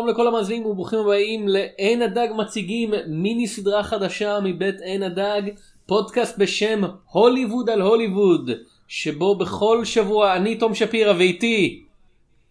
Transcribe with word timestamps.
שלום 0.00 0.10
לכל 0.10 0.26
המאזינים 0.26 0.66
וברוכים 0.66 0.98
הבאים 0.98 1.48
לעין 1.48 2.02
הדג 2.02 2.28
מציגים 2.36 2.90
מיני 3.08 3.46
סדרה 3.46 3.82
חדשה 3.82 4.38
מבית 4.44 4.80
עין 4.80 5.02
הדג 5.02 5.42
פודקאסט 5.86 6.38
בשם 6.38 6.80
הוליווד 7.10 7.70
על 7.70 7.82
הוליווד 7.82 8.50
שבו 8.88 9.34
בכל 9.34 9.84
שבוע 9.84 10.36
אני 10.36 10.56
תום 10.56 10.74
שפירא 10.74 11.12
ואיתי 11.12 11.84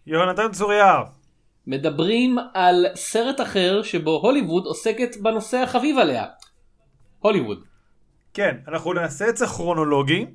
יונתן 0.06 0.52
צוריה. 0.52 1.02
מדברים 1.66 2.38
על 2.54 2.86
סרט 2.94 3.40
אחר 3.40 3.82
שבו 3.82 4.20
הוליווד 4.22 4.64
עוסקת 4.66 5.16
בנושא 5.16 5.58
החביב 5.58 5.98
עליה. 5.98 6.24
הוליווד. 7.18 7.64
כן, 8.34 8.56
אנחנו 8.68 8.92
נעשה 8.92 9.28
את 9.28 9.36
זה 9.36 9.46
כרונולוגי. 9.46 10.26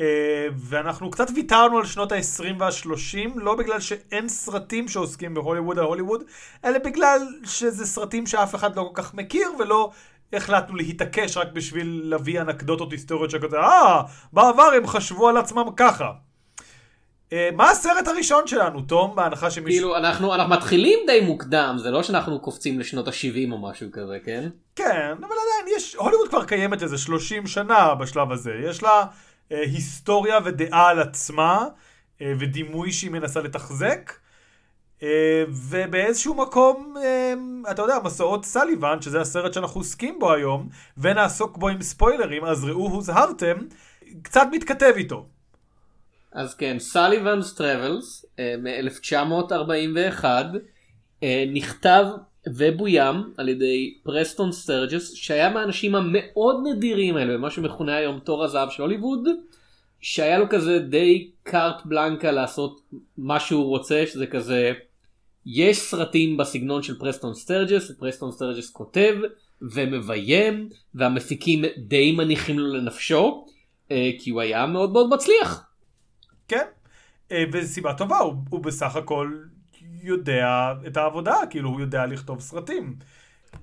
אה, 0.00 0.48
ואנחנו 0.56 1.10
קצת 1.10 1.26
ויתרנו 1.34 1.78
על 1.78 1.84
שנות 1.84 2.12
ה-20 2.12 2.44
וה-30, 2.58 3.30
לא 3.34 3.54
בגלל 3.54 3.80
שאין 3.80 4.28
סרטים 4.28 4.88
שעוסקים 4.88 5.34
בהוליווד 5.34 5.78
על 5.78 5.84
הוליווד, 5.84 6.22
אלא 6.64 6.78
בגלל 6.78 7.18
שזה 7.44 7.86
סרטים 7.86 8.26
שאף 8.26 8.54
אחד 8.54 8.76
לא 8.76 8.82
כל 8.82 9.02
כך 9.02 9.14
מכיר, 9.14 9.48
ולא 9.58 9.90
החלטנו 10.32 10.76
להתעקש 10.76 11.36
רק 11.36 11.52
בשביל 11.52 12.02
להביא 12.04 12.40
אנקדוטות 12.40 12.92
היסטוריות 12.92 13.30
שכזה, 13.30 13.58
אה, 13.58 14.02
בעבר 14.32 14.70
הם 14.76 14.86
חשבו 14.86 15.28
על 15.28 15.36
עצמם 15.36 15.64
ככה. 15.76 16.10
אה, 17.32 17.48
מה 17.56 17.70
הסרט 17.70 18.08
הראשון 18.08 18.46
שלנו, 18.46 18.80
תום, 18.80 19.16
בהנחה 19.16 19.50
שמישהו... 19.50 19.80
כאילו, 19.80 19.96
אנחנו, 19.96 20.34
אנחנו 20.34 20.54
מתחילים 20.54 20.98
די 21.06 21.20
מוקדם, 21.20 21.76
זה 21.78 21.90
לא 21.90 22.02
שאנחנו 22.02 22.40
קופצים 22.40 22.80
לשנות 22.80 23.08
ה-70 23.08 23.52
או 23.52 23.58
משהו 23.58 23.88
כזה, 23.92 24.18
כן? 24.24 24.48
כן, 24.76 25.12
אבל 25.18 25.26
עדיין, 25.26 25.76
יש, 25.76 25.94
הוליווד 25.94 26.28
כבר 26.28 26.44
קיימת 26.44 26.82
איזה 26.82 26.98
30 26.98 27.46
שנה 27.46 27.94
בשלב 27.94 28.32
הזה, 28.32 28.52
יש 28.64 28.82
לה... 28.82 29.04
אה, 29.52 29.62
היסטוריה 29.62 30.38
ודעה 30.44 30.88
על 30.88 30.98
עצמה 30.98 31.66
אה, 32.20 32.32
ודימוי 32.38 32.92
שהיא 32.92 33.10
מנסה 33.10 33.40
לתחזק. 33.40 34.12
אה, 35.02 35.44
ובאיזשהו 35.48 36.34
מקום, 36.34 36.94
אתה 37.70 37.82
יודע, 37.82 37.98
מסעות 38.04 38.44
סליבן, 38.44 39.02
שזה 39.02 39.20
הסרט 39.20 39.52
שאנחנו 39.52 39.80
עוסקים 39.80 40.18
בו 40.18 40.32
היום, 40.32 40.68
ונעסוק 40.98 41.58
בו 41.58 41.68
עם 41.68 41.82
ספוילרים, 41.82 42.44
אז 42.44 42.64
ראו 42.64 42.88
הוזהרתם, 42.88 43.56
קצת 44.22 44.46
מתכתב 44.52 44.92
איתו. 44.96 45.26
אז 46.32 46.54
כן, 46.54 46.78
Sullivan's 46.78 47.54
Travels 47.54 48.24
מ-1941 48.38 50.24
נכתב 51.52 52.04
ובוים 52.56 53.16
על 53.36 53.48
ידי 53.48 53.94
פרסטון 54.02 54.52
סטרג'ס 54.52 55.14
שהיה 55.14 55.50
מהאנשים 55.50 55.94
המאוד 55.94 56.56
נדירים 56.64 57.16
האלה 57.16 57.34
במה 57.34 57.50
שמכונה 57.50 57.96
היום 57.96 58.18
תור 58.18 58.44
הזהב 58.44 58.70
של 58.70 58.82
הוליווד 58.82 59.28
שהיה 60.00 60.38
לו 60.38 60.46
כזה 60.50 60.78
די 60.78 61.30
carte 61.42 61.82
blanche 61.84 62.30
לעשות 62.30 62.80
מה 63.18 63.40
שהוא 63.40 63.64
רוצה 63.64 64.04
שזה 64.06 64.26
כזה 64.26 64.72
יש 65.46 65.78
סרטים 65.78 66.36
בסגנון 66.36 66.82
של 66.82 66.98
פרסטון 66.98 67.34
סטרג'ס 67.34 67.90
פרסטון 67.90 68.32
סטרג'ס 68.32 68.70
כותב 68.70 69.16
ומביים 69.62 70.68
והמפיקים 70.94 71.64
די 71.78 72.12
מניחים 72.12 72.58
לו 72.58 72.74
לנפשו 72.74 73.46
אה, 73.90 74.10
כי 74.18 74.30
הוא 74.30 74.40
היה 74.40 74.66
מאוד 74.66 74.92
מאוד 74.92 75.08
מצליח. 75.14 75.64
כן 76.48 76.64
אה, 77.32 77.44
וסיבה 77.52 77.94
טובה 77.94 78.18
הוא, 78.18 78.34
הוא 78.50 78.60
בסך 78.60 78.96
הכל 78.96 79.38
יודע 80.02 80.72
את 80.86 80.96
העבודה, 80.96 81.36
כאילו 81.50 81.68
הוא 81.68 81.80
יודע 81.80 82.06
לכתוב 82.06 82.40
סרטים. 82.40 82.94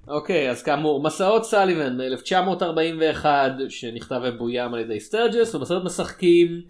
אוקיי, 0.08 0.48
okay, 0.48 0.52
אז 0.52 0.64
כאמור, 0.64 1.04
מסעות 1.04 1.46
סליבן 1.46 1.98
מ-1941 1.98 3.26
שנכתב 3.70 4.22
ובוים 4.24 4.74
על 4.74 4.80
ידי 4.80 5.00
סטרג'ס, 5.00 5.56
ובסרט 5.56 5.84
משחקים 5.86 6.62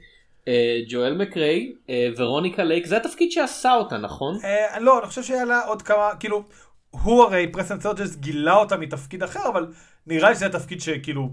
אה, 0.47 0.79
ג'ואל 0.89 1.17
מקריי, 1.17 1.73
אה, 1.89 2.07
ורוניקה 2.17 2.63
לייק, 2.63 2.85
זה 2.85 2.97
התפקיד 2.97 3.31
שעשה 3.31 3.73
אותה, 3.73 3.97
נכון? 3.97 4.37
אה, 4.43 4.79
לא, 4.79 4.99
אני 4.99 5.07
חושב 5.07 5.23
שהיה 5.23 5.45
לה 5.45 5.61
עוד 5.65 5.81
כמה, 5.81 6.09
כאילו, 6.19 6.43
הוא 6.91 7.23
הרי 7.23 7.47
פרסטון 7.51 7.79
סטרג'ס 7.79 8.15
גילה 8.15 8.55
אותה 8.55 8.77
מתפקיד 8.77 9.23
אחר, 9.23 9.49
אבל 9.49 9.67
נראה 10.07 10.29
לי 10.29 10.35
שזה 10.35 10.45
התפקיד 10.45 10.81
שכאילו, 10.81 11.29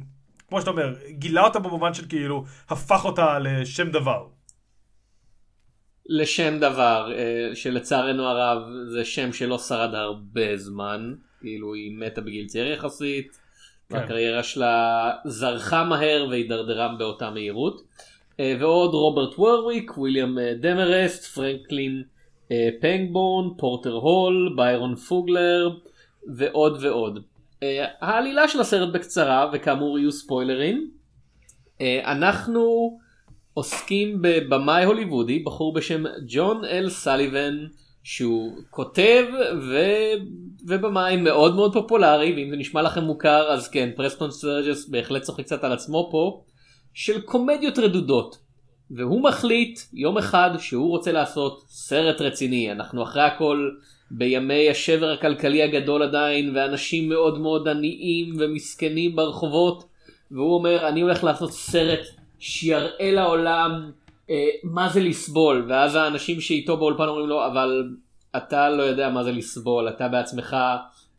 כמו 0.49 0.61
שאתה 0.61 0.71
אומר, 0.71 0.95
גילה 1.09 1.45
אותה 1.45 1.59
במובן 1.59 1.95
של 1.95 2.09
כאילו, 2.09 2.45
הפך 2.69 3.05
אותה 3.05 3.39
לשם 3.39 3.91
דבר. 3.91 4.27
לשם 6.07 6.59
דבר 6.61 7.13
אה, 7.15 7.55
שלצערנו 7.55 8.27
הרב 8.27 8.63
זה 8.87 9.05
שם 9.05 9.33
שלא 9.33 9.59
שרד 9.59 9.95
הרבה 9.95 10.57
זמן 10.57 11.15
כאילו 11.41 11.75
היא 11.75 11.99
מתה 11.99 12.21
בגיל 12.21 12.47
צעיר 12.47 12.73
יחסית 12.73 13.39
כן. 13.89 13.95
והקריירה 13.95 14.43
שלה 14.43 15.11
זרחה 15.25 15.85
מהר 15.85 16.27
והידרדרה 16.31 16.89
באותה 16.99 17.31
מהירות 17.31 17.83
אה, 18.41 18.57
ועוד 18.61 18.95
רוברט 18.95 19.39
וורוויק 19.39 19.99
וויליאם 19.99 20.39
אה, 20.39 20.53
דמרסט 20.61 21.25
פרנקלין 21.25 22.03
פנגבורן 22.81 23.57
פורטר 23.59 23.93
הול 23.93 24.55
ביירון 24.57 24.97
פוגלר 24.97 25.71
ועוד 26.37 26.79
ועוד. 26.81 27.23
העלילה 28.01 28.49
של 28.49 28.61
הסרט 28.61 28.95
בקצרה 28.95 29.51
וכאמור 29.53 29.99
יהיו 29.99 30.13
ספוילרים 30.13 30.91
אנחנו 31.81 32.99
עוסקים 33.55 34.19
בבמאי 34.23 34.85
הוליוודי, 34.85 35.39
בחור 35.39 35.75
בשם 35.75 36.05
ג'ון 36.27 36.65
אל 36.65 36.91
סליבן, 36.91 37.67
שהוא 38.03 38.53
כותב 38.71 39.25
ו... 39.71 39.79
ובמאי 40.67 41.17
מאוד 41.17 41.55
מאוד 41.55 41.73
פופולרי, 41.73 42.33
ואם 42.37 42.51
זה 42.51 42.57
נשמע 42.57 42.83
לכם 42.83 43.05
מוכר 43.05 43.53
אז 43.53 43.69
כן, 43.69 43.91
פרסטון 43.97 44.31
סטרג'ס 44.31 44.89
בהחלט 44.89 45.23
צוחק 45.23 45.45
קצת 45.45 45.65
על 45.65 45.73
עצמו 45.73 46.09
פה, 46.11 46.43
של 46.95 47.21
קומדיות 47.21 47.79
רדודות. 47.79 48.39
והוא 48.91 49.23
מחליט 49.23 49.81
יום 49.93 50.19
אחד 50.19 50.51
שהוא 50.59 50.91
רוצה 50.91 51.13
לעשות 51.13 51.65
סרט 51.69 52.21
רציני, 52.21 52.73
אנחנו 52.73 53.03
אחרי 53.03 53.23
הכל 53.23 53.71
בימי 54.11 54.71
השבר 54.71 55.11
הכלכלי 55.11 55.63
הגדול 55.63 56.03
עדיין, 56.03 56.57
ואנשים 56.57 57.09
מאוד 57.09 57.39
מאוד 57.39 57.69
עניים 57.69 58.35
ומסכנים 58.39 59.17
ברחובות, 59.17 59.85
והוא 60.31 60.55
אומר 60.55 60.89
אני 60.89 61.01
הולך 61.01 61.25
לעשות 61.25 61.53
סרט 61.53 62.01
שיראה 62.45 63.11
לעולם 63.13 63.91
אה, 64.31 64.49
מה 64.65 64.89
זה 64.89 65.01
לסבול 65.01 65.67
ואז 65.69 65.95
האנשים 65.95 66.41
שאיתו 66.41 66.77
באולפן 66.77 67.09
אומרים 67.09 67.27
לו 67.27 67.47
אבל 67.47 67.89
אתה 68.37 68.71
לא 68.71 68.83
יודע 68.83 69.09
מה 69.09 69.25
זה 69.25 69.33
לסבול 69.33 69.89
אתה 69.89 70.09
בעצמך 70.09 70.57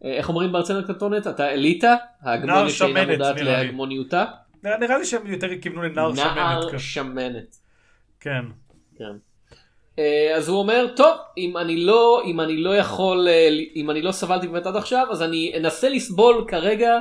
אה, 0.06 0.13
איך 0.13 0.30
אומרים 0.30 0.52
בארצנו 0.52 0.80
הקטטונת 0.80 1.28
אתה 1.28 1.50
אליטה 1.50 1.96
ההגמוניה 2.22 2.69
שאינה 2.69 3.06
מודעת 3.06 3.41
להגמוניותה. 3.41 4.25
נראה, 4.63 4.78
נראה 4.78 4.97
לי 4.97 5.06
שהם 5.06 5.28
יותר 5.28 5.47
כיוונו 5.62 5.81
לנער 5.81 6.16
שמנת. 6.16 6.36
נער 6.36 6.78
שמנת. 6.78 7.56
כן. 8.19 8.46
כן. 8.97 9.16
אה, 10.00 10.36
אז 10.36 10.47
הוא 10.47 10.59
אומר 10.59 10.88
טוב 10.96 11.18
אם 11.38 11.57
אני 11.57 11.86
לא 11.86 12.22
אם 12.25 12.42
אני 12.42 12.57
לא 12.57 12.78
יכול 12.78 13.28
אה, 13.28 13.50
אם 13.75 13.92
אני 13.92 14.02
לא 14.02 14.12
סבלתי 14.12 14.47
באמת 14.47 14.66
עד 14.66 14.75
עכשיו 14.75 15.07
אז 15.12 15.22
אני 15.22 15.53
אנסה 15.57 15.90
לסבול 15.90 16.46
כרגע 16.47 17.00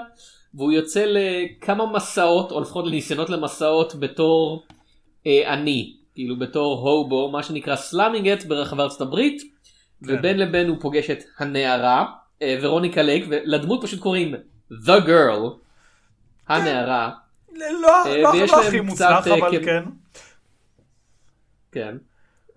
והוא 0.54 0.72
יוצא 0.72 1.04
לכמה 1.09 1.87
מסעות 1.87 2.53
או 2.53 2.60
לפחות 2.60 2.87
לניסיונות 2.87 3.31
למסעות 3.31 3.94
בתור 3.94 4.65
אה, 5.26 5.53
אני 5.54 5.97
כאילו 6.15 6.38
בתור 6.38 6.88
hobo 6.88 7.31
מה 7.31 7.42
שנקרא 7.42 7.76
slumming 7.77 8.31
it 8.31 8.44
ברחבי 8.44 8.82
ארצות 8.82 9.00
הברית 9.00 9.43
כן. 9.43 9.48
ובין 10.19 10.38
לבין 10.38 10.69
הוא 10.69 10.76
פוגש 10.81 11.10
את 11.10 11.25
הנערה 11.38 12.06
אה, 12.43 12.59
ורוניקה 12.62 13.03
לייק 13.03 13.25
ולדמות 13.28 13.82
פשוט 13.82 14.00
קוראים 14.00 14.34
The 14.70 15.06
Girl 15.06 15.64
הנערה. 16.48 17.10
לא, 17.53 18.04
אה, 18.06 18.22
לא, 18.22 18.32
לא 18.48 18.66
הכי 18.66 18.81
מוצלח 18.81 19.29
אה, 19.29 19.34
אבל 19.34 19.64
כן. 19.64 19.84
כן. 21.73 21.96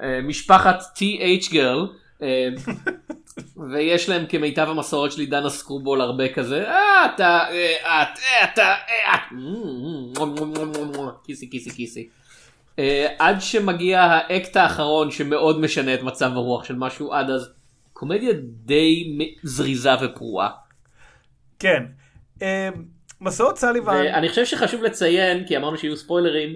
אה, 0.01 0.22
משפחת 0.22 0.80
The 0.98 1.51
Girl. 1.51 1.88
אה, 3.38 3.44
ויש 3.72 4.10
להם 4.10 4.25
כמיטב 4.30 4.68
המסורת 4.69 5.12
של 5.12 5.25
ז'אנר 5.25 5.50
ה-screwball 5.50 6.01
הרבה 6.01 6.34
כזה 6.34 6.69
אה 6.69 7.06
אתה 7.16 7.39
אה, 7.50 8.04
את 8.04 8.19
אה, 8.19 8.44
אתה 8.54 8.75
את 11.10 11.25
כיסי 11.25 11.50
כיסי 11.50 11.72
כיסי 11.72 12.10
עד 13.19 13.42
שמגיע 13.42 14.01
האקט 14.01 14.57
האחרון 14.57 15.12
שמאוד 15.12 15.60
משנה 15.60 15.94
את 15.94 16.01
מצב 16.01 16.31
הרוח 16.34 16.63
של 16.63 16.75
משהו 16.75 17.13
עד 17.13 17.30
אז 17.30 17.50
קומדיה 17.94 18.34
די 18.66 19.19
זריזה 19.44 19.89
ופרועה. 20.01 20.50
כן. 21.60 21.84
מסעות 23.22 23.57
סליבן. 23.57 24.07
אני 24.13 24.30
חושב 24.30 24.45
שחשוב 24.45 24.84
לציין 24.84 25.48
כי 25.48 25.57
אמרנו 25.57 25.78
שיהיו 25.78 25.98
ספוילרים 25.98 26.56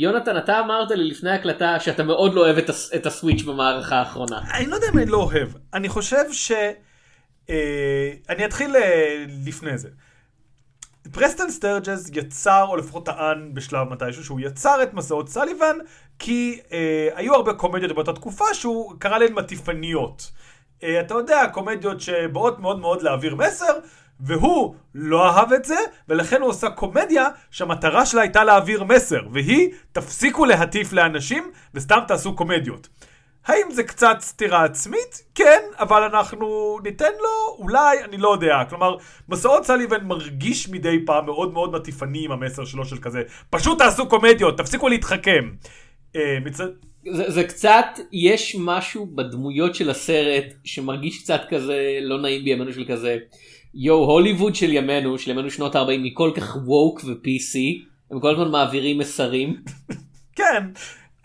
יונתן 0.00 0.36
אתה 0.36 0.60
אמרת 0.60 0.90
לי 0.90 1.04
לפני 1.04 1.30
הקלטה 1.30 1.80
שאתה 1.80 2.02
מאוד 2.02 2.34
לא 2.34 2.40
אוהב 2.40 2.58
את, 2.58 2.68
הס, 2.68 2.94
את 2.94 3.06
הסוויץ' 3.06 3.42
במערכה 3.42 3.96
האחרונה. 3.96 4.40
אני 4.54 4.66
לא 4.66 4.74
יודע 4.74 4.86
אם 4.92 4.98
אני 4.98 5.06
לא 5.06 5.16
אוהב, 5.16 5.48
אני 5.74 5.88
חושב 5.88 6.32
ש... 6.32 6.52
אה, 7.50 8.12
אני 8.28 8.44
אתחיל 8.44 8.76
אה, 8.76 9.24
לפני 9.46 9.78
זה. 9.78 9.88
פרסטון 11.12 11.50
סטרג'ס 11.50 12.10
יצר, 12.14 12.64
או 12.68 12.76
לפחות 12.76 13.06
טען 13.06 13.54
בשלב 13.54 13.88
מתישהו, 13.88 14.24
שהוא 14.24 14.40
יצר 14.40 14.82
את 14.82 14.94
מסעות 14.94 15.28
סליבן, 15.28 15.76
כי 16.18 16.60
אה, 16.72 17.08
היו 17.14 17.34
הרבה 17.34 17.52
קומדיות 17.52 17.92
באותה 17.92 18.12
תקופה 18.12 18.54
שהוא 18.54 18.94
קרא 18.98 19.18
להן 19.18 19.32
מטיפניות. 19.32 20.30
אה, 20.82 21.00
אתה 21.00 21.14
יודע, 21.14 21.42
קומדיות 21.52 22.00
שבאות 22.00 22.58
מאוד 22.58 22.80
מאוד 22.80 23.02
להעביר 23.02 23.34
מסר, 23.34 23.72
והוא 24.22 24.74
לא 24.94 25.28
אהב 25.28 25.52
את 25.52 25.64
זה, 25.64 25.78
ולכן 26.08 26.40
הוא 26.40 26.50
עושה 26.50 26.70
קומדיה 26.70 27.28
שהמטרה 27.50 28.06
שלה 28.06 28.20
הייתה 28.20 28.44
להעביר 28.44 28.84
מסר, 28.84 29.20
והיא, 29.32 29.68
תפסיקו 29.92 30.44
להטיף 30.44 30.92
לאנשים 30.92 31.50
וסתם 31.74 31.98
תעשו 32.08 32.36
קומדיות. 32.36 32.88
האם 33.46 33.70
זה 33.70 33.82
קצת 33.82 34.16
סתירה 34.20 34.64
עצמית? 34.64 35.22
כן, 35.34 35.60
אבל 35.78 36.02
אנחנו 36.02 36.78
ניתן 36.84 37.12
לו, 37.18 37.56
אולי, 37.58 38.04
אני 38.04 38.16
לא 38.16 38.32
יודע. 38.32 38.64
כלומר, 38.68 38.96
מסעות 39.28 39.64
סליבן 39.64 40.04
מרגיש 40.04 40.68
מדי 40.68 41.04
פעם 41.06 41.26
מאוד 41.26 41.52
מאוד 41.52 41.72
מטיפני 41.72 42.24
עם 42.24 42.32
המסר 42.32 42.64
שלו 42.64 42.84
של 42.84 42.98
כזה, 42.98 43.22
פשוט 43.50 43.78
תעשו 43.78 44.08
קומדיות, 44.08 44.58
תפסיקו 44.58 44.88
להתחכם. 44.88 45.50
אה, 46.16 46.38
מצד... 46.44 46.66
זה, 47.12 47.30
זה 47.30 47.44
קצת, 47.44 47.86
יש 48.12 48.56
משהו 48.58 49.06
בדמויות 49.06 49.74
של 49.74 49.90
הסרט 49.90 50.44
שמרגיש 50.64 51.22
קצת 51.22 51.40
כזה 51.50 51.98
לא 52.02 52.20
נעים 52.20 52.44
בימינו 52.44 52.72
של 52.72 52.84
כזה, 52.88 53.16
יואו, 53.74 54.04
הוליווד 54.04 54.54
של 54.54 54.72
ימינו, 54.72 55.18
של 55.18 55.30
ימינו 55.30 55.50
שנות 55.50 55.76
ה-40, 55.76 55.88
היא 55.88 56.12
כל 56.14 56.32
כך 56.36 56.56
ווק 56.66 57.00
ו-PC, 57.04 57.58
הם 58.10 58.20
כל 58.20 58.30
הזמן 58.30 58.50
מעבירים 58.50 58.98
מסרים. 58.98 59.62
כן. 60.36 60.64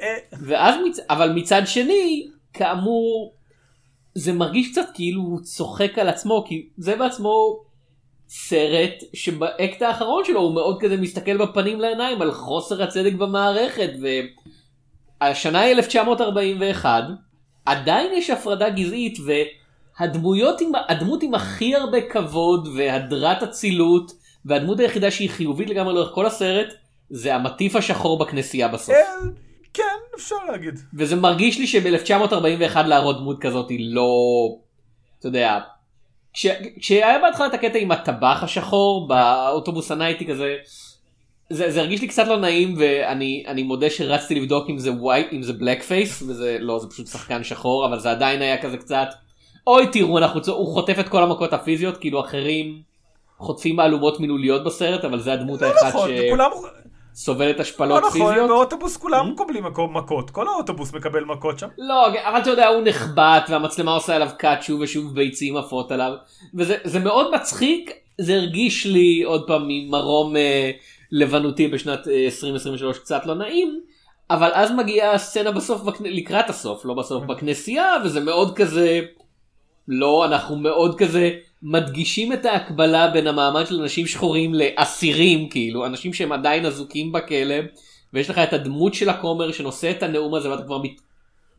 אה, 0.01 0.17
ואז, 0.31 0.75
מצ... 0.87 0.99
אבל 1.09 1.33
מצד 1.35 1.61
שני, 1.65 2.27
כאמור, 2.53 3.33
זה 4.15 4.33
מרגיש 4.33 4.71
קצת 4.71 4.85
כאילו 4.93 5.21
הוא 5.21 5.39
צוחק 5.39 5.99
על 5.99 6.09
עצמו, 6.09 6.43
כי 6.47 6.69
זה 6.77 6.95
בעצמו 6.95 7.59
סרט 8.29 9.03
שבאקט 9.13 9.81
האחרון 9.81 10.25
שלו 10.25 10.41
הוא 10.41 10.55
מאוד 10.55 10.81
כזה 10.81 10.97
מסתכל 10.97 11.37
בפנים 11.37 11.79
לעיניים 11.79 12.21
על 12.21 12.31
חוסר 12.31 12.83
הצדק 12.83 13.13
במערכת, 13.13 13.89
והשנה 15.21 15.59
היא 15.59 15.73
1941, 15.75 17.03
עדיין 17.65 18.13
יש 18.13 18.29
הפרדה 18.29 18.69
גזעית, 18.69 19.17
והדמויות 19.99 20.61
עם, 20.61 20.71
הדמות 20.89 21.23
עם 21.23 21.35
הכי 21.35 21.75
הרבה 21.75 22.01
כבוד 22.01 22.67
והדרת 22.77 23.43
אצילות, 23.43 24.11
והדמות 24.45 24.79
היחידה 24.79 25.11
שהיא 25.11 25.29
חיובית 25.29 25.69
לגמרי 25.69 25.93
לאורך 25.93 26.11
כל 26.13 26.25
הסרט, 26.25 26.73
זה 27.09 27.35
המטיף 27.35 27.75
השחור 27.75 28.19
בכנסייה 28.19 28.67
בסוף. 28.67 28.95
אה, 28.95 29.29
כן, 29.73 29.83
אפשר 30.15 30.35
להגיד. 30.51 30.79
וזה 30.93 31.15
מרגיש 31.15 31.59
לי 31.59 31.67
שב-1941 31.67 32.77
להראות 32.81 33.17
דמות 33.17 33.41
כזאת 33.41 33.69
היא 33.69 33.95
לא, 33.95 34.11
אתה 35.19 35.27
יודע, 35.27 35.59
כש, 36.33 36.45
כשהיה 36.79 37.19
בהתחלה 37.19 37.47
את 37.47 37.53
הקטע 37.53 37.77
עם 37.77 37.91
הטבח 37.91 38.43
השחור 38.43 39.07
באוטובוס 39.07 39.91
הנייטי 39.91 40.25
כזה, 40.25 40.55
זה, 41.49 41.71
זה 41.71 41.79
הרגיש 41.79 42.01
לי 42.01 42.07
קצת 42.07 42.27
לא 42.27 42.37
נעים 42.37 42.75
ואני 42.77 43.63
מודה 43.63 43.89
שרצתי 43.89 44.35
לבדוק 44.35 44.69
אם 44.69 44.79
זה 44.79 44.91
white 44.91 45.27
אם 45.33 45.43
זה 45.43 45.53
blackface 45.53 46.21
וזה 46.21 46.57
לא 46.59 46.79
זה 46.79 46.87
פשוט 46.89 47.07
שחקן 47.07 47.43
שחור 47.43 47.85
אבל 47.85 47.99
זה 47.99 48.11
עדיין 48.11 48.41
היה 48.41 48.61
כזה 48.61 48.77
קצת 48.77 49.07
אוי 49.67 49.87
תראו 49.87 50.17
אנחנו 50.17 50.41
הוא 50.47 50.73
חוטף 50.73 50.95
את 50.99 51.09
כל 51.09 51.23
המכות 51.23 51.53
הפיזיות 51.53 51.97
כאילו 51.97 52.19
אחרים 52.19 52.81
חוטפים 53.37 53.75
מהלומות 53.75 54.19
מילוליות 54.19 54.63
בסרט 54.63 55.05
אבל 55.05 55.19
זה 55.19 55.33
הדמות 55.33 55.61
לא 55.61 55.67
האחת 55.67 55.87
נכון, 55.87 56.09
ש... 56.09 56.29
כולם... 56.29 56.49
סובלת 57.15 57.59
השפלות 57.59 58.01
לא 58.01 58.07
נכון, 58.07 58.29
פיזיות. 58.29 58.49
באוטובוס 58.49 58.97
כולם 58.97 59.25
Hmm? 59.25 59.29
מקבלים 59.29 59.63
מכות, 59.93 60.29
כל 60.29 60.47
האוטובוס 60.47 60.93
מקבל 60.93 61.23
מכות 61.23 61.59
שם. 61.59 61.67
לא, 61.77 62.07
אבל 62.07 62.41
אתה 62.41 62.49
יודע, 62.49 62.67
הוא 62.67 62.83
נחבט 62.85 63.49
והמצלמה 63.49 63.91
עושה 63.93 64.15
עליו 64.15 64.29
קאט 64.37 64.63
שוב 64.63 64.81
ושוב 64.81 65.15
ביצים 65.15 65.57
עפות 65.57 65.91
עליו. 65.91 66.13
וזה 66.53 66.77
זה 66.83 66.99
מאוד 66.99 67.35
מצחיק, 67.35 67.91
זה 68.21 68.35
הרגיש 68.35 68.85
לי 68.85 69.23
עוד 69.23 69.47
פעם 69.47 69.65
ממרום 69.67 70.37
אה, 70.37 70.71
לבנותי 71.11 71.67
בשנת 71.67 72.07
אה, 72.07 72.25
2023 72.25 72.99
קצת 72.99 73.25
לא 73.25 73.35
נעים. 73.35 73.79
אבל 74.29 74.51
אז 74.53 74.71
מגיעה 74.71 75.11
הסצנה 75.11 75.51
בסוף. 75.51 75.81
לקראת 75.99 76.49
הסוף, 76.49 76.85
לא 76.85 76.93
בסוף, 76.93 77.23
בכנסייה, 77.23 77.93
וזה 78.03 78.19
מאוד 78.19 78.55
כזה, 78.55 79.01
לא, 79.87 80.25
אנחנו 80.25 80.55
מאוד 80.55 80.97
כזה 80.97 81.31
מדגישים 81.63 82.33
את 82.33 82.45
ההקבלה 82.45 83.07
בין 83.07 83.27
המעמד 83.27 83.67
של 83.67 83.81
אנשים 83.81 84.07
שחורים 84.07 84.53
לאסירים, 84.53 85.49
כאילו, 85.49 85.85
אנשים 85.85 86.13
שהם 86.13 86.31
עדיין 86.31 86.65
אזוקים 86.65 87.11
בכלא, 87.11 87.55
ויש 88.13 88.29
לך 88.29 88.37
את 88.37 88.53
הדמות 88.53 88.93
של 88.93 89.09
הכומר 89.09 89.51
שנושא 89.51 89.91
את 89.91 90.03
הנאום 90.03 90.35
הזה, 90.35 90.51
ואתה 90.51 90.63
כבר 90.63 90.77
מת... 90.77 91.01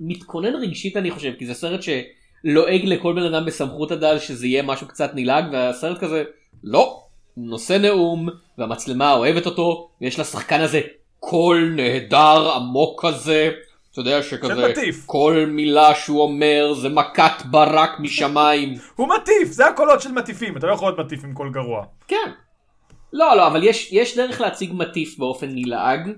מתכונן 0.00 0.55
רגשית 0.55 0.96
אני 0.96 1.11
חושב, 1.11 1.32
כי 1.38 1.46
זה 1.46 1.55
סרט 1.55 1.81
שלועג 1.82 2.84
לכל 2.84 3.12
בן 3.12 3.34
אדם 3.34 3.46
בסמכות 3.46 3.90
הדל 3.90 4.19
שזה 4.19 4.46
יהיה 4.46 4.62
משהו 4.62 4.88
קצת 4.88 5.11
נלעג, 5.14 5.44
והסרט 5.52 5.99
כזה, 5.99 6.25
לא, 6.64 7.02
נושא 7.37 7.73
נאום, 7.73 8.28
והמצלמה 8.58 9.12
אוהבת 9.12 9.46
אותו, 9.46 9.88
ויש 10.00 10.19
לשחקן 10.19 10.61
הזה 10.61 10.81
קול 11.20 11.73
נהדר 11.76 12.52
עמוק 12.55 13.06
כזה. 13.06 13.50
אתה 14.01 14.11
יודע 14.11 14.23
שכזה. 14.23 14.73
כל 15.07 15.45
מילה 15.49 15.95
שהוא 15.95 16.23
אומר 16.23 16.75
זה 16.75 16.89
מכת 16.89 17.43
ברק 17.51 17.91
משמיים. 18.01 18.75
הוא 18.97 19.09
מטיף, 19.09 19.49
זה 19.49 19.67
הקולות 19.67 20.01
של 20.01 20.13
מטיפים, 20.13 20.57
אתה 20.57 20.67
לא 20.67 20.73
יכול 20.73 20.89
להיות 20.89 20.99
מטיף 20.99 21.25
עם 21.25 21.35
קול 21.35 21.53
גרוע. 21.53 21.85
כן. 22.09 22.31
לא, 23.13 23.37
לא, 23.37 23.47
אבל 23.47 23.65
יש, 23.65 23.93
יש 23.93 24.17
דרך 24.17 24.41
להציג 24.41 24.73
מטיף 24.75 25.19
באופן 25.19 25.47
נלעג, 25.51 26.11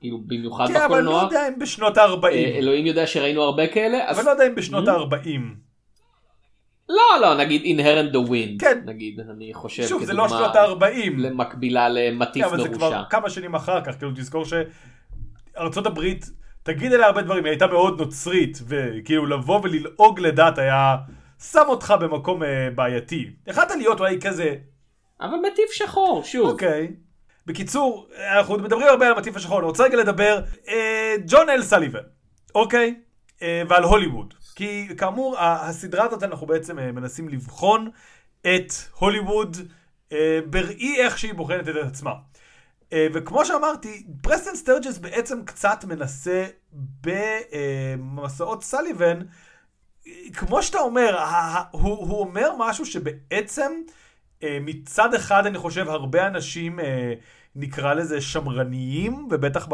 כאילו 0.00 0.18
במיוחד 0.26 0.66
כן, 0.68 0.76
אבל 0.76 0.96
אני 0.96 1.06
לא 1.06 1.12
בקולנוע. 1.12 1.22
יודע 1.22 1.48
אם 1.48 1.58
בשנות 1.58 1.98
ה-40. 1.98 2.24
אה, 2.24 2.30
אלוהים 2.58 2.86
יודע 2.86 3.06
שראינו 3.06 3.42
הרבה 3.42 3.66
כאלה, 3.66 3.98
אז 4.08 4.16
אבל 4.18 4.26
לא 4.26 4.30
יודע 4.30 4.46
אם 4.46 4.54
בשנות 4.54 4.88
Hmm? 4.88 4.90
ה-40. 4.90 5.40
לא, 6.88 7.20
לא, 7.20 7.34
נגיד 7.36 7.78
inherent 7.78 8.14
the 8.14 8.28
wind, 8.30 8.60
כן. 8.60 8.80
נגיד, 8.86 9.20
אני 9.20 9.54
חושב 9.54 9.82
שוב, 9.86 10.04
זה 10.04 10.12
לא 10.12 10.28
שנות 10.28 10.56
ה-40. 10.56 10.84
למקבילה 11.18 11.88
למטיף 11.88 12.44
כן, 12.44 12.48
אבל 12.50 12.62
זה 12.62 12.68
כבר 12.68 12.90
מרושע. 12.90 13.08
כמה 13.10 13.30
שנים 13.30 13.54
אחר 13.54 13.84
כך, 13.84 13.98
כאילו 13.98 14.12
תזכור 14.16 14.44
שארצות 14.44 15.86
הברית, 15.86 16.26
תגיד 16.64 16.92
עליה 16.92 17.06
הרבה 17.06 17.22
דברים, 17.22 17.44
היא 17.44 17.50
הייתה 17.50 17.66
מאוד 17.66 18.00
נוצרית, 18.00 18.58
וכאילו 18.68 19.26
לבוא 19.26 19.60
וללעוג 19.62 20.20
לדת 20.20 20.58
היה 20.58 20.96
שם 21.52 21.64
אותך 21.68 21.94
במקום 22.00 22.42
אה, 22.42 22.68
בעייתי. 22.74 23.30
יכלת 23.46 23.70
להיות 23.70 24.00
אולי 24.00 24.20
כזה, 24.20 24.54
אבל 25.20 25.36
מטיף 25.36 25.70
שחור, 25.72 26.22
שוב. 26.24 26.48
אוקיי. 26.48 26.92
בקיצור, 27.46 28.08
אנחנו 28.36 28.58
מדברים 28.58 28.86
הרבה 28.86 29.06
על 29.06 29.12
המטיף 29.12 29.36
השחור, 29.36 29.58
אני 29.58 29.66
רוצה 29.66 29.84
רגע 29.84 29.96
לדבר, 29.96 30.40
אה, 30.68 31.14
ג'ון 31.26 31.50
אל 31.50 31.62
סליבן, 31.62 32.02
אוקיי? 32.54 32.94
אה, 33.42 33.62
ועל 33.68 33.82
הוליווד. 33.82 34.34
כי 34.54 34.88
כאמור, 34.98 35.36
הסדרה 35.38 36.04
הזאת 36.04 36.22
אנחנו 36.22 36.46
בעצם 36.46 36.78
אה, 36.78 36.92
מנסים 36.92 37.28
לבחון 37.28 37.90
את 38.40 38.72
הוליווד 38.98 39.56
אה, 40.12 40.40
בראי 40.50 40.96
איך 41.00 41.18
שהיא 41.18 41.34
בוחנת 41.34 41.68
את 41.68 41.76
עצמה. 41.76 42.12
אה, 42.94 43.06
וכמו 43.12 43.44
שאמרתי, 43.44 44.06
פרסטון 44.22 44.56
סטרג'ס 44.56 44.98
בעצם 44.98 45.44
קצת 45.44 45.84
מנסה 45.84 46.46
במסעות 47.00 48.62
סליבן, 48.62 49.20
אה, 50.06 50.12
כמו 50.32 50.62
שאתה 50.62 50.78
אומר, 50.78 51.18
הוא, 51.70 51.80
הוא 51.82 52.20
אומר 52.20 52.50
משהו 52.58 52.86
שבעצם 52.86 53.72
אה, 54.42 54.58
מצד 54.60 55.14
אחד 55.14 55.46
אני 55.46 55.58
חושב 55.58 55.88
הרבה 55.88 56.26
אנשים 56.26 56.80
אה, 56.80 57.14
נקרא 57.56 57.94
לזה 57.94 58.20
שמרניים, 58.20 59.28
ובטח 59.30 59.68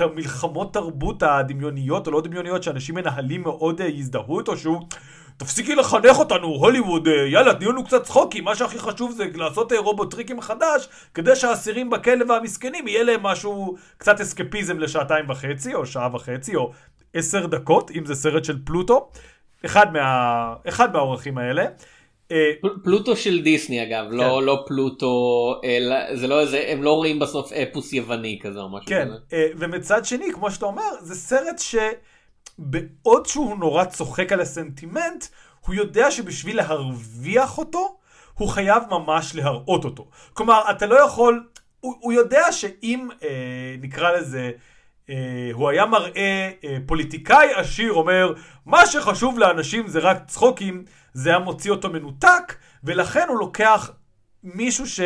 במלחמות 0.00 0.74
תרבות 0.74 1.22
הדמיוניות 1.22 2.06
או 2.06 2.12
לא 2.12 2.20
דמיוניות 2.20 2.62
שאנשים 2.62 2.94
מנהלים 2.94 3.42
מאוד 3.42 3.80
אה, 3.80 3.86
יזדהו 3.86 4.38
איתו, 4.40 4.56
שהוא 4.56 4.82
תפסיקי 5.42 5.74
לחנך 5.74 6.18
אותנו, 6.18 6.46
הוליווד, 6.46 7.08
אה, 7.08 7.26
יאללה, 7.26 7.54
תהיו 7.54 7.72
לנו 7.72 7.84
קצת 7.84 8.02
צחוקים, 8.02 8.44
מה 8.44 8.54
שהכי 8.54 8.78
חשוב 8.78 9.12
זה 9.12 9.24
לעשות 9.34 9.72
אה, 9.72 9.78
רובוט 9.78 10.10
טריקים 10.10 10.40
חדש, 10.40 10.88
כדי 11.14 11.36
שהאסירים 11.36 11.90
בכלא 11.90 12.24
והמסכנים 12.28 12.88
יהיה 12.88 13.02
להם 13.02 13.22
משהו, 13.22 13.76
קצת 13.98 14.20
אסקפיזם 14.20 14.78
לשעתיים 14.78 15.30
וחצי, 15.30 15.74
או 15.74 15.86
שעה 15.86 16.08
וחצי, 16.14 16.56
או 16.56 16.70
עשר 17.14 17.46
דקות, 17.46 17.90
אם 17.90 18.06
זה 18.06 18.14
סרט 18.14 18.44
של 18.44 18.56
פלוטו, 18.64 19.08
אחד, 19.64 19.92
מה, 19.92 20.04
אחד 20.68 20.92
מהאורחים 20.92 21.38
האלה. 21.38 21.64
אה, 22.32 22.50
פל- 22.60 22.76
פלוטו 22.84 23.16
של 23.16 23.42
דיסני 23.42 23.82
אגב, 23.82 24.04
כן. 24.10 24.16
לא 24.16 24.42
לא 24.42 24.64
פלוטו, 24.66 25.14
אלא- 25.64 26.16
זה 26.16 26.28
לא 26.28 26.40
איזה, 26.40 26.64
הם 26.68 26.82
לא 26.82 26.92
רואים 26.92 27.18
בסוף 27.18 27.52
אפוס 27.52 27.92
יווני 27.92 28.38
כזה 28.42 28.60
או 28.60 28.68
משהו 28.68 28.86
כן, 28.86 29.08
כזה. 29.08 29.16
אה, 29.32 29.46
ומצד 29.58 30.04
שני, 30.04 30.32
כמו 30.32 30.50
שאתה 30.50 30.66
אומר, 30.66 30.82
זה 31.00 31.14
סרט 31.14 31.58
שבעוד 32.56 33.26
שהוא 33.26 33.58
נורא 33.58 33.84
צוחק 33.84 34.32
על 34.32 34.40
הסנטימנט, 34.40 35.24
הוא 35.66 35.74
יודע 35.74 36.10
שבשביל 36.10 36.56
להרוויח 36.56 37.58
אותו, 37.58 37.98
הוא 38.34 38.48
חייב 38.48 38.82
ממש 38.90 39.34
להראות 39.34 39.84
אותו. 39.84 40.08
כלומר, 40.32 40.70
אתה 40.70 40.86
לא 40.86 41.04
יכול, 41.04 41.46
הוא, 41.80 41.94
הוא 42.00 42.12
יודע 42.12 42.52
שאם 42.52 43.08
אה, 43.22 43.76
נקרא 43.80 44.12
לזה, 44.12 44.50
אה, 45.10 45.50
הוא 45.52 45.68
היה 45.68 45.86
מראה 45.86 46.50
אה, 46.64 46.76
פוליטיקאי 46.86 47.54
עשיר 47.54 47.92
אומר, 47.92 48.34
מה 48.66 48.86
שחשוב 48.86 49.38
לאנשים 49.38 49.88
זה 49.88 49.98
רק 49.98 50.24
צחוקים, 50.26 50.84
זה 51.12 51.30
היה 51.30 51.38
מוציא 51.38 51.70
אותו 51.70 51.90
מנותק, 51.90 52.56
ולכן 52.84 53.26
הוא 53.28 53.38
לוקח 53.38 53.90
מישהו 54.42 54.86
ש... 54.86 55.00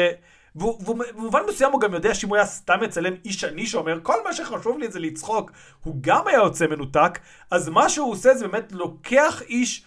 והוא- 0.56 0.78
והוא- 0.84 1.02
במובן 1.16 1.40
מסוים 1.48 1.72
הוא 1.72 1.80
גם 1.80 1.94
יודע 1.94 2.14
שאם 2.14 2.28
הוא 2.28 2.36
היה 2.36 2.46
סתם 2.46 2.80
מצלם 2.80 3.12
איש 3.24 3.44
עני 3.44 3.66
שאומר 3.66 3.98
כל 4.02 4.16
מה 4.24 4.32
שחשוב 4.32 4.78
לי 4.78 4.90
זה 4.90 4.98
לצחוק, 4.98 5.50
הוא 5.84 5.94
גם 6.00 6.26
היה 6.26 6.36
יוצא 6.38 6.66
מנותק, 6.66 7.18
אז 7.50 7.68
מה 7.68 7.88
שהוא 7.88 8.12
עושה 8.12 8.34
זה 8.34 8.48
באמת 8.48 8.72
לוקח 8.72 9.42
איש, 9.48 9.84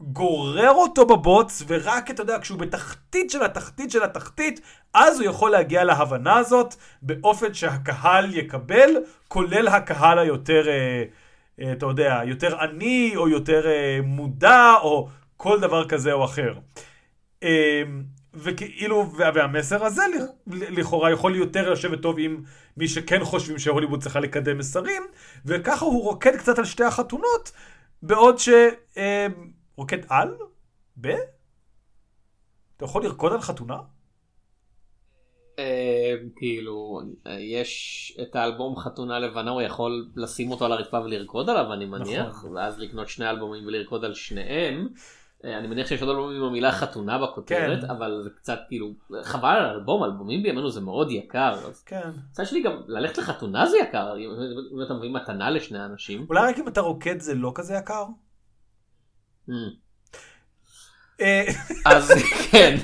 גורר 0.00 0.70
אותו 0.70 1.06
בבוץ, 1.06 1.62
ורק, 1.66 2.10
אתה 2.10 2.22
יודע, 2.22 2.38
כשהוא 2.40 2.58
בתחתית 2.58 3.30
של 3.30 3.42
התחתית 3.42 3.90
של 3.90 4.02
התחתית, 4.02 4.60
אז 4.94 5.20
הוא 5.20 5.28
יכול 5.28 5.50
להגיע 5.50 5.84
להבנה 5.84 6.36
הזאת, 6.36 6.74
באופן 7.02 7.54
שהקהל 7.54 8.34
יקבל, 8.34 8.90
כולל 9.28 9.68
הקהל 9.68 10.18
היותר, 10.18 10.68
אה, 10.68 11.02
אה, 11.60 11.72
אתה 11.72 11.86
יודע, 11.86 12.20
יותר 12.24 12.60
עני, 12.60 13.12
או 13.16 13.28
יותר 13.28 13.66
אה, 13.66 13.98
מודע, 14.04 14.74
או 14.82 15.08
כל 15.36 15.60
דבר 15.60 15.88
כזה 15.88 16.12
או 16.12 16.24
אחר. 16.24 16.54
אה, 17.42 17.82
וכאילו, 18.38 19.12
וה- 19.16 19.30
והמסר 19.34 19.84
הזה 19.84 20.02
לכ- 20.16 20.54
לכאורה 20.70 21.10
יכול 21.10 21.36
יותר 21.36 21.70
לשבת 21.70 22.02
טוב 22.02 22.16
עם 22.18 22.42
מי 22.76 22.88
שכן 22.88 23.24
חושבים 23.24 23.58
שהוליווד 23.58 24.02
צריכה 24.02 24.20
לקדם 24.20 24.58
מסרים, 24.58 25.02
וככה 25.44 25.84
הוא 25.84 26.02
רוקד 26.02 26.36
קצת 26.36 26.58
על 26.58 26.64
שתי 26.64 26.84
החתונות, 26.84 27.52
בעוד 28.02 28.38
ש... 28.38 28.48
אה, 28.96 29.26
רוקד 29.76 29.98
על? 30.08 30.34
ב? 31.00 31.06
אתה 32.76 32.84
יכול 32.84 33.04
לרקוד 33.04 33.32
על 33.32 33.40
חתונה? 33.40 33.76
אה, 35.58 36.14
כאילו 36.36 37.00
יש 37.38 38.18
את 38.22 38.36
האלבום 38.36 38.76
חתונה 38.76 39.18
לבנה 39.18 39.50
הוא 39.50 39.62
יכול 39.62 40.08
לשים 40.16 40.50
אותו 40.50 40.64
על 40.64 40.72
הרצפה 40.72 41.00
ולרקוד 41.00 41.50
עליו 41.50 41.72
אני 41.72 41.84
מניח 41.86 42.26
נכון. 42.28 42.56
ואז 42.56 42.78
לקנות 42.78 43.08
שני 43.08 43.30
אלבומים 43.30 43.66
ולרקוד 43.66 44.04
על 44.04 44.14
שניהם. 44.14 44.88
אה, 45.44 45.58
אני 45.58 45.66
מניח 45.68 45.86
שיש 45.86 46.02
עוד 46.02 46.10
אלבומים 46.10 46.36
עם 46.36 46.42
המילה 46.48 46.72
חתונה 46.72 47.18
בכותרת 47.18 47.80
כן. 47.80 47.90
אבל 47.90 48.20
זה 48.24 48.30
קצת 48.30 48.58
כאילו 48.68 48.90
חבל 49.22 49.48
על 49.48 49.64
אלבום 49.64 50.04
אלבומים 50.04 50.42
בימינו 50.42 50.70
זה 50.70 50.80
מאוד 50.80 51.10
יקר. 51.10 51.52
אז 51.68 51.82
כן. 51.82 52.10
מצד 52.30 52.46
שני 52.46 52.62
גם 52.62 52.80
ללכת 52.86 53.18
לחתונה 53.18 53.66
זה 53.66 53.78
יקר 53.78 54.14
אם 54.72 54.82
אתה 54.82 54.94
מביא 54.94 55.10
מתנה 55.10 55.50
לשני 55.50 55.84
אנשים. 55.84 56.26
אולי 56.28 56.52
רק 56.52 56.58
אם 56.58 56.68
אתה 56.68 56.80
רוקד 56.80 57.20
זה 57.20 57.34
לא 57.34 57.52
כזה 57.54 57.74
יקר? 57.74 58.04
Mm. 59.48 59.52
אה, 61.20 61.44
אז 61.86 62.12
כן. 62.50 62.76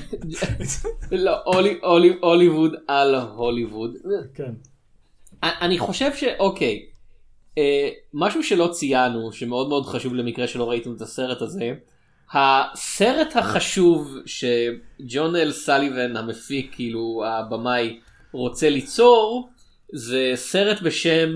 לא, 1.11 1.41
הולי- 1.45 1.79
הולי- 1.83 2.17
הוליווד 2.21 2.75
על 2.87 3.15
הוליווד. 3.15 3.95
כן. 4.33 4.53
אני 5.43 5.79
חושב 5.79 6.13
שאוקיי, 6.15 6.85
אה, 7.57 7.89
משהו 8.13 8.43
שלא 8.43 8.67
ציינו 8.71 9.31
שמאוד 9.31 9.69
מאוד 9.69 9.85
חשוב 9.85 10.13
למקרה 10.15 10.47
שלא 10.47 10.69
ראיתם 10.69 10.93
את 10.95 11.01
הסרט 11.01 11.41
הזה, 11.41 11.73
הסרט 12.33 13.35
החשוב 13.35 14.17
שג'ון 14.25 15.35
אל 15.35 15.51
סליבן 15.51 16.17
המפיק 16.17 16.71
כאילו 16.75 17.23
הבמאי 17.27 17.99
רוצה 18.31 18.69
ליצור 18.69 19.49
זה 19.93 20.31
סרט 20.35 20.81
בשם 20.81 21.35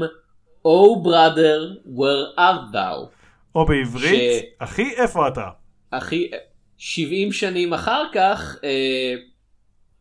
Oh 0.67 1.05
brother 1.05 1.87
where 1.97 2.39
art 2.39 2.73
thou 2.73 3.07
או 3.55 3.65
בעברית, 3.65 4.19
ש- 4.41 4.43
אחי, 4.59 4.89
איפה 4.95 5.27
אתה? 5.27 5.47
אחי 5.91 6.29
70 6.77 7.31
שנים 7.31 7.73
אחר 7.73 8.03
כך 8.13 8.55
אה, 8.63 9.15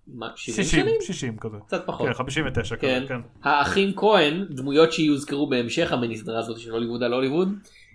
מה, 0.07 0.29
70 0.37 0.65
60, 0.65 0.81
שנים? 0.81 0.95
60 1.01 1.37
כזה. 1.39 1.57
קצת 1.67 1.87
פחות. 1.87 2.07
כן, 2.09 2.15
59 2.15 2.77
כזה, 2.77 2.87
כן. 2.87 3.05
כן. 3.09 3.21
האחים 3.49 3.93
כהן, 3.97 4.45
דמויות 4.51 4.93
שיוזכרו 4.93 5.49
בהמשך 5.49 5.93
המיניסטרה 5.93 6.39
הזאת 6.39 6.59
של 6.59 6.71
הוליווד 6.71 7.03
על 7.03 7.13
הוליווד, 7.13 7.49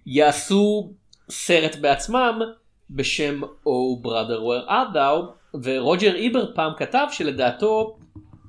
יעשו 0.05 0.93
סרט 1.29 1.75
בעצמם 1.75 2.39
בשם 2.93 3.41
brother 4.03 4.39
where 4.39 4.69
art 4.69 4.93
thou, 4.93 5.57
ורוג'ר 5.63 6.15
איבר 6.15 6.55
פעם 6.55 6.71
כתב 6.77 7.07
שלדעתו 7.11 7.97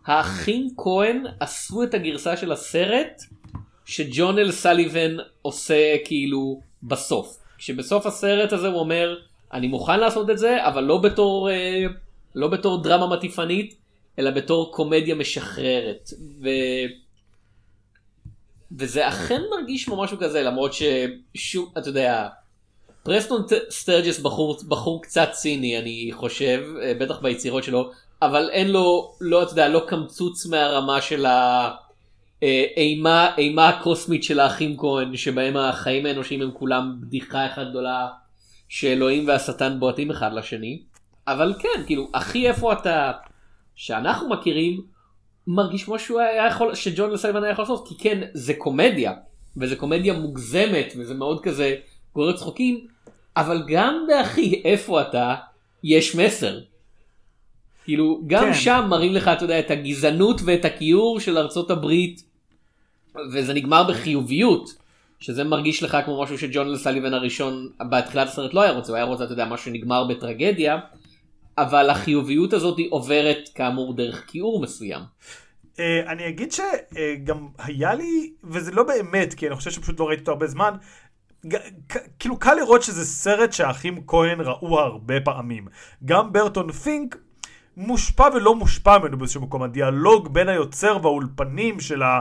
האחים 0.06 0.68
כהן 0.76 1.24
עשו 1.40 1.82
את 1.82 1.94
הגרסה 1.94 2.36
של 2.36 2.52
הסרט 2.52 3.22
שג'ון 3.84 4.38
אל 4.38 4.52
סליבן 4.52 5.16
עושה 5.42 5.96
כאילו 6.04 6.60
בסוף. 6.82 7.38
שבסוף 7.58 8.06
הסרט 8.06 8.52
הזה 8.52 8.68
הוא 8.68 8.80
אומר 8.80 9.16
אני 9.52 9.66
מוכן 9.66 10.00
לעשות 10.00 10.30
את 10.30 10.38
זה 10.38 10.66
אבל 10.66 10.84
לא 10.84 10.98
בתור 10.98 11.50
אה, 11.50 11.84
לא 12.34 12.48
בתור 12.48 12.82
דרמה 12.82 13.16
מטיפנית 13.16 13.74
אלא 14.18 14.30
בתור 14.30 14.72
קומדיה 14.72 15.14
משחררת. 15.14 16.10
ו... 16.42 16.48
וזה 18.78 19.08
אכן 19.08 19.40
מרגיש 19.50 19.84
כמו 19.84 20.02
משהו 20.02 20.18
כזה 20.18 20.42
למרות 20.42 20.72
ששוב 20.72 21.72
אתה 21.78 21.88
יודע 21.88 22.28
פרסטון 23.04 23.42
סטרג'ס 23.70 24.18
בחור 24.18 24.56
בחור 24.68 25.02
קצת 25.02 25.28
ציני 25.32 25.78
אני 25.78 26.10
חושב 26.12 26.62
אה, 26.82 26.92
בטח 27.00 27.20
ביצירות 27.20 27.64
שלו 27.64 27.90
אבל 28.22 28.50
אין 28.52 28.70
לו 28.70 29.14
לא 29.20 29.42
אתה 29.42 29.52
יודע 29.52 29.68
לא 29.68 29.84
קמצוץ 29.88 30.46
מהרמה 30.46 31.00
של 31.00 31.26
האימה 32.42 33.34
אימה 33.38 33.68
הקוסמית 33.68 34.24
של 34.24 34.40
האחים 34.40 34.76
כהן 34.76 35.16
שבהם 35.16 35.56
החיים 35.56 36.06
האנושיים 36.06 36.42
הם 36.42 36.50
כולם 36.52 36.96
בדיחה 37.00 37.46
אחת 37.46 37.66
גדולה 37.70 38.08
שאלוהים 38.68 39.28
והשטן 39.28 39.80
בועטים 39.80 40.10
אחד 40.10 40.32
לשני. 40.32 40.82
אבל 41.28 41.54
כן 41.58 41.82
כאילו 41.86 42.08
אחי 42.12 42.48
איפה 42.48 42.72
אתה? 42.72 43.12
שאנחנו 43.74 44.28
מכירים 44.28 44.80
מרגיש 45.46 45.84
כמו 45.84 45.98
שהוא 45.98 46.20
היה 46.20 46.46
יכול 46.46 46.74
שג'ון 46.74 47.10
לסייבן 47.10 47.44
היה 47.44 47.52
יכול 47.52 47.62
לעשות 47.62 47.88
כי 47.88 47.94
כן 47.98 48.20
זה 48.34 48.54
קומדיה 48.54 49.12
וזה 49.56 49.76
קומדיה 49.76 50.12
מוגזמת 50.12 50.92
וזה 50.98 51.14
מאוד 51.14 51.42
כזה 51.42 51.74
גורר 52.14 52.36
צחוקים 52.36 52.86
אבל 53.36 53.62
גם 53.68 54.04
באחי 54.08 54.62
איפה 54.64 55.02
אתה 55.02 55.34
יש 55.84 56.14
מסר. 56.14 56.60
כאילו 57.84 58.20
גם 58.26 58.44
כן. 58.44 58.54
שם 58.54 58.86
מראים 58.88 59.12
לך 59.12 59.28
אתה 59.28 59.44
יודע 59.44 59.58
את 59.58 59.70
הגזענות 59.70 60.40
ואת 60.44 60.64
הכיעור 60.64 61.20
של 61.20 61.38
ארצות 61.38 61.70
הברית 61.70 62.24
וזה 63.32 63.54
נגמר 63.54 63.84
בחיוביות 63.88 64.74
שזה 65.20 65.44
מרגיש 65.44 65.82
לך 65.82 65.96
כמו 66.04 66.22
משהו 66.22 66.38
שג'ון 66.38 66.68
לסליבן 66.68 67.14
הראשון 67.14 67.68
בתחילת 67.90 68.28
הסרט 68.28 68.54
לא 68.54 68.60
היה 68.60 68.72
רוצה 68.72 68.88
הוא 68.88 68.96
היה 68.96 69.04
רוצה 69.04 69.24
אתה 69.24 69.32
יודע 69.32 69.44
משהו 69.44 69.64
שנגמר 69.64 70.04
בטרגדיה 70.04 70.78
אבל 71.58 71.90
החיוביות 71.90 72.52
הזאת 72.52 72.78
היא 72.78 72.88
עוברת 72.90 73.48
כאמור 73.54 73.94
דרך 73.94 74.24
כיעור 74.26 74.62
מסוים. 74.62 75.00
Uh, 75.76 75.78
אני 76.06 76.28
אגיד 76.28 76.52
שגם 76.52 77.48
היה 77.58 77.94
לי, 77.94 78.32
וזה 78.44 78.72
לא 78.72 78.82
באמת, 78.82 79.34
כי 79.34 79.46
אני 79.46 79.56
חושב 79.56 79.70
שפשוט 79.70 80.00
לא 80.00 80.08
ראיתי 80.08 80.20
אותו 80.20 80.32
הרבה 80.32 80.46
זמן, 80.46 80.74
כאילו 82.18 82.38
קל 82.38 82.54
לראות 82.54 82.82
שזה 82.82 83.04
סרט 83.04 83.52
שהאחים 83.52 84.06
כהן 84.06 84.40
ראו 84.40 84.80
הרבה 84.80 85.20
פעמים. 85.20 85.66
גם 86.04 86.32
ברטון 86.32 86.72
פינק 86.72 87.16
מושפע 87.76 88.28
ולא 88.34 88.54
מושפע 88.54 88.98
ממנו 88.98 89.18
באיזשהו 89.18 89.40
מקום. 89.40 89.62
הדיאלוג 89.62 90.34
בין 90.34 90.48
היוצר 90.48 90.98
והאולפנים 91.02 91.80
של 91.80 92.02
ה... 92.02 92.20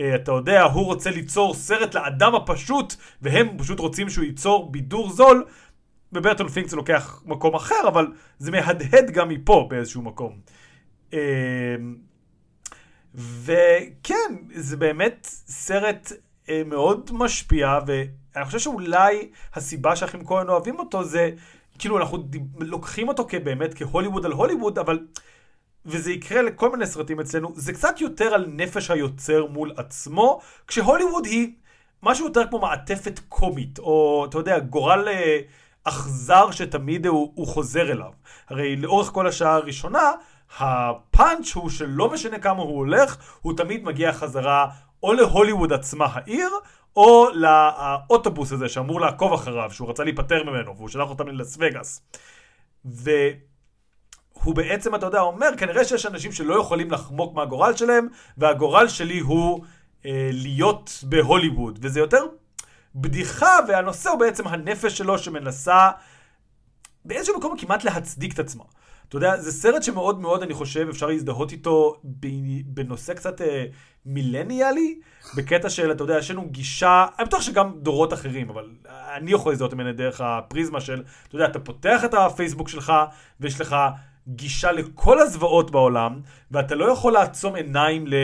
אה, 0.00 0.14
אתה 0.14 0.32
יודע, 0.32 0.62
הוא 0.62 0.84
רוצה 0.84 1.10
ליצור 1.10 1.54
סרט 1.54 1.94
לאדם 1.94 2.34
הפשוט, 2.34 2.94
והם 3.22 3.58
פשוט 3.58 3.78
רוצים 3.78 4.10
שהוא 4.10 4.24
ייצור 4.24 4.72
בידור 4.72 5.10
זול. 5.10 5.44
בברטון 6.12 6.48
פינק 6.48 6.68
זה 6.68 6.76
לוקח 6.76 7.22
מקום 7.26 7.54
אחר, 7.54 7.88
אבל 7.88 8.06
זה 8.38 8.50
מהדהד 8.50 9.10
גם 9.10 9.28
מפה 9.28 9.66
באיזשהו 9.70 10.02
מקום. 10.02 10.38
אה, 11.14 11.76
וכן, 13.14 14.34
זה 14.54 14.76
באמת 14.76 15.26
סרט 15.46 16.12
אה, 16.48 16.62
מאוד 16.66 17.10
משפיע, 17.12 17.78
ואני 18.34 18.46
חושב 18.46 18.58
שאולי 18.58 19.30
הסיבה 19.54 19.96
שהאחים 19.96 20.26
כהן 20.26 20.48
אוהבים 20.48 20.78
אותו 20.78 21.04
זה, 21.04 21.30
כאילו 21.78 21.98
אנחנו 21.98 22.18
לוקחים 22.58 23.08
אותו 23.08 23.26
כבאמת 23.28 23.74
כהוליווד 23.74 24.26
על 24.26 24.32
הוליווד, 24.32 24.78
אבל, 24.78 25.06
וזה 25.86 26.12
יקרה 26.12 26.42
לכל 26.42 26.70
מיני 26.70 26.86
סרטים 26.86 27.20
אצלנו, 27.20 27.52
זה 27.56 27.72
קצת 27.72 28.00
יותר 28.00 28.34
על 28.34 28.46
נפש 28.48 28.90
היוצר 28.90 29.46
מול 29.46 29.72
עצמו, 29.76 30.40
כשהוליווד 30.66 31.24
היא 31.24 31.52
משהו 32.02 32.26
יותר 32.26 32.46
כמו 32.46 32.58
מעטפת 32.58 33.20
קומית, 33.28 33.78
או 33.78 34.26
אתה 34.28 34.38
יודע, 34.38 34.58
גורל 34.58 35.08
אה, 35.08 35.38
אכזר 35.84 36.50
שתמיד 36.50 37.06
הוא, 37.06 37.32
הוא 37.34 37.46
חוזר 37.46 37.92
אליו. 37.92 38.10
הרי 38.48 38.76
לאורך 38.76 39.08
כל 39.08 39.26
השעה 39.26 39.54
הראשונה, 39.54 40.10
הפאנץ' 40.58 41.52
הוא 41.54 41.70
שלא 41.70 42.10
משנה 42.10 42.38
כמה 42.38 42.62
הוא 42.62 42.76
הולך, 42.76 43.16
הוא 43.42 43.56
תמיד 43.56 43.84
מגיע 43.84 44.12
חזרה 44.12 44.66
או 45.02 45.12
להוליווד 45.12 45.72
עצמה 45.72 46.06
העיר, 46.12 46.50
או 46.96 47.28
לאוטובוס 47.34 48.52
הזה 48.52 48.68
שאמור 48.68 49.00
לעקוב 49.00 49.32
אחריו, 49.32 49.70
שהוא 49.72 49.90
רצה 49.90 50.04
להיפטר 50.04 50.44
ממנו, 50.44 50.76
והוא 50.76 50.88
שלח 50.88 51.08
אותם 51.08 51.28
ללס 51.28 51.56
וגאס. 51.60 52.02
והוא 52.84 54.54
בעצם, 54.54 54.94
אתה 54.94 55.06
יודע, 55.06 55.20
אומר, 55.20 55.48
כנראה 55.58 55.84
שיש 55.84 56.06
אנשים 56.06 56.32
שלא 56.32 56.60
יכולים 56.60 56.90
לחמוק 56.90 57.34
מהגורל 57.34 57.76
שלהם, 57.76 58.08
והגורל 58.38 58.88
שלי 58.88 59.18
הוא 59.18 59.64
אה, 60.06 60.30
להיות 60.32 61.04
בהוליווד. 61.08 61.78
וזה 61.82 62.00
יותר 62.00 62.24
בדיחה, 62.94 63.56
והנושא 63.68 64.10
הוא 64.10 64.18
בעצם 64.18 64.48
הנפש 64.48 64.98
שלו 64.98 65.18
שמנסה 65.18 65.90
באיזשהו 67.04 67.38
מקום 67.38 67.56
כמעט 67.58 67.84
להצדיק 67.84 68.34
את 68.34 68.38
עצמה. 68.38 68.64
אתה 69.08 69.16
יודע, 69.16 69.36
זה 69.40 69.52
סרט 69.52 69.82
שמאוד 69.82 70.20
מאוד, 70.20 70.42
אני 70.42 70.54
חושב, 70.54 70.86
אפשר 70.90 71.06
להזדהות 71.06 71.52
איתו 71.52 72.00
בנושא 72.66 73.14
קצת 73.14 73.40
אה, 73.40 73.64
מילניאלי, 74.06 75.00
בקטע 75.36 75.70
של, 75.70 75.92
אתה 75.92 76.04
יודע, 76.04 76.18
יש 76.18 76.30
לנו 76.30 76.48
גישה, 76.50 77.06
אני 77.18 77.26
בטוח 77.26 77.42
שגם 77.42 77.72
דורות 77.76 78.12
אחרים, 78.12 78.50
אבל 78.50 78.70
אני 79.16 79.32
יכול 79.32 79.52
להזדהות 79.52 79.74
ממנה 79.74 79.92
דרך 79.92 80.20
הפריזמה 80.20 80.80
של, 80.80 81.02
אתה 81.28 81.36
יודע, 81.36 81.46
אתה 81.46 81.58
פותח 81.58 82.04
את 82.04 82.14
הפייסבוק 82.14 82.68
שלך, 82.68 82.92
ויש 83.40 83.60
לך 83.60 83.76
גישה 84.28 84.72
לכל 84.72 85.18
הזוועות 85.18 85.70
בעולם, 85.70 86.20
ואתה 86.50 86.74
לא 86.74 86.84
יכול 86.92 87.12
לעצום 87.12 87.54
עיניים 87.54 88.06
ל... 88.06 88.14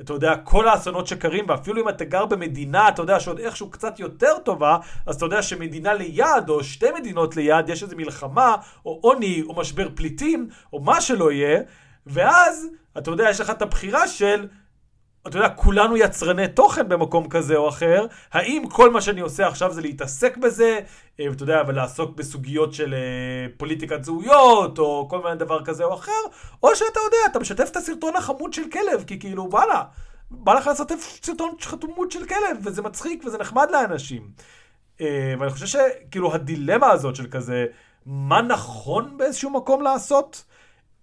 אתה 0.00 0.12
יודע, 0.12 0.36
כל 0.36 0.68
האסונות 0.68 1.06
שקרים, 1.06 1.44
ואפילו 1.48 1.82
אם 1.82 1.88
אתה 1.88 2.04
גר 2.04 2.26
במדינה, 2.26 2.88
אתה 2.88 3.02
יודע, 3.02 3.20
שעוד 3.20 3.38
איכשהו 3.38 3.70
קצת 3.70 4.00
יותר 4.00 4.38
טובה, 4.44 4.78
אז 5.06 5.16
אתה 5.16 5.24
יודע 5.24 5.42
שמדינה 5.42 5.94
ליד, 5.94 6.48
או 6.48 6.64
שתי 6.64 6.86
מדינות 6.94 7.36
ליד, 7.36 7.68
יש 7.68 7.82
איזו 7.82 7.96
מלחמה, 7.96 8.56
או 8.86 8.98
עוני, 9.02 9.42
או 9.48 9.56
משבר 9.56 9.88
פליטים, 9.94 10.48
או 10.72 10.80
מה 10.80 11.00
שלא 11.00 11.32
יהיה, 11.32 11.60
ואז, 12.06 12.66
אתה 12.98 13.10
יודע, 13.10 13.30
יש 13.30 13.40
לך 13.40 13.50
את 13.50 13.62
הבחירה 13.62 14.08
של, 14.08 14.46
אתה 15.26 15.36
יודע, 15.36 15.48
כולנו 15.48 15.96
יצרני 15.96 16.48
תוכן 16.48 16.88
במקום 16.88 17.28
כזה 17.28 17.56
או 17.56 17.68
אחר, 17.68 18.06
האם 18.32 18.62
כל 18.70 18.90
מה 18.90 19.00
שאני 19.00 19.20
עושה 19.20 19.46
עכשיו 19.46 19.72
זה 19.72 19.80
להתעסק 19.80 20.36
בזה, 20.36 20.80
אה, 21.20 21.26
אתה 21.32 21.42
יודע, 21.42 21.62
ולעסוק 21.68 22.16
בסוגיות 22.16 22.74
של 22.74 22.94
אה, 22.94 23.46
פוליטיקת 23.56 24.04
זהויות, 24.04 24.78
או 24.78 25.06
כל 25.10 25.22
מיני 25.22 25.36
דבר 25.36 25.64
כזה 25.64 25.84
או 25.84 25.94
אחר, 25.94 26.12
או 26.62 26.76
שאתה 26.76 27.00
יודע, 27.04 27.16
אתה 27.30 27.38
משתף 27.38 27.68
את 27.70 27.76
הסרטון 27.76 28.16
החמוד 28.16 28.52
של 28.52 28.70
כלב, 28.70 29.04
כי 29.06 29.18
כאילו, 29.18 29.48
וואלה, 29.50 29.82
בא 30.30 30.54
לך 30.54 30.66
לשתף 30.66 31.18
סרטון 31.22 31.54
חתומות 31.62 32.10
של 32.10 32.26
כלב, 32.26 32.58
וזה 32.62 32.82
מצחיק 32.82 33.22
וזה 33.26 33.38
נחמד 33.38 33.68
לאנשים. 33.70 34.30
אה, 35.00 35.34
ואני 35.38 35.50
חושב 35.50 35.66
שכאילו 35.66 36.34
הדילמה 36.34 36.90
הזאת 36.90 37.16
של 37.16 37.26
כזה, 37.26 37.66
מה 38.06 38.42
נכון 38.42 39.16
באיזשהו 39.16 39.50
מקום 39.50 39.82
לעשות? 39.82 40.44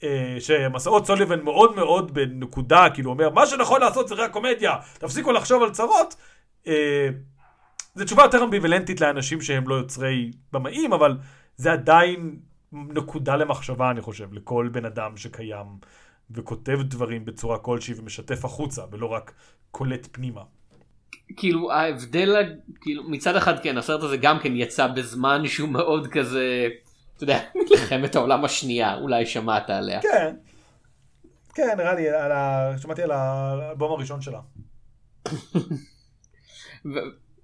אה, 0.03 0.35
שמסעות 0.39 1.05
סוליבן 1.05 1.41
מאוד 1.43 1.75
מאוד 1.75 2.13
בנקודה, 2.13 2.87
כאילו 2.93 3.09
אומר, 3.09 3.29
מה 3.29 3.45
שנכון 3.45 3.81
לעשות 3.81 4.07
זה 4.07 4.15
רק 4.15 4.31
קומדיה, 4.31 4.75
תפסיקו 4.99 5.31
לחשוב 5.31 5.63
על 5.63 5.71
צרות. 5.71 6.15
אה, 6.67 7.09
זו 7.95 8.05
תשובה 8.05 8.23
יותר 8.23 8.43
אמביוולנטית 8.43 9.01
לאנשים 9.01 9.41
שהם 9.41 9.67
לא 9.67 9.75
יוצרי 9.75 10.31
במאים, 10.51 10.93
אבל 10.93 11.17
זה 11.57 11.71
עדיין 11.71 12.39
נקודה 12.71 13.35
למחשבה, 13.35 13.91
אני 13.91 14.01
חושב, 14.01 14.33
לכל 14.33 14.69
בן 14.71 14.85
אדם 14.85 15.17
שקיים 15.17 15.67
וכותב 16.31 16.79
דברים 16.81 17.25
בצורה 17.25 17.57
כלשהי 17.57 17.93
ומשתף 17.97 18.45
החוצה, 18.45 18.81
ולא 18.91 19.05
רק 19.05 19.33
קולט 19.71 20.07
פנימה. 20.11 20.41
כאילו 21.37 21.71
ההבדל, 21.71 22.53
כאילו 22.81 23.03
מצד 23.03 23.35
אחד 23.35 23.59
כן, 23.63 23.77
הסרט 23.77 24.03
הזה 24.03 24.17
גם 24.17 24.39
כן 24.39 24.55
יצא 24.55 24.87
בזמן 24.87 25.47
שהוא 25.47 25.69
מאוד 25.69 26.07
כזה, 26.07 26.67
אתה 27.23 27.31
יודע, 27.31 27.39
מלחמת 27.71 28.15
העולם 28.15 28.45
השנייה, 28.45 28.95
אולי 28.95 29.25
שמעת 29.25 29.69
עליה. 29.69 30.01
כן. 30.01 30.35
כן, 31.53 31.73
נראה 31.77 31.93
לי, 31.93 32.09
על 32.09 32.31
ה... 32.31 32.71
שמעתי 32.77 33.03
על 33.03 33.11
האלבום 33.11 33.91
הראשון 33.91 34.21
שלה. 34.21 34.39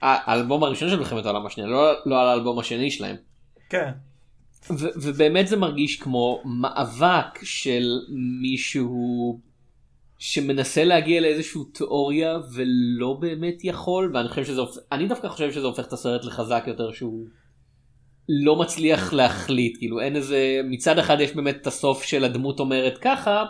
האלבום 0.02 0.64
הראשון 0.64 0.90
של 0.90 1.00
מלחמת 1.00 1.26
העולם 1.26 1.46
השנייה, 1.46 1.70
לא, 1.70 1.92
לא 2.06 2.22
על 2.22 2.28
האלבום 2.28 2.60
השני 2.60 2.92
שלהם. 2.92 3.16
כן. 3.70 3.92
ו- 4.70 4.90
ובאמת 4.96 5.48
זה 5.48 5.58
מרגיש 5.58 6.02
כמו 6.02 6.42
מאבק 6.46 7.44
של 7.44 8.00
מישהו 8.42 9.40
שמנסה 10.18 10.84
להגיע 10.84 11.22
לאיזושהי 11.22 11.62
תיאוריה 11.74 12.38
ולא 12.54 13.14
באמת 13.14 13.64
יכול 13.64 14.12
ואני 14.14 14.30
חושב 14.30 14.46
שזה 14.46 14.62
אני 14.92 15.08
דווקא 15.08 15.28
חושב 15.28 15.52
שזה 15.52 15.68
הופך 15.68 15.88
את 15.88 15.94
הסרט 15.94 16.26
לחזק 16.26 16.64
יותר 16.68 16.92
שהוא 16.92 17.26
לא 18.30 18.56
מצליח 18.56 19.14
להחליט 19.14 19.78
כאילו 19.78 20.02
אין 20.02 20.16
איזה 20.16 20.62
מצד 20.64 21.00
אחד 21.00 21.20
יש 21.20 21.36
באמת 21.36 21.56
את 21.62 21.68
הסוף 21.68 22.04
של 22.04 22.24
הדמות 22.24 22.60
אומרת 22.60 22.98
ככה 22.98 23.46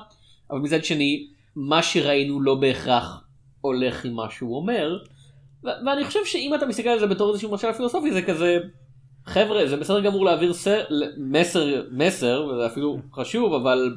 אבל 0.51 0.59
מצד 0.59 0.83
שני 0.83 1.27
מה 1.55 1.83
שראינו 1.83 2.41
לא 2.41 2.55
בהכרח 2.55 3.23
הולך 3.61 4.05
עם 4.05 4.13
מה 4.13 4.29
שהוא 4.29 4.57
אומר 4.57 4.97
ו- 5.63 5.67
ואני 5.85 6.05
חושב 6.05 6.19
שאם 6.25 6.55
אתה 6.55 6.65
מסתכל 6.65 6.89
על 6.89 6.99
זה 6.99 7.07
בתור 7.07 7.31
איזשהו 7.31 7.51
משל 7.51 7.73
פילוסופי 7.73 8.11
זה 8.11 8.21
כזה 8.21 8.57
חבר'ה 9.25 9.67
זה 9.67 9.77
בסדר 9.77 10.01
גמור 10.01 10.25
להעביר 10.25 10.53
סר, 10.53 10.83
מסר 11.17 11.87
מסר 11.91 12.47
וזה 12.51 12.65
אפילו 12.65 12.99
חשוב 13.13 13.53
אבל 13.53 13.95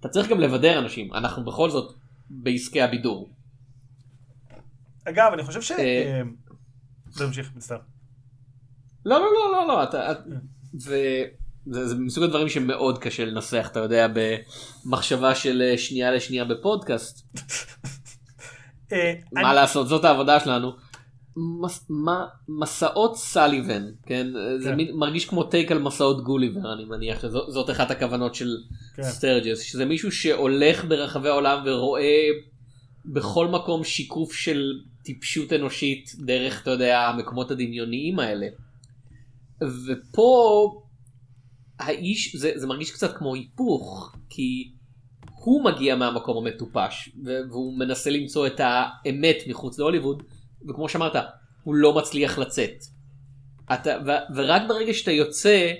אתה 0.00 0.08
צריך 0.08 0.28
גם 0.28 0.40
לבדר 0.40 0.78
אנשים 0.78 1.14
אנחנו 1.14 1.44
בכל 1.44 1.70
זאת 1.70 1.94
בעסקי 2.30 2.82
הבידור. 2.82 3.30
אגב, 5.04 5.32
אני 5.32 5.42
חושב 5.42 5.62
ש... 5.62 5.72
תמשיך, 7.18 7.50
מצטער. 7.56 7.91
לא, 9.06 9.20
לא, 9.20 9.26
לא, 9.34 9.52
לא, 9.52 9.68
לא, 9.68 9.82
אתה... 9.82 10.12
זה, 10.72 11.24
זה 11.66 11.94
מסוג 11.94 12.24
הדברים 12.24 12.48
שמאוד 12.48 12.98
קשה 12.98 13.24
לנסח, 13.24 13.68
אתה 13.72 13.80
יודע, 13.80 14.06
במחשבה 14.86 15.34
של 15.34 15.74
שנייה 15.76 16.10
לשנייה 16.10 16.44
בפודקאסט. 16.44 17.36
מה 19.32 19.54
לעשות, 19.54 19.88
זאת 19.88 20.04
העבודה 20.04 20.40
שלנו. 20.40 20.72
מס, 21.36 21.86
מה, 21.88 22.26
מסעות 22.48 23.16
סליבן, 23.16 23.84
כן? 24.06 24.26
זה 24.58 24.68
כן. 24.68 24.76
מין, 24.76 24.96
מרגיש 24.96 25.24
כמו 25.24 25.44
take 25.44 25.72
על 25.72 25.78
מסעות 25.78 26.24
גוליבר, 26.24 26.72
אני 26.72 26.84
מניח 26.84 27.22
שזאת 27.22 27.70
אחת 27.70 27.90
הכוונות 27.90 28.34
של 28.34 28.56
כן. 28.94 29.02
סטרג'ס, 29.02 29.60
שזה 29.60 29.84
מישהו 29.84 30.12
שהולך 30.12 30.84
ברחבי 30.84 31.28
העולם 31.28 31.62
ורואה 31.66 32.28
בכל 33.04 33.48
מקום 33.48 33.84
שיקוף 33.84 34.32
של 34.32 34.80
טיפשות 35.02 35.52
אנושית 35.52 36.12
דרך, 36.18 36.62
אתה 36.62 36.70
יודע, 36.70 37.00
המקומות 37.00 37.50
הדמיוניים 37.50 38.18
האלה. 38.18 38.46
ופה 39.86 40.70
האיש, 41.78 42.36
זה, 42.36 42.52
זה 42.54 42.66
מרגיש 42.66 42.90
קצת 42.90 43.16
כמו 43.16 43.34
היפוך, 43.34 44.16
כי 44.30 44.72
הוא 45.34 45.64
מגיע 45.64 45.96
מהמקום 45.96 46.46
המטופש, 46.46 47.08
והוא 47.50 47.78
מנסה 47.78 48.10
למצוא 48.10 48.46
את 48.46 48.60
האמת 48.60 49.36
מחוץ 49.48 49.78
להוליווד. 49.78 50.22
וכמו 50.68 50.88
שאמרת, 50.88 51.16
הוא 51.62 51.74
לא 51.74 51.94
מצליח 51.94 52.38
לצאת. 52.38 52.84
אתה, 53.74 53.90
ו, 54.06 54.10
ורק 54.36 54.62
ברגע 54.68 54.94
שאתה 54.94 55.10
יוצא 55.10 55.72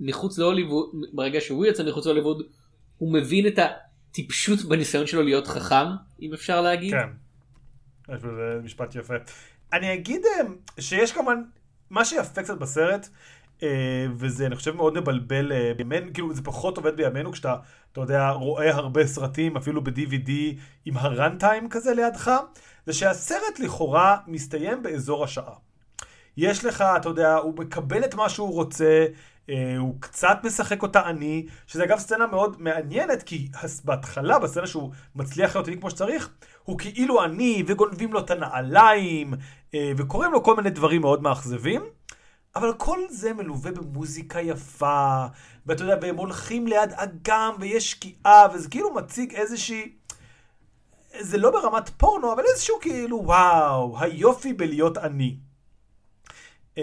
מחוץ 0.00 0.38
להוליווד, 0.38 0.86
ברגע 1.12 1.40
שהוא 1.40 1.66
יוצא 1.66 1.84
מחוץ 1.84 2.06
להוליווד, 2.06 2.42
הוא 2.98 3.12
מבין 3.12 3.46
את 3.46 3.58
הטיפשות 3.58 4.58
בניסיון 4.60 5.06
שלו 5.06 5.22
להיות 5.22 5.46
חכם, 5.46 5.86
אם 6.22 6.32
אפשר 6.34 6.60
להגיד. 6.60 6.94
כן, 6.94 7.08
יש 8.14 8.22
בזה 8.22 8.60
משפט 8.64 8.94
יפה. 8.94 9.14
אני 9.72 9.94
אגיד 9.94 10.22
אה, 10.24 10.82
שיש 10.82 11.12
כמובן, 11.12 11.42
מה 11.90 12.04
שיפה 12.04 12.42
קצת 12.42 12.58
בסרט, 12.58 13.08
אה, 13.62 14.06
וזה 14.16 14.46
אני 14.46 14.56
חושב 14.56 14.76
מאוד 14.76 15.00
מבלבל 15.00 15.52
אה, 15.52 15.72
בימינו, 15.76 16.12
כאילו 16.14 16.34
זה 16.34 16.42
פחות 16.42 16.76
עובד 16.76 16.96
בימינו 16.96 17.32
כשאתה, 17.32 17.56
אתה 17.92 18.00
יודע, 18.00 18.30
רואה 18.30 18.74
הרבה 18.74 19.06
סרטים, 19.06 19.56
אפילו 19.56 19.84
ב-DVD 19.84 20.30
עם 20.84 20.96
הרן-טיים 20.96 21.68
כזה 21.68 21.94
לידך, 21.94 22.30
זה 22.86 22.92
שהסרט 22.92 23.58
לכאורה 23.58 24.16
מסתיים 24.26 24.82
באזור 24.82 25.24
השעה. 25.24 25.54
יש 26.36 26.64
לך, 26.64 26.84
אתה 26.96 27.08
יודע, 27.08 27.34
הוא 27.34 27.54
מקבל 27.58 28.04
את 28.04 28.14
מה 28.14 28.28
שהוא 28.28 28.54
רוצה, 28.54 29.06
אה, 29.50 29.76
הוא 29.78 29.94
קצת 30.00 30.38
משחק 30.44 30.82
אותה 30.82 31.00
עני, 31.00 31.46
שזה 31.66 31.84
אגב 31.84 31.98
סצנה 31.98 32.26
מאוד 32.26 32.62
מעניינת, 32.62 33.22
כי 33.22 33.48
בהתחלה, 33.84 34.38
בסצנה 34.38 34.66
שהוא 34.66 34.90
מצליח 35.14 35.56
להיות 35.56 35.68
עני 35.68 35.80
כמו 35.80 35.90
שצריך, 35.90 36.30
הוא 36.64 36.78
כאילו 36.78 37.22
עני, 37.22 37.62
וגונבים 37.66 38.12
לו 38.12 38.20
את 38.20 38.30
הנעליים, 38.30 39.34
וקוראים 39.96 40.32
לו 40.32 40.42
כל 40.42 40.56
מיני 40.56 40.70
דברים 40.70 41.00
מאוד 41.00 41.22
מאכזבים. 41.22 41.82
אבל 42.56 42.72
כל 42.74 42.98
זה 43.08 43.32
מלווה 43.32 43.72
במוזיקה 43.72 44.40
יפה, 44.40 45.26
ואתה 45.66 45.82
יודע, 45.82 45.96
והם 46.02 46.16
הולכים 46.16 46.66
ליד 46.66 46.92
אגם, 46.92 47.54
ויש 47.60 47.90
שקיעה, 47.90 48.46
וזה 48.54 48.68
כאילו 48.70 48.94
מציג 48.94 49.34
איזושהי... 49.34 49.92
זה 51.20 51.38
לא 51.38 51.50
ברמת 51.50 51.88
פורנו, 51.88 52.32
אבל 52.32 52.42
איזשהו 52.52 52.76
כאילו, 52.80 53.22
וואו, 53.24 53.96
היופי 54.00 54.52
בלהיות 54.52 54.98
עני. 54.98 55.36
Uh, 56.74 56.78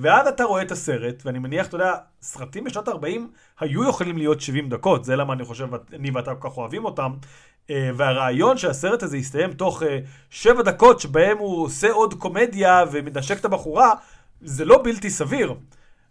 ואז 0.00 0.26
אתה 0.26 0.44
רואה 0.44 0.62
את 0.62 0.70
הסרט, 0.70 1.22
ואני 1.24 1.38
מניח, 1.38 1.66
אתה 1.66 1.74
יודע, 1.74 1.94
סרטים 2.22 2.64
בשנות 2.64 2.88
ה-40 2.88 3.20
היו 3.60 3.88
יכולים 3.88 4.18
להיות 4.18 4.40
70 4.40 4.68
דקות, 4.68 5.04
זה 5.04 5.16
למה 5.16 5.32
אני 5.32 5.44
חושב, 5.44 5.68
אני 5.92 6.10
ואתה 6.10 6.34
כל 6.34 6.48
כך 6.50 6.56
אוהבים 6.56 6.84
אותם. 6.84 7.12
Uh, 7.70 7.72
והרעיון 7.96 8.56
שהסרט 8.56 9.02
הזה 9.02 9.16
יסתיים 9.16 9.52
תוך 9.52 9.82
uh, 9.82 9.86
7 10.30 10.62
דקות 10.62 11.00
שבהם 11.00 11.38
הוא 11.38 11.64
עושה 11.64 11.90
עוד 11.92 12.14
קומדיה 12.14 12.84
ומנשק 12.92 13.40
את 13.40 13.44
הבחורה, 13.44 13.92
זה 14.40 14.64
לא 14.64 14.80
בלתי 14.84 15.10
סביר. 15.10 15.54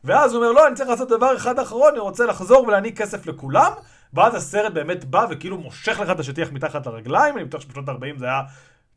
ואז 0.04 0.34
הוא 0.34 0.43
אומר, 0.43 0.52
לא, 0.52 0.67
אני 0.67 0.76
צריך 0.76 0.89
לעשות 0.89 1.10
דבר 1.10 1.36
אחד 1.38 1.60
אחרון, 1.60 1.89
אני 1.91 2.00
רוצה 2.00 2.26
לחזור 2.26 2.63
ולהעניק 2.67 2.98
כסף 2.98 3.26
לכולם, 3.26 3.72
ואז 4.13 4.36
הסרט 4.36 4.74
באמת 4.74 5.06
בא 5.06 5.26
וכאילו 5.30 5.58
מושך 5.58 6.00
לך 6.00 6.10
את 6.10 6.19
השטיח 6.19 6.52
מתחת 6.52 6.88
לרגליים, 6.88 7.38
אני 7.38 7.45
בטוח 7.45 7.62
שבשנות 7.62 7.89
ה-40 7.89 8.19
זה 8.19 8.26
היה 8.26 8.41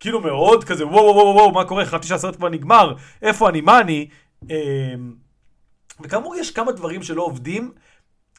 כאילו 0.00 0.20
מאוד 0.20 0.64
כזה, 0.64 0.86
וואו 0.86 1.04
וואו 1.04 1.16
וואו, 1.16 1.34
וואו 1.34 1.52
מה 1.52 1.64
קורה, 1.64 1.84
חשבתי 1.84 2.06
שהסרט 2.06 2.36
כבר 2.36 2.48
נגמר, 2.48 2.94
איפה 3.22 3.48
אני, 3.48 3.60
מה 3.60 3.80
אני? 3.80 4.08
אמ, 4.50 5.14
וכאמור 6.00 6.36
יש 6.36 6.50
כמה 6.50 6.72
דברים 6.72 7.02
שלא 7.02 7.22
עובדים, 7.22 7.72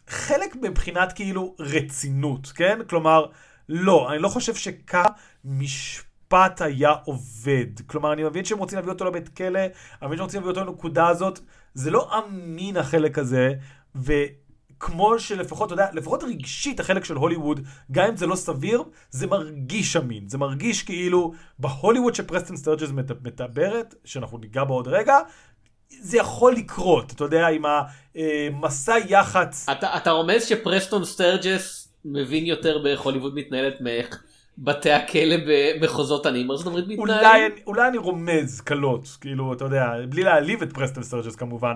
חלק 0.07 0.55
מבחינת 0.61 1.13
כאילו 1.13 1.55
רצינות, 1.59 2.51
כן? 2.55 2.79
כלומר, 2.89 3.25
לא, 3.69 4.11
אני 4.11 4.19
לא 4.19 4.29
חושב 4.29 4.55
שככה 4.55 5.03
משפט 5.45 6.61
היה 6.61 6.91
עובד. 7.05 7.79
כלומר, 7.85 8.13
אני 8.13 8.23
מבין 8.23 8.45
שהם 8.45 8.57
רוצים 8.57 8.75
להביא 8.75 8.91
אותו 8.91 9.05
לבית 9.05 9.29
כלא, 9.29 9.59
אני 9.59 10.07
מבין 10.07 10.17
שהם 10.17 10.25
רוצים 10.25 10.39
להביא 10.39 10.51
אותו 10.51 10.71
לנקודה 10.71 11.07
הזאת, 11.07 11.39
זה 11.73 11.91
לא 11.91 12.11
אמין 12.17 12.77
החלק 12.77 13.17
הזה, 13.17 13.53
ו... 13.95 14.13
כמו 14.79 15.19
שלפחות, 15.19 15.65
אתה 15.65 15.73
יודע, 15.73 15.87
לפחות 15.93 16.23
רגשית 16.23 16.79
החלק 16.79 17.05
של 17.05 17.15
הוליווד, 17.15 17.59
גם 17.91 18.07
אם 18.07 18.17
זה 18.17 18.27
לא 18.27 18.35
סביר, 18.35 18.83
זה 19.11 19.27
מרגיש 19.27 19.95
אמין. 19.95 20.29
זה 20.29 20.37
מרגיש 20.37 20.83
כאילו 20.83 21.33
בהוליווד 21.59 22.15
שפרסטון 22.15 22.57
סטרג'ס 22.57 22.89
מדברת, 23.23 23.95
שאנחנו 24.05 24.37
ניגע 24.37 24.63
בה 24.63 24.73
עוד 24.73 24.87
רגע, 24.87 25.17
זה 26.01 26.17
יכול 26.17 26.53
לקרות, 26.53 27.11
אתה 27.11 27.23
יודע, 27.23 27.47
עם 27.47 27.63
המסע 28.15 28.95
יח"צ. 29.07 29.69
אתה, 29.69 29.97
אתה 29.97 30.11
רומז 30.11 30.43
שפרסטון 30.45 31.05
סטרג'ס 31.05 31.82
מבין 32.05 32.45
יותר 32.45 32.77
באיך 32.83 33.01
הוליווד 33.01 33.35
מתנהלת 33.35 33.81
מאיך 33.81 34.23
בתי 34.57 34.91
הכלא 34.91 35.35
במחוזות 35.47 36.25
עניים 36.25 36.51
ארצות 36.51 36.67
הברית 36.67 36.87
מתנהלים? 36.87 37.51
אולי, 37.67 37.87
אני 37.87 37.97
רומז 37.97 38.61
קלות, 38.61 39.17
כאילו, 39.21 39.53
אתה 39.53 39.65
יודע, 39.65 39.85
בלי 40.09 40.23
להעליב 40.23 40.61
את 40.61 40.73
פרסטון 40.73 41.03
סטרג'ס 41.03 41.35
כמובן. 41.35 41.75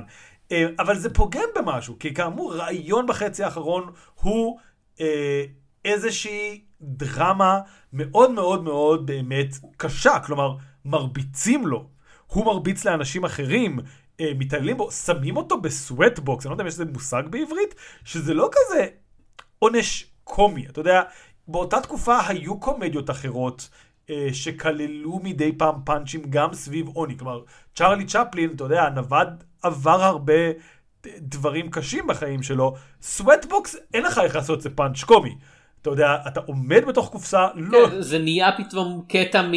אה, 0.51 0.65
אבל 0.79 0.97
זה 0.97 1.13
פוגם 1.13 1.49
במשהו, 1.55 1.99
כי 1.99 2.13
כאמור, 2.13 2.55
רעיון 2.55 3.07
בחצי 3.07 3.43
האחרון 3.43 3.91
הוא 4.21 4.59
אה, 5.01 5.43
איזושהי 5.85 6.61
דרמה 6.81 7.59
מאוד 7.93 8.31
מאוד 8.31 8.63
מאוד 8.63 9.05
באמת 9.05 9.55
קשה. 9.77 10.19
כלומר, 10.19 10.55
מרביצים 10.85 11.67
לו. 11.67 11.87
הוא 12.27 12.45
מרביץ 12.45 12.85
לאנשים 12.85 13.25
אחרים, 13.25 13.79
אה, 14.19 14.31
מתעללים 14.35 14.77
בו, 14.77 14.91
שמים 14.91 15.37
אותו 15.37 15.61
בסוואטבוקס, 15.61 16.45
אני 16.45 16.49
לא 16.49 16.53
יודע 16.53 16.63
אם 16.63 16.67
יש 16.67 16.73
לזה 16.73 16.85
מושג 16.85 17.23
בעברית, 17.29 17.75
שזה 18.05 18.33
לא 18.33 18.49
כזה 18.51 18.87
עונש 19.59 20.16
קומי. 20.27 20.65
אתה 20.65 20.79
יודע, 20.79 21.01
באותה 21.47 21.81
תקופה 21.81 22.17
היו 22.27 22.59
קומדיות 22.59 23.09
אחרות. 23.09 23.69
אה, 24.09 24.27
שכללו 24.33 25.19
מדי 25.23 25.51
פעם 25.57 25.75
פאנצ'ים 25.85 26.21
גם 26.29 26.53
סביב 26.53 26.87
עוני. 26.87 27.17
כלומר, 27.17 27.41
צ'ארלי 27.75 28.05
צ'פלין, 28.05 28.51
אתה 28.55 28.63
יודע, 28.63 28.89
נווד 28.89 29.43
עבר 29.63 30.03
הרבה 30.03 30.33
דברים 31.17 31.69
קשים 31.69 32.07
בחיים 32.07 32.43
שלו, 32.43 32.75
sweatbox 33.01 33.75
אין 33.93 34.03
לך 34.03 34.17
איך 34.23 34.35
לעשות 34.35 34.57
את 34.57 34.63
זה 34.63 34.69
פאנץ' 34.69 35.03
קומי. 35.03 35.35
אתה 35.81 35.89
יודע, 35.89 36.15
אתה 36.27 36.39
עומד 36.39 36.85
בתוך 36.87 37.09
קופסה, 37.09 37.47
לא... 37.55 37.89
כן, 37.89 38.01
זה 38.01 38.19
נהיה 38.19 38.49
פתאום 38.57 39.03
קטע 39.09 39.41
מ... 39.41 39.51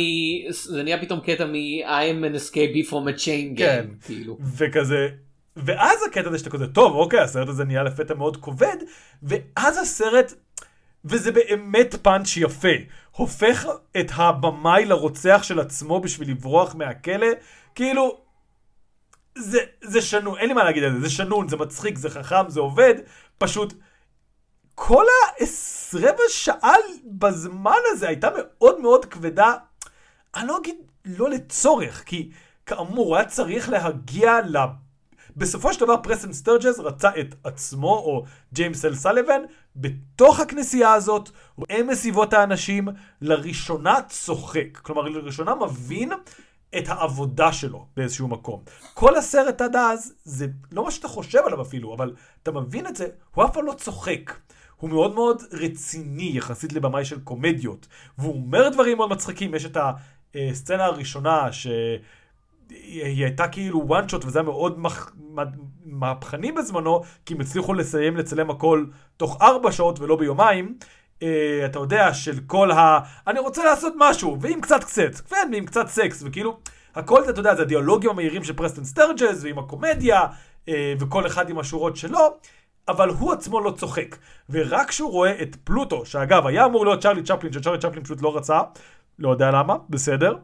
זה 0.50 0.82
נהיה 0.82 1.00
פתאום 1.00 1.20
קטע 1.20 1.46
מ- 1.46 1.82
I'm 1.84 2.24
an 2.24 2.36
escapee 2.36 2.90
from 2.90 3.16
a 3.16 3.20
chain 3.20 3.58
כן. 3.58 3.86
gang, 3.88 4.06
כאילו. 4.06 4.38
וכזה, 4.56 5.08
ואז 5.56 5.98
הקטע 6.08 6.28
הזה 6.28 6.38
שאתה 6.38 6.50
כזה, 6.50 6.66
טוב, 6.66 6.94
אוקיי, 6.94 7.20
הסרט 7.20 7.48
הזה 7.48 7.64
נהיה 7.64 7.82
לפתע 7.82 8.14
מאוד 8.14 8.36
כובד, 8.36 8.76
ואז 9.22 9.78
הסרט, 9.78 10.34
וזה 11.04 11.32
באמת 11.32 11.94
פאנץ' 12.02 12.36
יפה, 12.36 12.68
הופך 13.10 13.66
את 14.00 14.06
הבמאי 14.14 14.84
לרוצח 14.84 15.40
של 15.42 15.60
עצמו 15.60 16.00
בשביל 16.00 16.30
לברוח 16.30 16.74
מהכלא, 16.74 17.26
כאילו, 17.74 18.20
זה, 19.38 19.58
זה 19.82 20.02
שנון, 20.02 20.38
אין 20.38 20.48
לי 20.48 20.54
מה 20.54 20.64
להגיד 20.64 20.82
על 20.82 20.92
זה, 20.92 21.00
זה 21.00 21.10
שנון, 21.10 21.48
זה 21.48 21.56
מצחיק, 21.56 21.98
זה 21.98 22.10
חכם, 22.10 22.48
זה 22.48 22.60
עובד, 22.60 22.94
פשוט 23.38 23.74
כל 24.74 25.04
הרבע 25.92 26.22
שעה 26.28 26.74
בזמן 27.04 27.78
הזה 27.92 28.08
הייתה 28.08 28.28
מאוד 28.36 28.80
מאוד 28.80 29.04
כבדה, 29.04 29.54
אני 30.36 30.48
לא 30.48 30.58
אגיד 30.58 30.76
לא 31.04 31.30
לצורך, 31.30 32.02
כי 32.06 32.30
כאמור, 32.66 33.16
היה 33.16 33.24
צריך 33.24 33.68
להגיע 33.68 34.40
ל... 34.40 34.56
בסופו 35.36 35.72
של 35.72 35.80
דבר 35.80 35.96
פרסן 36.02 36.32
סטרג'ז 36.32 36.80
רצה 36.80 37.10
את 37.20 37.34
עצמו, 37.44 37.94
או 37.94 38.24
ג'יימס 38.52 38.84
אל 38.84 38.94
סליבן, 38.94 39.42
בתוך 39.76 40.40
הכנסייה 40.40 40.92
הזאת, 40.92 41.30
רואה 41.56 41.82
מסביבות 41.82 42.32
האנשים, 42.32 42.88
לראשונה 43.20 44.02
צוחק. 44.08 44.78
כלומר, 44.82 45.02
לראשונה 45.02 45.54
מבין 45.54 46.12
את 46.78 46.88
העבודה 46.88 47.52
שלו 47.52 47.86
באיזשהו 47.96 48.28
מקום. 48.28 48.62
כל 48.94 49.16
הסרט 49.16 49.60
עד 49.60 49.76
אז, 49.76 50.14
זה 50.24 50.46
לא 50.72 50.84
מה 50.84 50.90
שאתה 50.90 51.08
חושב 51.08 51.38
עליו 51.46 51.62
אפילו, 51.62 51.94
אבל 51.94 52.14
אתה 52.42 52.52
מבין 52.52 52.86
את 52.86 52.96
זה, 52.96 53.08
הוא 53.34 53.44
אף 53.44 53.52
פעם 53.52 53.66
לא 53.66 53.72
צוחק. 53.72 54.32
הוא 54.76 54.90
מאוד 54.90 55.14
מאוד 55.14 55.42
רציני 55.52 56.30
יחסית 56.34 56.72
לבמאי 56.72 57.04
של 57.04 57.20
קומדיות, 57.20 57.86
והוא 58.18 58.34
אומר 58.34 58.68
דברים 58.68 58.96
מאוד 58.96 59.10
מצחיקים, 59.10 59.54
יש 59.54 59.64
את 59.64 59.76
הסצנה 60.34 60.84
הראשונה 60.84 61.52
ש... 61.52 61.66
היא 62.70 63.24
הייתה 63.24 63.48
כאילו 63.48 63.86
one 63.88 64.10
shot 64.10 64.26
וזה 64.26 64.38
היה 64.38 64.46
מאוד 64.46 64.78
מח... 64.78 65.12
מהפכני 65.84 66.52
בזמנו, 66.52 67.02
כי 67.26 67.34
הם 67.34 67.40
הצליחו 67.40 67.74
לסיים 67.74 68.16
לצלם 68.16 68.50
הכל 68.50 68.84
תוך 69.16 69.38
ארבע 69.42 69.72
שעות 69.72 70.00
ולא 70.00 70.16
ביומיים. 70.16 70.74
אה, 71.18 71.22
אתה 71.64 71.78
יודע, 71.78 72.14
של 72.14 72.40
כל 72.46 72.70
ה... 72.70 72.98
אני 73.26 73.38
רוצה 73.40 73.64
לעשות 73.64 73.94
משהו, 73.96 74.36
ועם 74.40 74.60
קצת 74.60 74.84
קצת, 74.84 75.14
כן, 75.28 75.50
ועם 75.52 75.66
קצת 75.66 75.88
סקס, 75.88 76.22
וכאילו, 76.26 76.58
הכל 76.94 77.24
זה, 77.24 77.30
אתה 77.30 77.40
יודע, 77.40 77.54
זה 77.54 77.62
הדיאלוגים 77.62 78.10
המהירים 78.10 78.44
של 78.44 78.52
פרסטון 78.52 78.84
סטרג'ז, 78.84 79.44
ועם 79.44 79.58
הקומדיה, 79.58 80.26
אה, 80.66 80.70
וכל 81.00 81.26
אחד 81.26 81.50
עם 81.50 81.58
השורות 81.58 81.96
שלו, 81.96 82.36
אבל 82.88 83.08
הוא 83.08 83.32
עצמו 83.32 83.60
לא 83.60 83.70
צוחק. 83.70 84.16
ורק 84.50 84.88
כשהוא 84.88 85.10
רואה 85.10 85.42
את 85.42 85.56
פלוטו, 85.64 86.06
שאגב, 86.06 86.46
היה 86.46 86.64
אמור 86.64 86.86
להיות 86.86 87.02
צ'רלי 87.02 87.22
צ'פלין, 87.22 87.52
שצ'רלי 87.52 87.78
צ'פלין 87.78 88.04
פשוט 88.04 88.22
לא 88.22 88.36
רצה, 88.36 88.60
לא 89.18 89.30
יודע 89.30 89.50
למה, 89.50 89.76
בסדר. 89.90 90.36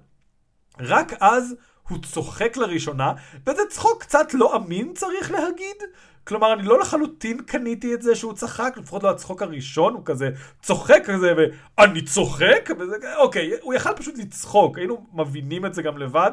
רק 0.81 1.13
אז 1.21 1.55
הוא 1.89 1.99
צוחק 1.99 2.57
לראשונה, 2.57 3.13
וזה 3.47 3.63
צחוק 3.69 4.03
קצת 4.03 4.35
לא 4.35 4.57
אמין 4.57 4.93
צריך 4.95 5.31
להגיד. 5.31 5.77
כלומר, 6.25 6.53
אני 6.53 6.63
לא 6.63 6.81
לחלוטין 6.81 7.43
קניתי 7.43 7.95
את 7.95 8.03
זה 8.03 8.15
שהוא 8.15 8.33
צחק, 8.33 8.75
לפחות 8.77 9.03
לא 9.03 9.11
הצחוק 9.11 9.43
הראשון, 9.43 9.95
הוא 9.95 10.03
כזה 10.05 10.31
צוחק 10.63 11.03
כזה, 11.05 11.35
ואני 11.79 12.03
צוחק? 12.03 12.69
וזה, 12.79 12.97
אוקיי, 13.17 13.51
הוא 13.63 13.75
יכל 13.75 13.93
פשוט 13.97 14.19
לצחוק, 14.19 14.79
היינו 14.79 15.07
מבינים 15.15 15.67
את 15.67 15.75
זה 15.75 15.83
גם 15.83 15.99
לבד. 15.99 16.31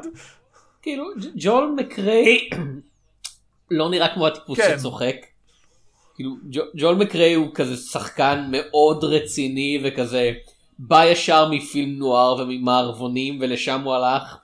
כאילו, 0.81 1.05
ג'ול 1.35 1.75
מקריי 1.77 2.49
לא 3.71 3.89
נראה 3.89 4.13
כמו 4.13 4.27
הטיפוס 4.27 4.59
כן. 4.59 4.75
שצוחק. 4.79 5.15
כאילו, 6.15 6.35
ג'ו- 6.51 6.71
ג'ול 6.77 6.95
מקריי 6.95 7.33
הוא 7.33 7.47
כזה 7.55 7.77
שחקן 7.77 8.47
מאוד 8.51 9.03
רציני 9.03 9.83
וכזה 9.85 10.31
בא 10.79 11.05
ישר 11.05 11.49
מפילם 11.51 11.99
נואר 11.99 12.36
וממערבונים 12.35 13.37
ולשם 13.41 13.81
הוא 13.81 13.93
הלך. 13.93 14.37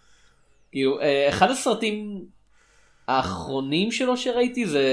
כאילו, 0.72 1.02
אה, 1.02 1.30
אחד 1.30 1.52
הסרטים 1.52 2.26
האחרונים 3.08 3.92
שלו 3.92 4.18
שראיתי 4.18 4.66
זה 4.66 4.86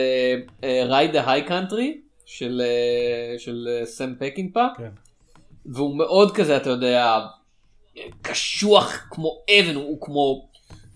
Ride 0.62 1.12
the 1.12 1.30
High 1.30 1.42
Country 1.42 2.00
של 2.26 2.62
אה, 2.64 3.38
של 3.38 3.68
אה, 3.70 3.86
סם 3.86 4.14
פקינפה. 4.18 4.66
כן. 4.76 4.90
והוא 5.66 5.96
מאוד 5.96 6.34
כזה 6.34 6.56
אתה 6.56 6.70
יודע 6.70 7.18
קשוח 8.22 9.06
כמו 9.10 9.42
אבן 9.60 9.74
הוא, 9.74 9.98
כמו 10.00 10.48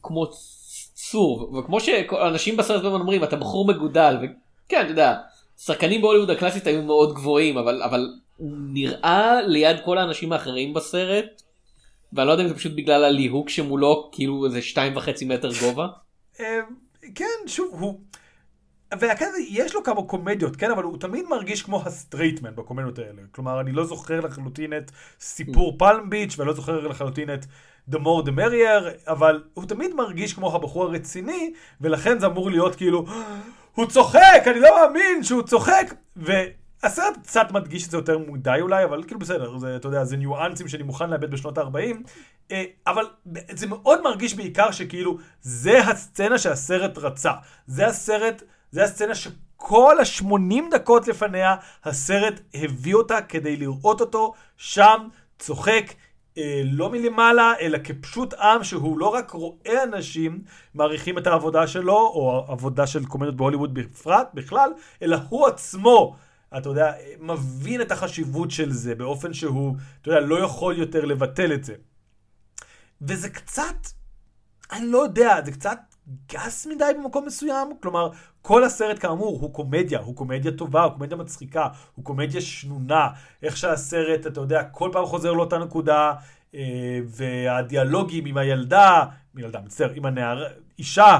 כמו 0.03 0.27
צור 0.95 1.57
וכמו 1.59 1.81
שאנשים 1.81 2.57
בסרט 2.57 2.85
הזמן 2.85 3.01
אומרים 3.01 3.25
אתה 3.25 3.37
בחור 3.37 3.66
מגודל 3.66 4.16
וכן 4.16 4.81
אתה 4.81 4.90
יודע 4.90 5.16
שחקנים 5.59 6.03
בהוליווד 6.03 6.31
הקלאסית 6.31 6.66
היו 6.66 6.83
מאוד 6.83 7.14
גבוהים 7.14 7.59
אבל 7.59 7.83
אבל 7.83 8.09
הוא 8.37 8.51
נראה 8.73 9.43
ליד 9.47 9.77
כל 9.85 9.99
האנשים 9.99 10.33
האחרים 10.33 10.75
בסרט. 10.75 11.43
ואני 12.12 12.27
לא 12.27 12.33
יודע 12.33 12.44
אם 12.44 12.49
זה 12.49 12.55
פשוט 12.55 12.73
בגלל 12.77 13.05
הליהוק 13.05 13.49
שמולו 13.49 14.09
כאילו 14.12 14.46
איזה 14.46 14.62
שתיים 14.62 14.96
וחצי 14.96 15.25
מטר 15.25 15.51
גובה. 15.61 15.87
אה, 16.40 16.61
כן, 17.14 17.25
שוב, 17.46 17.75
הוא... 17.81 18.01
והקטע, 18.99 19.27
יש 19.49 19.75
לו 19.75 19.83
כמה 19.83 20.03
קומדיות, 20.03 20.57
כן, 20.57 20.70
אבל 20.70 20.83
הוא 20.83 20.99
תמיד 20.99 21.25
מרגיש 21.29 21.62
כמו 21.62 21.83
ה-straight 21.85 22.40
man 22.40 22.57
בקומדיות 22.57 22.99
האלה. 22.99 23.23
כלומר, 23.33 23.61
אני 23.61 23.73
לא 23.73 23.85
זוכר 23.85 24.20
לחלוטין 24.20 24.77
את 24.77 24.90
סיפור 25.20 25.79
פלם 25.79 26.11
ביץ' 26.11 26.38
ואני 26.38 26.49
לא 26.49 26.55
זוכר 26.55 26.88
לחלוטין 26.88 27.35
את 27.35 27.46
The 27.90 27.96
more 27.96 28.27
the 28.27 28.31
merrier, 28.31 29.11
אבל 29.11 29.42
הוא 29.55 29.64
תמיד 29.64 29.94
מרגיש 29.94 30.35
כמו 30.35 30.55
הבחור 30.55 30.85
הרציני, 30.85 31.53
ולכן 31.81 32.18
זה 32.18 32.27
אמור 32.27 32.51
להיות 32.51 32.75
כאילו, 32.77 33.05
הוא 33.75 33.87
צוחק, 33.87 34.42
אני 34.46 34.61
לא 34.61 34.68
מאמין 34.81 35.23
שהוא 35.23 35.42
צוחק, 35.42 35.94
והסרט 36.83 37.16
קצת 37.23 37.47
מדגיש 37.51 37.87
את 37.87 37.90
זה 37.90 37.97
יותר 37.97 38.19
מדי 38.19 38.59
אולי, 38.61 38.85
אבל 38.85 39.03
כאילו 39.03 39.21
בסדר, 39.21 39.59
זה, 39.59 39.77
אתה 39.77 39.88
יודע, 39.88 40.05
זה 40.05 40.16
ניואנסים 40.16 40.69
שאני 40.69 40.83
מוכן 40.83 41.11
לאבד 41.11 41.31
בשנות 41.31 41.59
ה-40, 41.59 41.97
אה, 42.51 42.64
אבל 42.87 43.05
זה 43.51 43.66
מאוד 43.66 44.03
מרגיש 44.03 44.35
בעיקר 44.35 44.71
שכאילו, 44.71 45.19
זה 45.43 45.79
הסצנה 45.79 46.38
שהסרט 46.38 46.99
רצה. 46.99 47.33
זה 47.66 47.87
הסרט, 47.87 48.43
זה 48.71 48.85
הסצנה 48.85 49.14
שכל 49.14 49.97
ה-80 50.01 50.71
דקות 50.71 51.09
לפניה, 51.09 51.57
הסרט 51.85 52.40
הביא 52.55 52.95
אותה 52.95 53.23
כדי 53.23 53.57
לראות 53.57 54.01
אותו 54.01 54.35
שם, 54.57 55.09
צוחק. 55.38 55.85
אה, 56.38 56.62
לא 56.64 56.90
מלמעלה, 56.90 57.53
אלא 57.61 57.79
כפשוט 57.85 58.35
עם 58.35 58.64
שהוא 58.64 58.99
לא 58.99 59.07
רק 59.07 59.31
רואה 59.31 59.83
אנשים 59.83 60.38
מעריכים 60.75 61.19
את 61.19 61.27
העבודה 61.27 61.66
שלו, 61.66 61.97
או 61.97 62.45
העבודה 62.49 62.87
של 62.87 63.05
קומדיות 63.05 63.37
בהוליווד 63.37 63.75
בפרט, 63.75 64.29
בכלל, 64.35 64.71
אלא 65.03 65.19
הוא 65.29 65.47
עצמו, 65.47 66.16
אתה 66.58 66.68
יודע, 66.68 66.92
מבין 67.20 67.80
את 67.80 67.92
החשיבות 67.92 68.50
של 68.50 68.72
זה, 68.72 68.94
באופן 68.94 69.32
שהוא, 69.32 69.76
אתה 70.00 70.08
יודע, 70.08 70.20
לא 70.20 70.44
יכול 70.44 70.78
יותר 70.78 71.04
לבטל 71.04 71.52
את 71.52 71.64
זה. 71.64 71.74
וזה 73.02 73.28
קצת, 73.28 73.86
אני 74.72 74.86
לא 74.86 74.98
יודע, 74.98 75.36
זה 75.44 75.52
קצת 75.52 75.78
גס 76.32 76.66
מדי 76.66 76.92
במקום 76.98 77.26
מסוים. 77.26 77.68
כלומר, 77.82 78.10
כל 78.42 78.64
הסרט 78.64 78.98
כאמור 78.98 79.38
הוא 79.40 79.54
קומדיה, 79.54 80.00
הוא 80.00 80.16
קומדיה 80.16 80.52
טובה, 80.52 80.82
הוא 80.82 80.92
קומדיה 80.92 81.16
מצחיקה, 81.16 81.68
הוא 81.94 82.04
קומדיה 82.04 82.40
שנונה. 82.40 83.08
איך 83.42 83.56
שהסרט, 83.56 84.26
אתה 84.26 84.40
יודע, 84.40 84.64
כל 84.64 84.90
פעם 84.92 85.06
חוזר 85.06 85.32
לאותה 85.32 85.58
נקודה, 85.58 86.12
אה, 86.54 86.98
והדיאלוגים 87.06 88.26
עם 88.26 88.36
הילדה, 88.36 89.04
עם 89.34 89.44
ילדה, 89.44 89.60
מצטער, 89.60 89.90
עם 89.94 90.04
הנער, 90.04 90.44
אישה, 90.78 91.18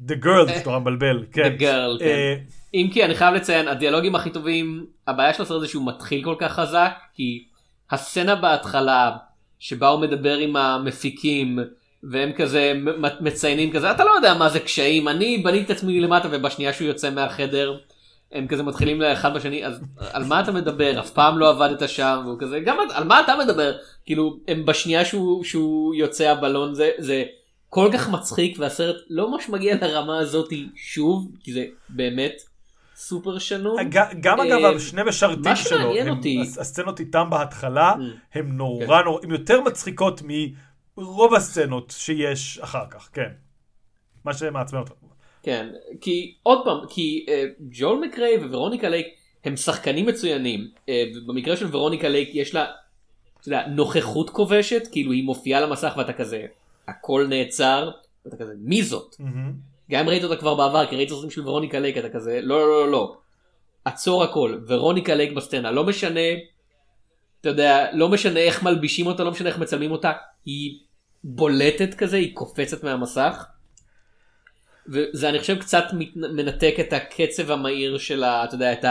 the 0.00 0.24
girl, 0.24 0.46
זה 0.54 0.62
נורא 0.66 0.78
מבלבל, 0.78 1.24
כן. 1.32 1.56
The 1.58 1.60
girl, 1.60 1.98
כן. 1.98 2.04
אה, 2.04 2.36
אם 2.74 2.88
כי 2.92 3.04
אני 3.04 3.14
חייב 3.14 3.34
לציין 3.34 3.68
הדיאלוגים 3.68 4.14
הכי 4.14 4.30
טובים 4.30 4.86
הבעיה 5.06 5.34
של 5.34 5.42
הסרט 5.42 5.60
זה 5.60 5.68
שהוא 5.68 5.86
מתחיל 5.86 6.24
כל 6.24 6.34
כך 6.38 6.52
חזק 6.52 6.92
כי 7.14 7.44
הסצנה 7.90 8.34
בהתחלה 8.34 9.16
שבה 9.58 9.88
הוא 9.88 10.00
מדבר 10.00 10.36
עם 10.36 10.56
המפיקים 10.56 11.58
והם 12.02 12.32
כזה 12.32 12.72
מציינים 13.20 13.72
כזה 13.72 13.90
אתה 13.90 14.04
לא 14.04 14.10
יודע 14.10 14.34
מה 14.34 14.48
זה 14.48 14.60
קשיים 14.60 15.08
אני 15.08 15.38
בניתי 15.38 15.64
את 15.64 15.70
עצמי 15.70 16.00
למטה 16.00 16.28
ובשנייה 16.30 16.72
שהוא 16.72 16.88
יוצא 16.88 17.10
מהחדר 17.10 17.78
הם 18.32 18.46
כזה 18.46 18.62
מתחילים 18.62 19.00
לאחד 19.00 19.34
בשני 19.34 19.66
אז 19.66 19.80
על 20.12 20.24
מה 20.24 20.40
אתה 20.40 20.52
מדבר 20.52 21.00
אף 21.00 21.10
פעם 21.10 21.38
לא 21.38 21.50
עבדת 21.50 21.88
שם 21.88 22.22
והוא 22.24 22.38
כזה 22.40 22.60
גם 22.60 22.76
על 22.94 23.04
מה 23.04 23.20
אתה 23.20 23.34
מדבר 23.44 23.72
כאילו 24.06 24.36
הם 24.48 24.64
בשנייה 24.64 25.04
שהוא, 25.04 25.44
שהוא 25.44 25.94
יוצא 25.94 26.30
הבלון 26.30 26.74
זה 26.74 26.90
זה 26.98 27.24
כל 27.74 27.90
כך 27.92 28.10
מצחיק 28.10 28.56
והסרט 28.58 28.96
לא 29.10 29.30
ממש 29.30 29.48
מגיע 29.48 29.74
לרמה 29.82 30.18
הזאת 30.18 30.52
שוב 30.74 31.28
כי 31.40 31.52
זה 31.52 31.64
באמת 31.88 32.42
סופר 32.96 33.38
שנון. 33.38 33.82
ג- 33.90 34.20
גם 34.20 34.40
אה, 34.40 34.58
אגב, 34.58 34.78
שני 34.78 35.02
משרתים 35.06 35.42
מה 35.44 35.56
שלו, 35.56 35.92
הסצנות 36.40 37.00
איתם 37.00 37.30
בהתחלה, 37.30 37.92
Mm. 37.94 38.38
הם 38.38 38.56
נורא 38.56 39.02
נורא, 39.02 39.20
הם 39.22 39.30
יותר 39.30 39.60
מצחיקות 39.60 40.22
מרוב 40.96 41.34
הסצנות 41.34 41.94
שיש 41.96 42.58
אחר 42.58 42.84
כך, 42.90 43.08
כן. 43.12 43.28
מה 44.24 44.34
שמעצבן 44.34 44.78
אותך. 44.78 44.92
כן, 45.42 45.68
כי 46.00 46.34
עוד 46.42 46.58
פעם, 46.64 46.78
כי 46.90 47.26
אה, 47.28 47.44
ג'ול 47.70 48.04
מקריי 48.08 48.36
וורוניקה 48.46 48.88
לייק 48.88 49.06
הם 49.44 49.56
שחקנים 49.56 50.06
מצוינים. 50.06 50.68
אה, 50.88 51.04
במקרה 51.26 51.56
של 51.56 51.66
ורוניקה 51.76 52.08
לייק 52.08 52.28
יש 52.34 52.54
לה 52.54 52.66
נוכחות 53.68 54.30
כובשת, 54.30 54.82
כאילו 54.92 55.12
היא 55.12 55.24
מופיעה 55.24 55.58
על 55.62 55.68
המסך 55.68 55.94
ואתה 55.98 56.12
כזה, 56.12 56.42
הכל 56.88 57.26
נעצר, 57.28 57.90
ואתה 58.24 58.36
כזה, 58.36 58.52
מי 58.58 58.82
זאת? 58.82 59.16
מהמם. 59.18 59.52
גם 59.90 60.00
אם 60.00 60.08
ראית 60.08 60.24
אותה 60.24 60.36
כבר 60.36 60.54
בעבר, 60.54 60.86
כי 60.86 60.96
ראית 60.96 61.08
סרטים 61.08 61.30
של 61.30 61.48
ורוניקה 61.48 61.78
לייק, 61.78 61.98
אתה 61.98 62.08
כזה, 62.08 62.40
לא, 62.42 62.58
לא, 62.58 62.68
לא, 62.68 62.90
לא. 62.90 63.16
עצור 63.84 64.24
הכל, 64.24 64.58
ורוניקה 64.66 65.14
לייק 65.14 65.32
בסצנה, 65.32 65.70
לא 65.70 65.84
משנה, 65.84 66.20
אתה 67.40 67.48
יודע, 67.48 67.86
לא 67.92 68.08
משנה 68.08 68.40
איך 68.40 68.62
מלבישים 68.62 69.06
אותה, 69.06 69.24
לא 69.24 69.30
משנה 69.30 69.48
איך 69.48 69.58
מצלמים 69.58 69.90
אותה, 69.90 70.12
היא 70.44 70.78
בולטת 71.24 71.94
כזה, 71.94 72.16
היא 72.16 72.34
קופצת 72.34 72.84
מהמסך. 72.84 73.46
וזה 74.88 75.28
אני 75.28 75.38
חושב 75.38 75.58
קצת 75.58 75.84
מנתק 76.16 76.74
את 76.80 76.92
הקצב 76.92 77.50
המהיר 77.50 77.98
של 77.98 78.24
ה... 78.24 78.44
אתה 78.44 78.54
יודע, 78.54 78.72
את 78.72 78.84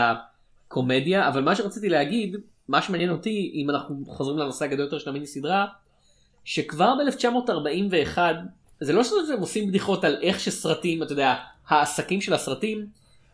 הקומדיה, 0.67 1.27
אבל 1.27 1.41
מה 1.41 1.55
שרציתי 1.55 1.89
להגיד, 1.89 2.35
מה 2.67 2.81
שמעניין 2.81 3.09
אותי, 3.09 3.51
אם 3.55 3.69
אנחנו 3.69 4.03
חוזרים 4.07 4.37
לנושא 4.37 4.65
הגדול 4.65 4.85
יותר 4.85 4.99
של 4.99 5.09
המיני 5.09 5.27
סדרה, 5.27 5.65
שכבר 6.45 6.93
ב-1941, 6.95 8.17
זה 8.79 8.93
לא 8.93 9.03
שהם 9.03 9.39
עושים 9.39 9.67
בדיחות 9.67 10.03
על 10.03 10.17
איך 10.21 10.39
שסרטים, 10.39 11.03
אתה 11.03 11.13
יודע, 11.13 11.35
העסקים 11.67 12.21
של 12.21 12.33
הסרטים, 12.33 12.85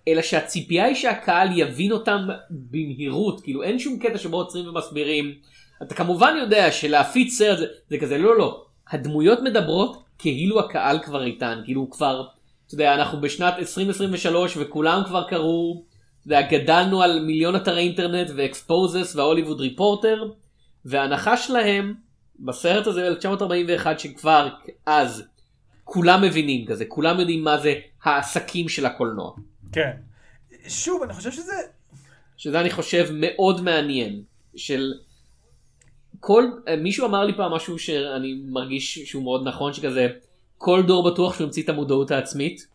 אלא 0.08 0.22
שהציפייה 0.22 0.86
היא 0.86 0.96
שהקהל 0.96 1.60
יבין 1.60 1.92
אותם 1.92 2.28
במהירות, 2.50 3.42
כאילו 3.42 3.64
אין 3.64 3.80
שום 3.80 4.00
קטע 4.00 4.18
שבו 4.18 4.38
עוצרים 4.38 4.68
ומסבירים. 4.68 5.34
אתה 5.82 5.96
כמובן 5.96 6.36
יודע 6.40 6.72
שלהפיץ 6.72 7.34
סרט 7.34 7.58
זה, 7.60 7.66
זה 7.90 7.98
כזה, 7.98 8.18
לא 8.18 8.38
לא, 8.38 8.66
הדמויות 8.90 9.40
מדברות 9.42 10.04
כאילו 10.18 10.60
הקהל 10.60 11.00
כבר 11.00 11.24
איתן, 11.24 11.62
כאילו 11.66 11.90
כבר, 11.90 12.28
אתה 12.68 12.76
יודע, 12.76 12.94
אנחנו 12.94 13.22
בשנת 13.22 13.54
2023 13.60 14.58
וכולם 14.58 15.02
כבר 15.06 15.28
קראו, 15.28 15.84
אתה 16.20 16.28
יודע, 16.28 16.42
גדלנו 16.42 17.02
על 17.02 17.20
מיליון 17.20 17.56
אתרי 17.56 17.80
אינטרנט 17.80 18.30
ואקספוזס 18.36 19.16
וההוליווד 19.16 19.62
ריפורטר, 19.62 20.30
וההנחה 20.86 21.38
שלהם 21.38 21.94
בסרט 22.40 22.88
הזה 22.88 23.10
ב-1941 23.10 23.88
שכבר 23.98 24.50
אז 24.86 25.24
כולם 25.84 26.22
מבינים 26.22 26.66
כזה, 26.66 26.86
כולם 26.86 27.20
יודעים 27.20 27.44
מה 27.44 27.58
זה 27.58 27.74
העסקים 28.04 28.70
של 28.70 28.86
הקולנוע. 28.86 29.32
כן. 29.72 29.92
שוב, 30.68 31.04
אני 31.04 31.14
חושב 31.14 31.32
שזה... 31.32 31.54
שזה 32.38 32.60
אני 32.60 32.70
חושב 32.70 33.10
מאוד 33.14 33.62
מעניין. 33.62 34.24
של 34.56 34.94
כל, 36.20 36.46
מישהו 36.78 37.08
אמר 37.08 37.26
לי 37.26 37.34
פעם 37.38 37.52
משהו 37.52 37.80
שאני 37.80 38.42
מרגיש 38.46 39.00
שהוא 39.00 39.24
מאוד 39.24 39.48
נכון, 39.48 39.74
שכזה, 39.74 40.08
כל 40.58 40.84
דור 40.88 41.12
בטוח 41.12 41.36
שהוא 41.36 41.46
ימציא 41.46 41.64
את 41.64 41.70
המודעות 41.70 42.12
העצמית. 42.12 42.68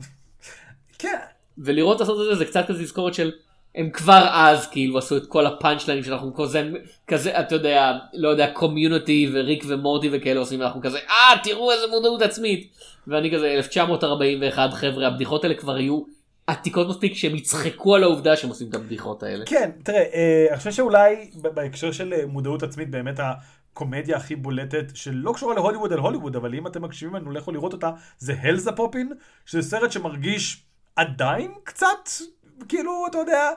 כן. 0.98 1.18
ולראות 1.59 2.00
לעשות 2.00 2.20
את 2.20 2.24
זה 2.24 2.35
זה 2.35 2.44
קצת 2.44 2.64
כזה 2.68 2.85
תזכורת 2.85 3.14
של 3.14 3.33
הם 3.74 3.90
כבר 3.90 4.26
אז 4.32 4.66
כאילו 4.66 4.98
עשו 4.98 5.16
את 5.16 5.26
כל 5.26 5.46
הפאנצ' 5.46 5.87
ליינים 5.87 6.04
שאנחנו 6.04 6.34
כזה, 6.34 6.70
כזה 7.06 7.40
אתה 7.40 7.54
יודע 7.54 7.92
לא 8.14 8.28
יודע 8.28 8.50
קומיוניטי 8.52 9.30
וריק 9.32 9.64
ומורטי 9.68 10.08
וכאלה 10.12 10.40
עושים 10.40 10.62
אנחנו 10.62 10.80
כזה 10.80 10.98
אה 10.98 11.38
תראו 11.42 11.72
איזה 11.72 11.87
מודעות 11.90 12.22
עצמית 12.22 12.70
ואני 13.06 13.34
כזה 13.34 13.54
1941 13.54 14.72
חבר'ה 14.72 15.06
הבדיחות 15.06 15.44
האלה 15.44 15.54
כבר 15.54 15.74
היו 15.74 16.02
עתיקות 16.46 16.88
מספיק 16.88 17.14
שהם 17.14 17.37
יצחקו 17.37 17.94
על 17.94 18.02
העובדה 18.02 18.37
שהם 18.37 18.50
עושים 18.50 18.68
את 18.68 18.74
הבדיחות 18.74 19.22
האלה. 19.22 19.44
כן 19.46 19.70
תראה 19.84 20.04
אה, 20.14 20.46
אני 20.50 20.58
חושב 20.58 20.72
שאולי 20.72 21.30
בהקשר 21.34 21.92
של 21.92 22.12
אה, 22.12 22.26
מודעות 22.26 22.62
עצמית 22.62 22.90
באמת 22.90 23.20
הקומדיה 23.22 24.16
הכי 24.16 24.37
בולטת 24.37 24.84
שלא 24.94 25.32
קשורה 25.32 25.54
להוליווד 25.54 25.92
על 25.92 25.98
הוליווד 25.98 26.37
אבל 26.37 26.54
אם 26.54 26.66
אתם 26.66 26.82
מקשיבים 26.82 27.14
לנו 27.14 27.30
לכו 27.30 27.52
לראות 27.52 27.72
אותה 27.72 27.90
זה 28.18 28.34
הלזה 28.40 28.72
פופין 28.72 29.12
שזה 29.46 29.62
סרט 29.62 29.92
שמרגיש 29.92 30.62
עדיין 30.96 31.50
קצת 31.64 32.08
כאילו, 32.69 33.07
אתה 33.11 33.19
יודע, 33.19 33.51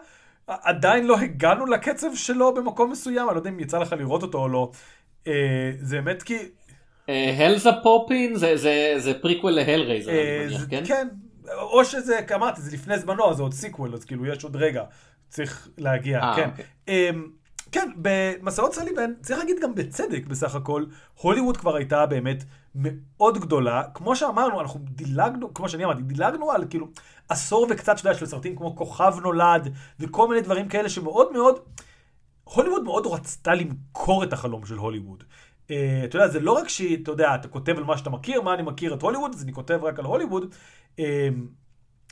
עדיין 0.47 1.07
לא 1.07 1.17
הגענו 1.17 1.65
לקצב 1.65 2.15
שלו 2.15 2.53
במקום 2.53 2.91
מסוים, 2.91 3.27
אני 3.27 3.35
לא 3.35 3.39
יודע 3.39 3.49
אם 3.49 3.59
יצא 3.59 3.79
לך 3.79 3.95
לראות 3.99 4.23
אותו 4.23 4.37
או 4.37 4.47
לא. 4.49 4.71
אה, 5.27 5.71
זה 5.79 6.01
באמת 6.01 6.23
כי... 6.23 6.37
הלזה 7.37 7.69
פופין 7.83 8.35
זה 8.97 9.13
פריקוול 9.21 9.51
להלרייזר, 9.51 10.11
אני 10.11 10.45
מניח, 10.45 10.65
כן? 10.69 10.83
כן, 10.85 11.07
או 11.51 11.85
שזה, 11.85 12.19
אמרתי, 12.35 12.61
זה 12.61 12.71
לפני 12.73 12.99
זמנו, 12.99 13.33
זה 13.33 13.43
עוד 13.43 13.53
סיקוול, 13.53 13.93
אז 13.93 14.05
כאילו 14.05 14.25
יש 14.25 14.43
עוד 14.43 14.55
רגע, 14.55 14.83
צריך 15.29 15.69
להגיע, 15.77 16.19
אה, 16.19 16.35
כן. 16.35 16.49
כן, 17.71 17.89
במסעות 17.95 18.73
סליבן, 18.73 19.11
צריך 19.21 19.39
להגיד 19.39 19.57
גם 19.61 19.75
בצדק 19.75 20.25
בסך 20.27 20.55
הכל, 20.55 20.85
הוליווד 21.21 21.57
כבר 21.57 21.75
הייתה 21.75 22.05
באמת 22.05 22.43
מאוד 22.75 23.37
גדולה. 23.37 23.83
כמו 23.93 24.15
שאמרנו, 24.15 24.61
אנחנו 24.61 24.79
דילגנו, 24.83 25.53
כמו 25.53 25.69
שאני 25.69 25.85
אמרתי, 25.85 26.01
דילגנו 26.01 26.51
על 26.51 26.65
כאילו 26.69 26.87
עשור 27.29 27.67
וקצת, 27.69 27.97
יודע, 27.97 28.13
של 28.13 28.25
סרטים 28.25 28.55
כמו 28.55 28.75
כוכב 28.75 29.13
נולד, 29.21 29.73
וכל 29.99 30.27
מיני 30.27 30.41
דברים 30.41 30.67
כאלה 30.67 30.89
שמאוד 30.89 31.33
מאוד, 31.33 31.59
הוליווד 32.43 32.83
מאוד 32.83 33.07
רצתה 33.07 33.53
למכור 33.53 34.23
את 34.23 34.33
החלום 34.33 34.65
של 34.65 34.75
הוליווד. 34.75 35.23
Uh, 35.67 35.69
אתה 36.05 36.15
יודע, 36.15 36.27
זה 36.27 36.39
לא 36.39 36.51
רק 36.51 36.69
שאתה 36.69 37.11
יודע, 37.11 37.35
אתה 37.35 37.47
כותב 37.47 37.77
על 37.77 37.83
מה 37.83 37.97
שאתה 37.97 38.09
מכיר, 38.09 38.41
מה 38.41 38.53
אני 38.53 38.63
מכיר 38.63 38.93
את 38.93 39.01
הוליווד, 39.01 39.33
אז 39.33 39.43
אני 39.43 39.53
כותב 39.53 39.79
רק 39.83 39.99
על 39.99 40.05
הוליווד. 40.05 40.55
Uh, 40.95 41.01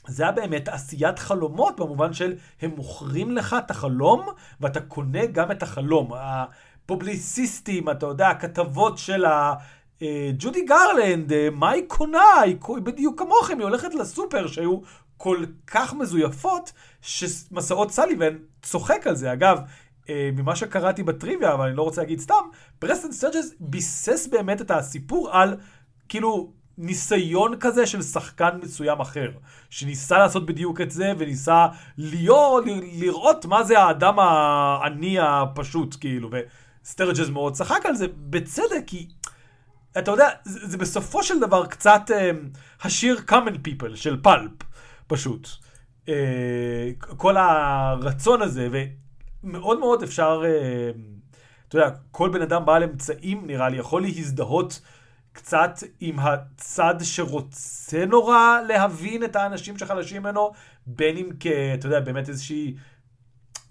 זה 0.07 0.23
היה 0.23 0.31
באמת 0.31 0.67
עשיית 0.67 1.19
חלומות 1.19 1.79
במובן 1.79 2.13
של 2.13 2.33
הם 2.61 2.71
מוכרים 2.75 3.31
לך 3.31 3.55
את 3.65 3.71
החלום 3.71 4.25
ואתה 4.61 4.79
קונה 4.79 5.25
גם 5.25 5.51
את 5.51 5.63
החלום. 5.63 6.11
הפובליסיסטים, 6.15 7.89
אתה 7.89 8.05
יודע, 8.05 8.27
הכתבות 8.27 8.97
של 8.97 9.25
ה... 9.25 9.53
אה, 10.01 10.31
ג'ודי 10.39 10.65
גרלנד, 10.65 11.33
אה, 11.33 11.49
מה 11.51 11.69
היא 11.69 11.83
קונה? 11.87 12.41
היא 12.43 12.57
בדיוק 12.83 13.19
כמוכם, 13.19 13.57
היא 13.57 13.63
הולכת 13.63 13.93
לסופר 13.93 14.47
שהיו 14.47 14.79
כל 15.17 15.43
כך 15.67 15.93
מזויפות, 15.93 16.71
שמסעות 17.01 17.91
סליבן 17.91 18.37
צוחק 18.61 19.07
על 19.07 19.15
זה. 19.15 19.33
אגב, 19.33 19.59
אה, 20.09 20.29
ממה 20.33 20.55
שקראתי 20.55 21.03
בטריוויה, 21.03 21.53
אבל 21.53 21.67
אני 21.67 21.75
לא 21.75 21.81
רוצה 21.81 22.01
להגיד 22.01 22.19
סתם, 22.19 22.43
פרסטון 22.79 23.11
סטרג'ס 23.11 23.51
ביסס 23.59 24.27
באמת 24.27 24.61
את 24.61 24.71
הסיפור 24.71 25.29
על, 25.31 25.57
כאילו, 26.09 26.51
ניסיון 26.77 27.59
כזה 27.59 27.85
של 27.85 28.01
שחקן 28.01 28.49
מסוים 28.63 28.99
אחר, 28.99 29.31
שניסה 29.69 30.17
לעשות 30.17 30.45
בדיוק 30.45 30.81
את 30.81 30.91
זה, 30.91 31.13
וניסה 31.17 31.67
להיות, 31.97 32.63
לראות 32.93 33.45
מה 33.45 33.63
זה 33.63 33.79
האדם 33.79 34.19
העני 34.19 35.19
הפשוט, 35.19 35.95
כאילו, 35.99 36.29
וסטרג'ס 36.83 37.29
מאוד 37.29 37.53
צחק 37.53 37.85
על 37.85 37.95
זה, 37.95 38.05
בצדק, 38.17 38.83
כי... 38.87 39.07
אתה 39.97 40.11
יודע, 40.11 40.29
זה, 40.43 40.67
זה 40.67 40.77
בסופו 40.77 41.23
של 41.23 41.39
דבר 41.39 41.65
קצת 41.65 42.01
אה, 42.13 42.31
השיר 42.83 43.21
Common 43.29 43.67
People 43.67 43.95
של 43.95 44.21
פאלפ, 44.21 44.51
פשוט. 45.07 45.47
אה, 46.09 46.89
כל 47.17 47.37
הרצון 47.37 48.41
הזה, 48.41 48.67
ומאוד 49.43 49.79
מאוד 49.79 50.03
אפשר, 50.03 50.43
אה, 50.45 50.91
אתה 51.67 51.77
יודע, 51.77 51.89
כל 52.11 52.29
בן 52.29 52.41
אדם 52.41 52.65
בעל 52.65 52.83
אמצעים, 52.83 53.47
נראה 53.47 53.69
לי, 53.69 53.77
יכול 53.77 54.01
להזדהות 54.01 54.81
קצת 55.35 55.79
עם 55.99 56.19
הצד 56.19 56.95
שרוצה 57.01 58.05
נורא 58.05 58.59
להבין 58.67 59.23
את 59.23 59.35
האנשים 59.35 59.77
שחלשים 59.77 60.21
ממנו, 60.21 60.51
בין 60.87 61.17
אם 61.17 61.29
כ... 61.39 61.47
אתה 61.73 61.87
יודע, 61.87 61.99
באמת 61.99 62.29
איזושהי... 62.29 62.75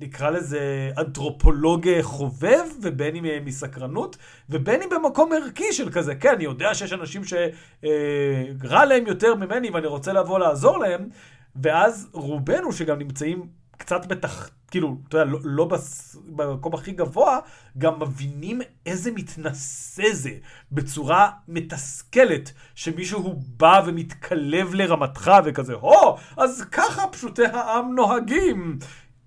נקרא 0.00 0.30
לזה 0.30 0.90
אנתרופולוג 0.98 1.86
חובב, 2.02 2.64
ובין 2.82 3.16
אם 3.16 3.44
מסקרנות, 3.44 4.16
ובין 4.50 4.82
אם 4.82 4.88
במקום 4.88 5.32
ערכי 5.32 5.72
של 5.72 5.90
כזה, 5.90 6.14
כן, 6.14 6.34
אני 6.34 6.44
יודע 6.44 6.74
שיש 6.74 6.92
אנשים 6.92 7.22
שרע 7.24 8.84
להם 8.84 9.06
יותר 9.06 9.34
ממני 9.34 9.70
ואני 9.70 9.86
רוצה 9.86 10.12
לבוא 10.12 10.38
לעזור 10.38 10.78
להם, 10.78 11.08
ואז 11.56 12.08
רובנו 12.12 12.72
שגם 12.72 12.98
נמצאים 12.98 13.46
קצת 13.76 14.06
בתח... 14.06 14.50
כאילו, 14.70 14.96
אתה 15.08 15.18
יודע, 15.18 15.30
לא, 15.30 15.38
לא 15.44 15.64
בס... 15.64 16.16
במקום 16.26 16.74
הכי 16.74 16.92
גבוה, 16.92 17.38
גם 17.78 18.00
מבינים 18.00 18.60
איזה 18.86 19.10
מתנשא 19.10 20.12
זה, 20.12 20.30
בצורה 20.72 21.30
מתסכלת, 21.48 22.52
שמישהו 22.74 23.42
בא 23.56 23.82
ומתקלב 23.86 24.74
לרמתך 24.74 25.30
וכזה, 25.44 25.74
הו, 25.74 26.16
אז 26.36 26.64
ככה 26.72 27.06
פשוטי 27.06 27.46
העם 27.46 27.94
נוהגים. 27.94 28.78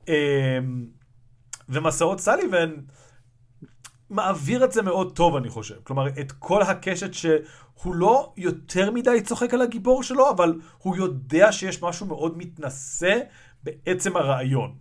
אמ, 0.07 0.13
ומסעות 1.69 2.19
סליבן 2.19 2.71
מעביר 4.09 4.65
את 4.65 4.71
זה 4.71 4.81
מאוד 4.81 5.15
טוב, 5.15 5.35
אני 5.35 5.49
חושב. 5.49 5.75
כלומר, 5.83 6.07
את 6.07 6.31
כל 6.31 6.61
הקשת 6.61 7.13
שהוא 7.13 7.95
לא 7.95 8.33
יותר 8.37 8.91
מדי 8.91 9.21
צוחק 9.21 9.53
על 9.53 9.61
הגיבור 9.61 10.03
שלו, 10.03 10.29
אבל 10.29 10.59
הוא 10.77 10.97
יודע 10.97 11.51
שיש 11.51 11.81
משהו 11.83 12.05
מאוד 12.05 12.37
מתנשא 12.37 13.19
בעצם 13.67 14.17
הרעיון. 14.17 14.77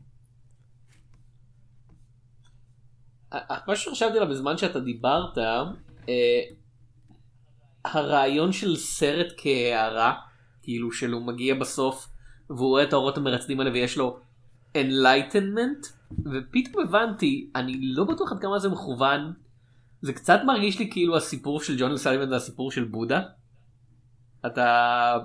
מה 3.67 3.77
שחשבתי 3.77 4.17
עליו 4.17 4.29
בזמן 4.31 4.57
שאתה 4.57 4.81
דיברת, 4.81 5.39
אה, 5.39 6.41
הרעיון 7.85 8.53
של 8.53 8.77
סרט 8.77 9.33
כהערה, 9.37 10.15
כאילו 10.63 10.93
שהוא 10.93 11.23
מגיע 11.23 11.55
בסוף 11.55 12.09
והוא 12.51 12.69
רואה 12.69 12.83
את 12.83 12.93
האורות 12.93 13.17
המרצדים 13.19 13.61
האלה 13.61 13.73
ויש 13.73 13.97
לו 13.97 14.19
enlightenment 14.75 15.87
ופתאום 16.25 16.85
הבנתי 16.85 17.51
אני 17.55 17.79
לא 17.81 18.05
בטוח 18.05 18.33
עד 18.33 18.39
כמה 18.41 18.59
זה 18.59 18.69
מכוון 18.69 19.33
זה 20.03 20.13
קצת 20.13 20.41
מרגיש 20.47 20.79
לי 20.79 20.91
כאילו 20.91 21.17
הסיפור 21.17 21.61
של 21.61 21.79
ג'ון 21.79 21.97
סליבן 21.97 22.29
זה 22.29 22.37
הסיפור 22.37 22.71
של 22.71 22.85
בודה. 22.85 23.23
אתה 24.47 25.19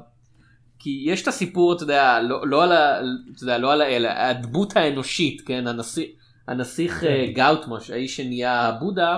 כי 0.84 1.04
יש 1.06 1.22
את 1.22 1.28
הסיפור 1.28 1.74
אתה 1.74 1.84
יודע 1.84 2.22
לא, 2.22 2.48
לא 2.48 2.64
על 2.64 2.72
ה... 2.72 3.00
אתה 3.36 3.44
יודע, 3.44 3.58
לא 3.58 3.74
על 3.74 3.82
האלה 3.82 4.30
הדמות 4.30 4.78
האנושית 4.78 5.42
כן 5.46 5.68
הנסיך 5.68 6.10
הנסיך 6.48 7.00
כן. 7.00 7.08
אה, 7.08 7.26
גאוטמוש 7.34 7.90
האיש 7.90 8.18
שנהיה 8.18 8.72
בודה 8.80 9.18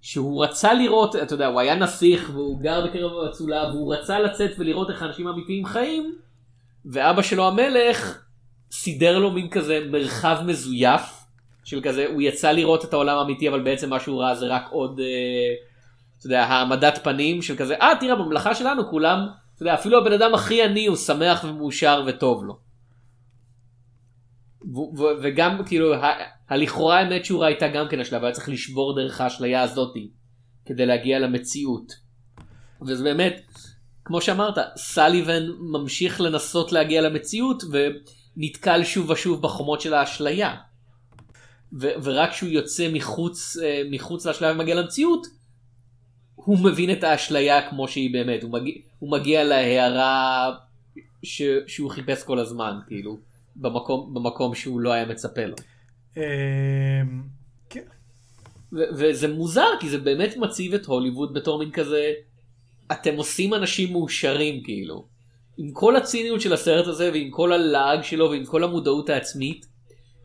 שהוא 0.00 0.44
רצה 0.44 0.74
לראות, 0.74 1.16
אתה 1.16 1.34
יודע, 1.34 1.46
הוא 1.46 1.60
היה 1.60 1.74
נסיך 1.74 2.30
והוא 2.32 2.60
גר 2.60 2.86
בקרב 2.86 3.10
האצולה 3.26 3.68
והוא 3.68 3.94
רצה 3.94 4.18
לצאת 4.18 4.50
ולראות 4.58 4.90
איך 4.90 5.02
האנשים 5.02 5.26
האמיתיים 5.26 5.64
חיים, 5.64 6.14
ואבא 6.84 7.22
שלו 7.22 7.48
המלך 7.48 8.22
סידר 8.72 9.18
לו 9.18 9.30
מין 9.30 9.48
כזה 9.50 9.86
מרחב 9.90 10.36
מזויף, 10.46 11.02
של 11.64 11.80
כזה, 11.82 12.06
הוא 12.12 12.22
יצא 12.22 12.52
לראות 12.52 12.84
את 12.84 12.92
העולם 12.92 13.18
האמיתי 13.18 13.48
אבל 13.48 13.60
בעצם 13.60 13.90
מה 13.90 14.00
שהוא 14.00 14.22
ראה 14.22 14.34
זה 14.34 14.46
רק 14.46 14.68
עוד, 14.70 15.00
אה, 15.00 15.54
אתה 16.18 16.26
יודע, 16.26 16.44
העמדת 16.44 16.98
פנים 17.04 17.42
של 17.42 17.56
כזה, 17.56 17.74
אה 17.74 17.92
תראה 18.00 18.14
בממלכה 18.14 18.54
שלנו 18.54 18.90
כולם, 18.90 19.26
אתה 19.56 19.62
יודע, 19.62 19.74
אפילו 19.74 19.98
הבן 19.98 20.12
אדם 20.12 20.34
הכי 20.34 20.62
עני 20.62 20.86
הוא 20.86 20.96
שמח 20.96 21.44
ומאושר 21.44 22.04
וטוב 22.06 22.44
לו. 22.44 22.58
ו- 24.74 24.98
ו- 25.00 25.16
וגם 25.22 25.62
כאילו 25.66 25.94
ה- 25.94 26.24
הלכאורה 26.48 26.98
האמת 26.98 27.24
שהוא 27.24 27.40
ראה 27.40 27.48
הייתה 27.48 27.68
גם 27.68 27.88
כן 27.90 28.00
השלב 28.00 28.24
היה 28.24 28.32
צריך 28.32 28.48
לשבור 28.48 28.96
דרך 28.96 29.20
האשליה 29.20 29.62
הזאתי 29.62 30.10
כדי 30.64 30.86
להגיע 30.86 31.18
למציאות. 31.18 31.92
וזה 32.86 33.04
באמת 33.04 33.42
כמו 34.04 34.20
שאמרת 34.20 34.54
סליבן 34.76 35.42
ממשיך 35.58 36.20
לנסות 36.20 36.72
להגיע 36.72 37.00
למציאות 37.00 37.62
ונתקל 37.72 38.84
שוב 38.84 39.10
ושוב 39.10 39.42
בחומות 39.42 39.80
של 39.80 39.94
האשליה. 39.94 40.54
ו- 41.80 42.02
ורק 42.02 42.30
כשהוא 42.30 42.50
יוצא 42.50 42.88
מחוץ 42.92 43.56
אה, 43.62 43.82
מחוץ 43.90 44.26
לאשליה 44.26 44.52
ומגיע 44.52 44.74
למציאות 44.74 45.26
הוא 46.34 46.58
מבין 46.58 46.92
את 46.92 47.04
האשליה 47.04 47.70
כמו 47.70 47.88
שהיא 47.88 48.12
באמת 48.12 48.42
הוא 48.42 48.52
מגיע, 48.52 48.74
הוא 49.06 49.12
מגיע 49.12 49.44
להערה 49.44 50.50
ש- 51.22 51.42
שהוא 51.66 51.90
חיפש 51.90 52.22
כל 52.22 52.38
הזמן 52.38 52.78
כאילו 52.86 53.18
במקום 53.56 54.14
במקום 54.14 54.54
שהוא 54.54 54.80
לא 54.80 54.92
היה 54.92 55.04
מצפה 55.06 55.44
לו. 55.44 55.56
אמ, 56.16 56.22
כן. 57.70 57.82
וזה 58.72 59.28
מוזר 59.28 59.68
כי 59.80 59.88
זה 59.88 59.98
באמת 59.98 60.36
מציב 60.36 60.74
את 60.74 60.86
הוליווד 60.86 61.34
בתור 61.34 61.58
מין 61.58 61.70
כזה 61.70 62.12
אתם 62.92 63.16
עושים 63.16 63.54
אנשים 63.54 63.92
מאושרים 63.92 64.62
כאילו. 64.64 65.06
עם 65.58 65.70
כל 65.72 65.96
הציניות 65.96 66.40
של 66.40 66.52
הסרט 66.52 66.86
הזה 66.86 67.10
ועם 67.12 67.30
כל 67.30 67.52
הלעג 67.52 68.02
שלו 68.02 68.30
ועם 68.30 68.44
כל 68.44 68.64
המודעות 68.64 69.10
העצמית 69.10 69.66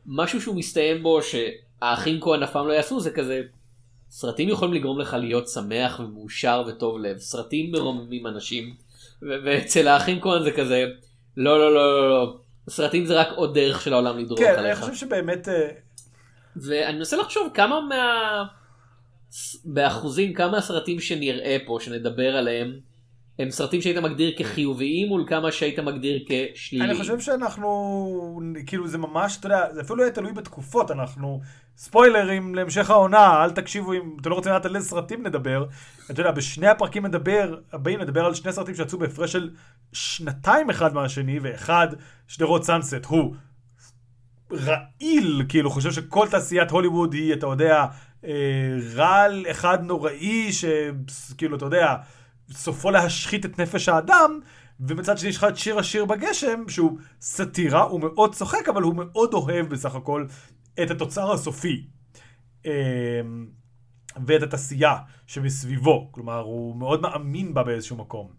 משהו 0.06 0.42
שהוא 0.42 0.56
מסתיים 0.56 1.04
בו 1.04 1.20
שהאחים 1.22 2.22
כהן 2.22 2.44
אף 2.44 2.52
פעם 2.52 2.68
לא 2.68 2.74
יעשו 2.74 3.00
זה 3.00 3.12
כזה 3.12 3.42
סרטים 4.12 4.50
יכולים 4.50 4.74
לגרום 4.74 5.00
לך 5.00 5.14
להיות 5.14 5.50
שמח 5.50 6.00
ומאושר 6.00 6.64
וטוב 6.68 7.00
לב 7.00 7.18
סרטים 7.18 7.72
מרוממים 7.72 8.28
אנשים 8.28 8.76
ואצל 9.22 9.88
האחים 9.88 10.22
כהן 10.22 10.44
זה 10.44 10.52
כזה 10.52 10.86
לא 11.38 11.60
לא 11.60 11.74
לא 11.74 12.02
לא 12.02 12.10
לא 12.10 12.38
סרטים 12.70 13.06
זה 13.06 13.20
רק 13.20 13.28
עוד 13.36 13.54
דרך 13.54 13.82
של 13.82 13.94
העולם 13.94 14.18
לדרוך 14.18 14.40
כן, 14.40 14.54
אני 14.58 14.68
עליך. 14.68 14.80
חושב 14.80 14.96
שבאמת... 14.96 15.50
אה, 15.50 15.70
ואני 16.56 16.98
מנסה 16.98 17.18
לחשוב 17.18 17.52
כמה 17.54 17.82
מה... 17.82 18.44
באחוזים 19.66 20.34
כמה 20.34 20.58
הסרטים 20.58 21.00
שנראה 21.00 21.58
פה 21.66 21.78
שנדבר 21.82 22.36
עליהם 22.36 22.80
הם 23.42 23.52
סרטים 23.52 23.82
שהיית 23.82 23.98
מגדיר 23.98 24.34
כחיוביים 24.38 25.08
מול 25.08 25.26
כמה 25.28 25.52
שהיית 25.52 25.80
מגדיר 25.80 26.26
כשליליים. 26.28 26.92
אני 26.92 27.00
חושב 27.00 27.20
שאנחנו, 27.20 28.42
כאילו 28.66 28.88
זה 28.88 28.98
ממש, 28.98 29.38
אתה 29.38 29.48
יודע, 29.48 29.74
זה 29.74 29.82
אפילו 29.82 30.02
יהיה 30.02 30.12
תלוי 30.12 30.34
בתקופות, 30.34 30.92
אנחנו, 30.92 31.42
ספוילרים 31.78 32.56
להמשך 32.56 32.90
העונה, 32.90 33.44
אל 33.44 33.52
תקשיבו 33.52 33.94
אם 33.94 34.18
אתם 34.22 34.30
לא 34.30 34.36
רוצים 34.36 34.52
לדעת 34.52 34.66
על 34.66 34.76
איזה 34.76 34.90
סרטים 34.90 35.24
נדבר. 35.28 35.66
אתה 36.12 36.22
יודע, 36.22 36.32
בשני 36.32 36.68
הפרקים 36.68 37.06
נדבר, 37.06 37.58
הבאים 37.74 38.02
נדבר 38.02 38.26
על 38.26 38.34
שני 38.34 38.54
סרטים 38.54 38.76
שיצאו 38.76 39.00
בהפרש 39.00 39.32
של 39.32 39.50
שנתיים 39.94 40.70
אחד 40.70 40.94
מהשני, 40.94 41.40
ואחד, 41.42 41.88
שדרות 42.28 42.64
סאנסט, 42.64 43.06
הוא 43.06 43.36
רעיל, 44.52 45.44
כאילו 45.50 45.70
חושב 45.70 45.92
שכל 45.92 46.28
תעשיית 46.32 46.72
הוליווד 46.72 47.14
היא, 47.14 47.34
אתה 47.34 47.48
יודע, 47.48 47.86
אה, 48.26 48.78
רעל 48.96 49.46
אחד 49.52 49.84
נוראי, 49.84 50.50
שכאילו, 50.52 51.58
אתה 51.58 51.66
יודע, 51.66 51.96
סופו 52.52 52.92
להשחית 52.92 53.46
את 53.46 53.60
נפש 53.60 53.90
האדם, 53.90 54.40
ומצד 54.80 55.18
שני 55.18 55.30
יש 55.30 55.38
לך 55.38 55.44
את 55.44 55.58
שיר 55.58 55.80
אשיר 55.80 56.06
בגשם, 56.06 56.70
שהוא 56.70 56.98
סאטירה, 57.22 57.82
הוא 57.82 58.00
מאוד 58.02 58.36
צוחק, 58.36 58.70
אבל 58.70 58.82
הוא 58.82 58.96
מאוד 58.96 59.34
אוהב 59.34 59.70
בסך 59.70 59.96
הכל 59.96 60.26
את 60.84 60.92
התוצר 60.92 61.32
הסופי. 61.32 61.88
אה, 62.66 63.22
ואת 64.26 64.44
התעשייה 64.44 64.98
שמסביבו, 65.28 66.10
כלומר, 66.12 66.40
הוא 66.40 66.76
מאוד 66.76 67.02
מאמין 67.02 67.54
בה 67.54 67.64
באיזשהו 67.64 67.98
מקום. 67.98 68.32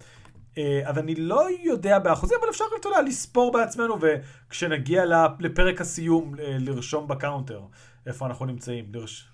אה, 0.59 0.81
אז 0.85 0.99
אני 0.99 1.15
לא 1.15 1.47
יודע 1.65 1.99
באחוזים, 1.99 2.39
אבל 2.41 2.51
אפשר, 2.51 2.65
אתה 2.81 2.89
יודע, 2.89 3.03
לספור 3.03 3.53
בעצמנו, 3.53 3.97
וכשנגיע 4.01 5.05
לפרק 5.41 5.81
הסיום, 5.81 6.35
אה, 6.39 6.57
לרשום 6.61 7.09
ב 7.09 7.15
counter 7.15 7.61
איפה 8.07 8.27
אנחנו 8.27 8.47
נמצאים. 8.47 8.85
לרש... 8.93 9.32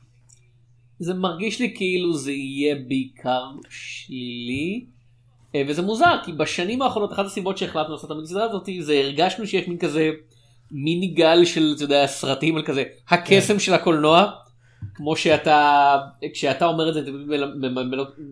זה 0.99 1.15
מרגיש 1.15 1.61
לי 1.61 1.75
כאילו 1.77 2.15
זה 2.15 2.33
יהיה 2.33 2.75
בעיקר 2.89 3.45
שלילי. 3.71 4.85
אה, 5.55 5.63
וזה 5.69 5.83
מוזר 5.83 6.17
כי 6.25 6.33
בשנים 6.33 6.83
האחרונות 6.83 7.13
אחת 7.13 7.27
הסיבות 7.27 7.59
שהחלטנו 7.59 7.93
לעשות 7.93 8.13
את 8.13 8.17
הסדרה 8.23 8.45
הזאת 8.45 8.69
זה 8.81 8.95
הרגשנו 8.95 9.47
שיש 9.47 9.69
מין 9.69 9.79
כזה 9.79 10.11
מיני 10.71 11.07
גל 11.07 11.45
של 11.45 11.73
אתה 11.77 11.85
יודע 11.85 12.07
סרטים 12.07 12.57
על 12.57 12.63
כזה 12.63 12.85
הקסם 13.09 13.59
של 13.59 13.75
הקולנוע 13.75 14.31
כמו 14.95 15.17
שאתה 15.17 15.97
כשאתה 16.33 16.67
אומר 16.67 16.89
את 16.89 16.95
זה 16.95 17.11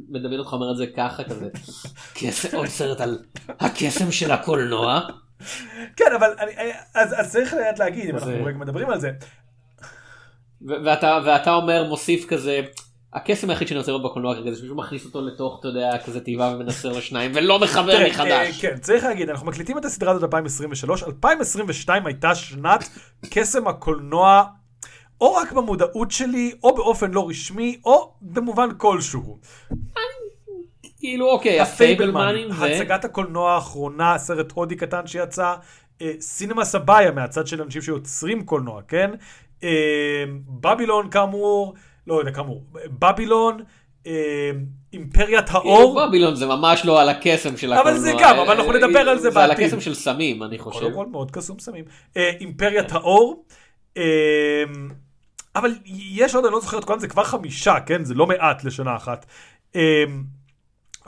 מדמיין 0.09 0.39
אותך 0.39 0.53
אומר 0.53 0.71
את 0.71 0.77
זה 0.77 0.87
ככה 0.87 1.25
כזה 1.25 1.49
קסם 2.15 2.57
עוד 2.57 2.67
סרט 2.67 3.01
על 3.01 3.19
הקסם 3.49 4.13
של 4.13 4.31
הקולנוע. 4.31 5.01
כן, 5.97 6.13
אבל 6.17 6.31
אני, 6.39 6.53
אז, 6.95 7.15
אז 7.21 7.33
צריך 7.33 7.55
לדעת 7.55 7.79
להגיד, 7.79 8.11
אם 8.11 8.17
אנחנו 8.17 8.45
רגע 8.45 8.59
מדברים 8.59 8.91
על 8.91 9.01
זה, 9.01 9.11
ואתה 10.67 11.21
ואתה 11.27 11.55
אומר 11.55 11.85
מוסיף 11.85 12.27
כזה 12.29 12.61
הקסם 13.13 13.51
היחיד 13.51 13.69
שאני 13.69 13.79
רוצה 13.79 13.93
לראות 13.93 14.11
בקולנוע 14.11 14.35
כרגע 14.35 14.51
זה 14.51 14.59
שמישהו 14.59 14.77
מכניס 14.77 15.05
אותו 15.05 15.23
לתוך 15.23 15.57
אתה 15.61 15.69
יודע 15.69 15.91
כזה 16.07 16.21
תיבה 16.21 16.53
ומנסר 16.55 16.93
לשניים 16.93 17.33
ולא 17.35 17.59
מחבר 17.59 18.07
מחדש. 18.09 18.31
אה, 18.33 18.61
כן, 18.61 18.79
צריך 18.81 19.05
להגיד, 19.05 19.31
אנחנו 19.31 19.47
מקליטים 19.47 19.79
את 19.79 19.85
הסדרה 19.85 20.13
הזאת 20.13 20.23
2023, 20.23 21.03
2022 21.03 22.07
הייתה 22.07 22.35
שנת 22.35 22.89
קסם 23.31 23.69
הקולנוע, 23.69 24.45
או 25.21 25.35
רק 25.35 25.53
במודעות 25.53 26.11
שלי, 26.11 26.53
או 26.63 26.75
באופן 26.75 27.11
לא 27.11 27.29
רשמי, 27.29 27.81
או 27.85 28.13
במובן 28.21 28.69
כלשהו. 28.77 29.39
כאילו 30.99 31.31
אוקיי 31.31 31.61
הפייבלמנים 31.61 32.49
ו... 32.51 32.65
הצגת 32.65 33.05
הקולנוע 33.05 33.53
האחרונה, 33.53 34.19
סרט 34.19 34.53
הודי 34.53 34.77
קטן 34.77 35.07
שיצא, 35.07 35.55
אה, 36.03 36.13
סינמה 36.21 36.65
סבאיה 36.65 37.11
מהצד 37.11 37.47
של 37.47 37.63
אנשים 37.63 37.83
שיוצרים 37.83 38.45
קולנוע, 38.45 38.83
כן? 38.89 39.11
אה, 39.63 40.25
בבילון 40.49 41.11
כאמור, 41.11 41.75
לא 42.07 42.15
יודע 42.15 42.31
כאמור, 42.31 42.65
בבילון, 42.99 43.61
אה, 44.07 44.51
אימפריית 44.93 45.49
כאילו, 45.49 45.61
האור. 45.61 46.07
בבילון 46.07 46.35
זה 46.35 46.47
ממש 46.47 46.85
לא 46.85 47.01
על 47.01 47.09
הקסם 47.09 47.57
של 47.57 47.73
הקולנוע. 47.73 47.93
אבל 47.93 48.01
זה 48.01 48.13
גם, 48.21 48.39
אבל 48.39 48.57
אנחנו 48.57 48.73
נדבר 48.73 49.09
על 49.09 49.19
זה 49.19 49.31
זה 49.31 49.41
על 49.41 49.49
בעתיד. 49.49 49.65
הקסם 49.65 49.81
של 49.81 49.95
סמים 49.95 50.43
אני 50.43 50.59
חושב. 50.59 50.81
קודם 50.81 50.95
כל 50.95 51.07
מאוד 51.07 51.31
קסום 51.31 51.59
סמים. 51.59 51.85
אה, 52.17 52.31
אימפריית 52.41 52.93
האור. 52.93 53.45
אה, 53.97 54.65
אבל 55.57 55.75
יש 56.11 56.35
עוד, 56.35 56.45
אני 56.45 56.53
לא 56.53 56.61
זוכר 56.61 56.79
את 56.79 56.85
כולם, 56.85 56.99
זה 56.99 57.09
כבר 57.09 57.25
חמישה, 57.25 57.81
כן? 57.87 58.05
זה 58.05 58.15
לא 58.15 58.27
מעט 58.27 58.65
לשנה 58.65 58.97
אחת. 58.97 59.27
אה, 59.77 60.05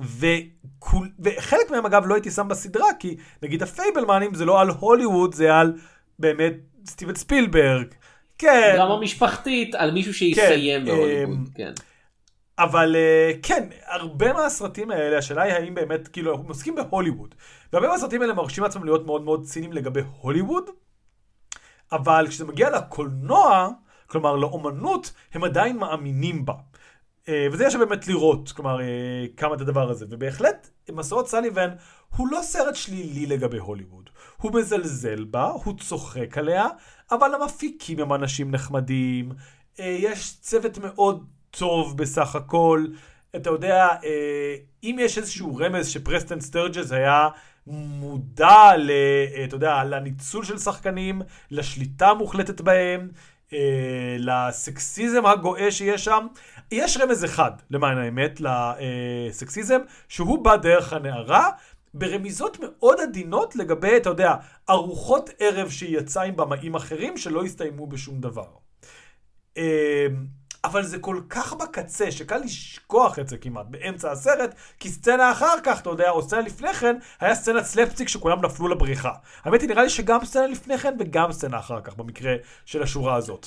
וכול, 0.00 1.08
וחלק 1.20 1.70
מהם 1.70 1.86
אגב 1.86 2.06
לא 2.06 2.14
הייתי 2.14 2.30
שם 2.30 2.48
בסדרה, 2.48 2.86
כי 2.98 3.16
נגיד 3.42 3.62
הפייבלמנים 3.62 4.34
זה 4.34 4.44
לא 4.44 4.60
על 4.60 4.70
הוליווד, 4.70 5.34
זה 5.34 5.54
על 5.54 5.72
באמת 6.18 6.54
סטיבן 6.86 7.14
ספילברג. 7.14 7.86
כן, 8.38 8.74
דרמה 8.76 9.00
משפחתית 9.00 9.74
על 9.74 9.90
מישהו 9.90 10.14
שיסיים 10.14 10.80
כן, 10.80 10.86
בהוליווד. 10.86 11.36
אמ, 11.38 11.44
כן. 11.54 11.72
אבל 12.58 12.96
אה, 12.96 13.32
כן, 13.42 13.68
הרבה 13.86 14.32
מהסרטים 14.32 14.90
האלה, 14.90 15.18
השאלה 15.18 15.42
היא 15.42 15.52
האם 15.52 15.74
באמת, 15.74 16.08
כאילו, 16.08 16.34
אנחנו 16.34 16.48
עוסקים 16.48 16.74
בהוליווד. 16.74 17.34
והרבה 17.72 17.88
מהסרטים 17.88 18.22
האלה 18.22 18.34
מרשים 18.34 18.64
לעצמם 18.64 18.84
להיות 18.84 19.06
מאוד 19.06 19.22
מאוד 19.22 19.44
ציניים 19.44 19.72
לגבי 19.72 20.00
הוליווד, 20.20 20.64
אבל 21.92 22.26
כשזה 22.28 22.44
מגיע 22.44 22.70
לקולנוע, 22.70 23.68
כלומר 24.06 24.36
לאומנות, 24.36 25.12
הם 25.34 25.44
עדיין 25.44 25.76
מאמינים 25.76 26.44
בה. 26.44 26.54
אה, 27.28 27.46
וזה 27.52 27.64
יש 27.64 27.76
באמת 27.76 28.08
לראות, 28.08 28.52
כלומר, 28.52 28.80
אה, 28.80 28.86
כמה 29.36 29.54
את 29.54 29.60
הדבר 29.60 29.90
הזה. 29.90 30.06
ובהחלט, 30.10 30.70
מסעות 30.92 31.28
סליבן 31.28 31.68
הוא 32.16 32.28
לא 32.28 32.40
סרט 32.42 32.74
שלילי 32.74 33.26
לגבי 33.26 33.58
הוליווד. 33.58 34.10
הוא 34.36 34.52
מזלזל 34.54 35.24
בה, 35.24 35.44
הוא 35.44 35.74
צוחק 35.78 36.38
עליה, 36.38 36.66
אבל 37.10 37.34
המפיקים 37.34 37.98
הם 38.00 38.12
אנשים 38.12 38.50
נחמדים, 38.50 39.32
אה, 39.80 39.96
יש 39.98 40.40
צוות 40.40 40.78
מאוד 40.78 41.24
טוב 41.50 41.98
בסך 41.98 42.36
הכל. 42.36 42.86
אתה 43.36 43.50
יודע, 43.50 43.88
אם 44.82 44.96
יש 45.00 45.18
איזשהו 45.18 45.56
רמז 45.56 45.88
שפרסטן 45.88 46.40
סטרג'ס 46.40 46.92
היה 46.92 47.28
מודע 47.66 48.76
ל, 48.76 48.90
אתה 49.44 49.56
יודע, 49.56 49.84
לניצול 49.84 50.44
של 50.44 50.58
שחקנים, 50.58 51.22
לשליטה 51.50 52.08
המוחלטת 52.08 52.60
בהם, 52.60 53.08
אה, 53.52 54.16
לסקסיזם 54.18 55.26
הגואה 55.26 55.70
שיש 55.70 56.04
שם, 56.04 56.26
יש 56.72 56.96
רמז 56.96 57.24
אחד, 57.24 57.50
למען 57.70 57.98
האמת, 57.98 58.40
לסקסיזם, 58.40 59.78
שהוא 60.08 60.44
בא 60.44 60.56
דרך 60.56 60.92
הנערה, 60.92 61.50
ברמיזות 61.94 62.56
מאוד 62.60 63.00
עדינות 63.00 63.56
לגבי, 63.56 63.96
אתה 63.96 64.08
יודע, 64.08 64.34
ארוחות 64.70 65.30
ערב 65.38 65.70
שהיא 65.70 65.98
יצאה 65.98 66.22
עם 66.22 66.36
במאים 66.36 66.74
אחרים 66.74 67.16
שלא 67.16 67.44
הסתיימו 67.44 67.86
בשום 67.86 68.20
דבר. 68.20 68.48
אה, 69.56 70.06
אבל 70.64 70.82
זה 70.84 70.98
כל 70.98 71.20
כך 71.28 71.52
בקצה, 71.52 72.10
שקל 72.10 72.36
לשכוח 72.36 73.18
את 73.18 73.28
זה 73.28 73.38
כמעט 73.38 73.66
באמצע 73.68 74.10
הסרט, 74.10 74.54
כי 74.80 74.88
סצנה 74.88 75.32
אחר 75.32 75.54
כך, 75.64 75.80
אתה 75.80 75.90
יודע, 75.90 76.10
או 76.10 76.22
סצנה 76.22 76.40
לפני 76.40 76.72
כן, 76.74 76.96
היה 77.20 77.34
סצנת 77.34 77.64
סלפסטיק 77.64 78.08
שכולם 78.08 78.44
נפלו 78.44 78.68
לבריחה. 78.68 79.12
האמת 79.44 79.60
היא, 79.60 79.68
נראה 79.68 79.82
לי 79.82 79.90
שגם 79.90 80.24
סצנה 80.24 80.46
לפני 80.46 80.78
כן 80.78 80.96
וגם 80.98 81.32
סצנה 81.32 81.58
אחר 81.58 81.80
כך, 81.80 81.96
במקרה 81.96 82.32
של 82.64 82.82
השורה 82.82 83.16
הזאת. 83.16 83.46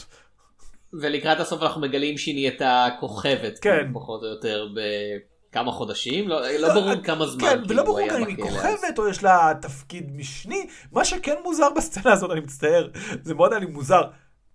ולקראת 0.94 1.40
הסוף 1.40 1.62
אנחנו 1.62 1.82
מגלים 1.82 2.18
שהיא 2.18 2.36
נהייתה 2.36 2.88
כוכבת, 3.00 3.60
כן. 3.60 3.92
פחות 3.94 4.22
או 4.24 4.28
יותר 4.28 4.68
בכמה 4.76 5.72
חודשים, 5.72 6.28
לא, 6.28 6.52
לא 6.52 6.74
ברור 6.74 7.04
כמה 7.04 7.28
זמן, 7.28 7.42
כן, 7.42 7.50
כאילו, 7.50 7.70
ולא 7.70 7.82
הוא 7.82 7.86
ברור 7.86 8.08
גם 8.10 8.22
אם 8.22 8.28
היא. 8.28 8.38
כוכבת 8.38 9.00
או 9.00 9.08
יש 9.08 9.24
לה 9.24 9.52
תפקיד 9.62 10.12
משני. 10.16 10.68
מה 10.92 11.06
שכן 11.06 11.36
מוזר 11.44 11.70
בסצנה 11.76 12.14
הזאת, 12.14 12.32
אני 12.32 12.40
מצטער, 12.40 12.88
זה 13.24 13.34
מאוד 13.34 13.52
היה 13.52 13.60
לי 13.60 13.66
מוזר. 13.66 14.02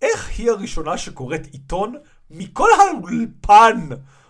איך 0.01 0.29
היא 0.37 0.51
הראשונה 0.51 0.97
שקוראת 0.97 1.45
עיתון 1.51 1.95
מכל 2.31 2.69
האולפן, 2.79 3.89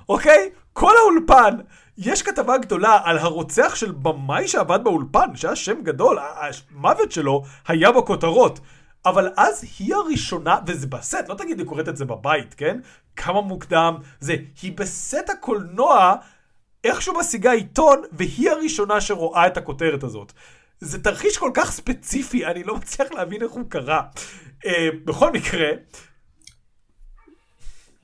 אוקיי? 0.09 0.49
כל 0.73 0.93
האולפן. 0.97 1.57
יש 1.97 2.21
כתבה 2.21 2.57
גדולה 2.57 2.99
על 3.03 3.17
הרוצח 3.17 3.75
של 3.75 3.91
במאי 3.91 4.47
שעבד 4.47 4.79
באולפן, 4.83 5.35
שהיה 5.35 5.55
שם 5.55 5.81
גדול, 5.83 6.17
המוות 6.19 7.11
שלו 7.11 7.43
היה 7.67 7.91
בכותרות. 7.91 8.59
אבל 9.05 9.31
אז 9.37 9.65
היא 9.79 9.95
הראשונה, 9.95 10.57
וזה 10.67 10.87
בסט, 10.87 11.29
לא 11.29 11.35
תגיד 11.35 11.59
היא 11.59 11.67
קוראת 11.67 11.89
את 11.89 11.97
זה 11.97 12.05
בבית, 12.05 12.53
כן? 12.53 12.79
כמה 13.15 13.41
מוקדם 13.41 13.95
זה. 14.19 14.35
היא 14.61 14.77
בסט 14.77 15.29
הקולנוע, 15.29 16.15
איכשהו 16.83 17.19
משיגה 17.19 17.51
עיתון, 17.51 18.01
והיא 18.11 18.49
הראשונה 18.51 19.01
שרואה 19.01 19.47
את 19.47 19.57
הכותרת 19.57 20.03
הזאת. 20.03 20.33
זה 20.79 21.03
תרחיש 21.03 21.37
כל 21.37 21.51
כך 21.53 21.71
ספציפי, 21.71 22.45
אני 22.45 22.63
לא 22.63 22.75
מצליח 22.75 23.11
להבין 23.11 23.43
איך 23.43 23.51
הוא 23.51 23.69
קרה. 23.69 24.01
Uh, 24.65 24.69
בכל 25.05 25.31
מקרה, 25.31 25.69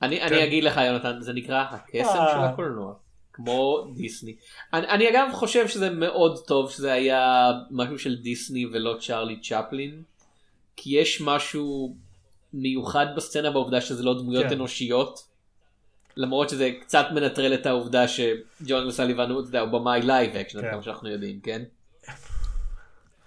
אני, 0.04 0.20
כן. 0.20 0.26
אני 0.26 0.44
אגיד 0.44 0.64
לך 0.64 0.80
יונתן, 0.86 1.20
זה 1.20 1.32
נקרא 1.32 1.64
הקסם 1.70 2.18
אה. 2.18 2.32
של 2.32 2.38
הקולנוע, 2.38 2.94
כמו 3.32 3.86
דיסני. 3.96 4.34
אני, 4.72 4.88
אני 4.88 5.10
אגב 5.10 5.28
חושב 5.32 5.68
שזה 5.68 5.90
מאוד 5.90 6.44
טוב 6.46 6.70
שזה 6.70 6.92
היה 6.92 7.52
משהו 7.70 7.98
של 7.98 8.16
דיסני 8.16 8.66
ולא 8.66 8.96
צ'ארלי 9.00 9.40
צ'פלין, 9.40 10.02
כי 10.76 10.96
יש 10.98 11.20
משהו 11.20 11.96
מיוחד 12.52 13.06
בסצנה 13.16 13.50
בעובדה 13.50 13.80
שזה 13.80 14.02
לא 14.02 14.18
דמויות 14.18 14.44
כן. 14.44 14.52
אנושיות. 14.52 15.34
למרות 16.16 16.48
שזה 16.48 16.70
קצת 16.80 17.06
מנטרל 17.14 17.54
את 17.54 17.66
העובדה 17.66 18.08
שג'ון 18.08 18.86
סליבן 18.86 19.30
הוא, 19.30 19.40
אתה 19.40 19.48
יודע, 19.48 19.60
הוא 19.60 19.68
במאי 19.68 20.02
live 20.02 20.36
action, 20.36 20.60
כן. 20.60 20.70
כמה 20.70 20.82
שאנחנו 20.82 21.08
יודעים, 21.08 21.40
כן? 21.40 21.62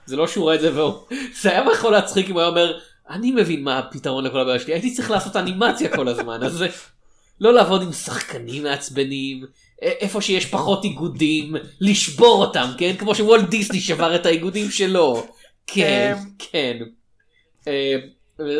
זה 0.05 0.15
לא 0.15 0.27
שהוא 0.27 0.43
רואה 0.43 0.55
את 0.55 0.61
זה 0.61 0.75
והוא... 0.75 0.93
זה 1.41 1.49
היה 1.49 1.63
יכול 1.73 1.91
להצחיק 1.91 2.29
אם 2.29 2.33
הוא 2.33 2.41
היה 2.41 2.49
אומר, 2.49 2.79
אני 3.09 3.31
מבין 3.31 3.63
מה 3.63 3.79
הפתרון 3.79 4.23
לכל 4.23 4.39
הבעיה 4.39 4.59
שלי, 4.59 4.73
הייתי 4.73 4.93
צריך 4.93 5.11
לעשות 5.11 5.35
אנימציה 5.35 5.95
כל 5.95 6.07
הזמן, 6.07 6.43
אז. 6.43 6.63
לא 7.41 7.53
לעבוד 7.53 7.81
עם 7.81 7.91
שחקנים 7.91 8.63
מעצבנים, 8.63 9.45
איפה 9.81 10.21
שיש 10.21 10.45
פחות 10.45 10.83
איגודים, 10.83 11.55
לשבור 11.81 12.45
אותם, 12.45 12.67
כן? 12.77 12.95
כמו 12.99 13.15
שוולט 13.15 13.49
דיסני 13.49 13.79
שבר 13.79 14.15
את 14.15 14.25
האיגודים 14.25 14.71
שלו. 14.71 15.27
כן. 15.67 16.15
כן. 16.39 16.77
אה, 17.67 17.95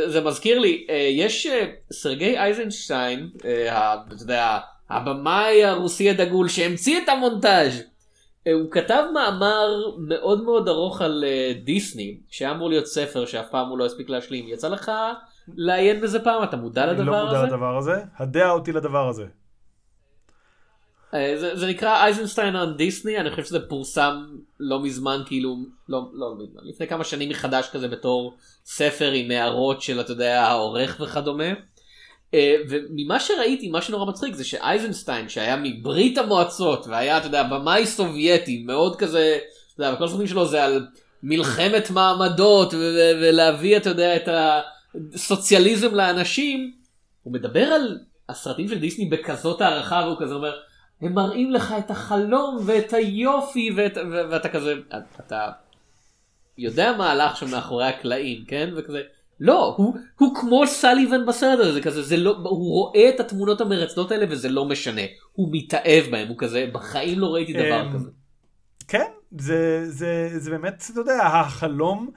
זה 0.08 0.22
מזכיר 0.22 0.60
לי, 0.60 0.88
יש 1.12 1.48
סרגי 1.94 2.38
אייזנשטיין, 2.38 3.30
אתה 3.40 4.24
יודע, 4.24 4.58
הבמאי 4.90 5.66
הרוסי 5.66 6.10
הדגול 6.10 6.50
שהמציא 6.50 6.98
את 6.98 7.10
המונטאז'. 7.10 7.82
אה, 8.48 8.54
הוא 8.54 8.72
כתב 8.72 9.04
מאמר 9.14 9.92
מאוד 9.98 10.44
מאוד 10.44 10.68
ארוך 10.68 11.02
על 11.02 11.24
אה, 11.28 11.52
דיסני, 11.64 12.18
שהיה 12.30 12.52
אמור 12.52 12.70
להיות 12.70 12.86
ספר 12.86 13.26
שאף 13.26 13.50
פעם 13.50 13.70
הוא 13.70 13.78
לא 13.78 13.86
הספיק 13.86 14.10
להשלים. 14.10 14.48
יצא 14.48 14.68
לך 14.68 14.92
לעיין 15.56 16.02
בזה 16.02 16.20
פעם? 16.20 16.44
אתה 16.44 16.58
מודע 16.58 16.84
אני 16.84 16.92
לדבר 16.92 17.12
לא 17.12 17.26
מודע 17.26 17.40
הזה? 17.40 17.48
לדבר 17.48 17.78
הזה. 17.78 17.96
הדע 18.18 18.50
אותי 18.50 18.72
לדבר 18.72 19.10
הזה. 19.10 19.26
אה, 21.14 21.34
זה, 21.38 21.56
זה 21.56 21.68
נקרא 21.68 22.04
אייזנשטיין 22.04 22.56
on 22.56 22.78
דיסני, 22.78 23.18
אני 23.18 23.30
חושב 23.30 23.44
שזה 23.44 23.70
פורסם 23.70 24.26
לא 24.60 24.84
מזמן, 24.84 25.22
כאילו, 25.26 25.56
לא, 25.90 26.10
לא 26.14 26.36
מזמן, 26.40 26.62
לפני 26.64 26.88
כמה 26.88 27.04
שנים 27.04 27.30
מחדש 27.30 27.70
כזה 27.74 27.88
בתור 27.88 28.38
ספר 28.66 29.12
עם 29.12 29.32
הערות 29.32 29.82
של, 29.82 30.02
אתה 30.02 30.12
יודע, 30.12 30.44
העורך 30.44 31.02
וכדומה. 31.04 31.54
אה, 32.34 32.56
וממה 32.70 33.20
שראיתי, 33.20 33.70
מה 33.70 33.82
שנורא 33.82 34.06
מצחיק 34.06 34.36
זה 34.36 34.44
שאייזנשטיין, 34.44 35.30
שהיה 35.30 35.56
מברית 35.64 36.18
המועצות, 36.18 36.88
והיה, 36.88 37.18
אתה 37.18 37.28
יודע, 37.28 37.44
במאי 37.44 37.86
סובייטי, 37.86 38.64
מאוד 38.64 38.96
כזה, 38.96 39.38
אתה 39.74 39.84
יודע, 39.84 39.96
וכל 39.96 40.06
הסרטים 40.06 40.28
שלו 40.28 40.46
זה 40.46 40.64
על 40.64 40.88
מלחמת 41.24 41.90
מעמדות, 41.90 42.74
ולהביא, 43.22 43.78
אתה 43.78 43.90
יודע, 43.90 44.16
את 44.16 44.30
הסוציאליזם 45.14 45.96
לאנשים, 45.96 46.74
הוא 47.24 47.34
מדבר 47.34 47.64
על 47.64 48.00
הסרטים 48.30 48.68
של 48.68 48.80
דיסני 48.80 49.06
בכזאת 49.06 49.62
הערכה, 49.62 50.02
והוא 50.06 50.18
כזה 50.20 50.34
אומר, 50.34 50.54
הם 51.02 51.14
מראים 51.14 51.52
לך 51.52 51.74
את 51.80 51.92
החלום 51.92 52.58
ואת 52.66 52.94
היופי, 52.94 53.72
ואת, 53.76 53.98
ואתה 54.32 54.50
כזה, 54.50 54.74
אתה 55.20 55.50
יודע 56.58 56.94
מה 56.98 57.12
הלך 57.12 57.38
שם 57.38 57.52
מאחורי 57.52 57.86
הקלעים, 57.86 58.46
כן? 58.48 58.70
וכזה, 58.76 59.02
לא, 59.40 59.76
הוא, 59.78 59.98
הוא 60.20 60.36
כמו 60.36 60.68
סליבן 60.68 61.26
בסרט 61.26 61.60
הזה, 61.60 61.74
זה 61.74 61.82
כזה, 61.82 62.02
זה 62.02 62.18
לא, 62.18 62.38
הוא 62.44 62.72
רואה 62.72 63.10
את 63.10 63.20
התמונות 63.20 63.62
המרצדות 63.62 64.12
האלה 64.12 64.26
וזה 64.30 64.50
לא 64.50 64.66
משנה, 64.66 65.02
הוא 65.34 65.50
מתאהב 65.52 66.06
בהם, 66.12 66.28
הוא 66.28 66.38
כזה, 66.38 66.70
בחיים 66.74 67.20
לא 67.20 67.28
ראיתי 67.34 67.54
דבר 67.54 67.82
אמ, 67.82 67.94
כזה. 67.94 68.10
כן, 68.88 69.12
זה, 69.40 69.84
זה, 69.92 70.30
זה 70.38 70.50
באמת, 70.50 70.84
אתה 70.92 71.00
יודע, 71.00 71.26
החלום. 71.26 72.10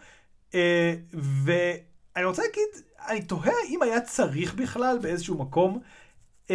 אה, 0.55 0.95
ואני 1.15 2.27
רוצה 2.27 2.43
להגיד, 2.43 2.85
אני 3.09 3.23
תוהה 3.23 3.53
אם 3.69 3.83
היה 3.83 4.01
צריך 4.01 4.55
בכלל 4.55 4.99
באיזשהו 5.03 5.39
מקום 5.39 5.81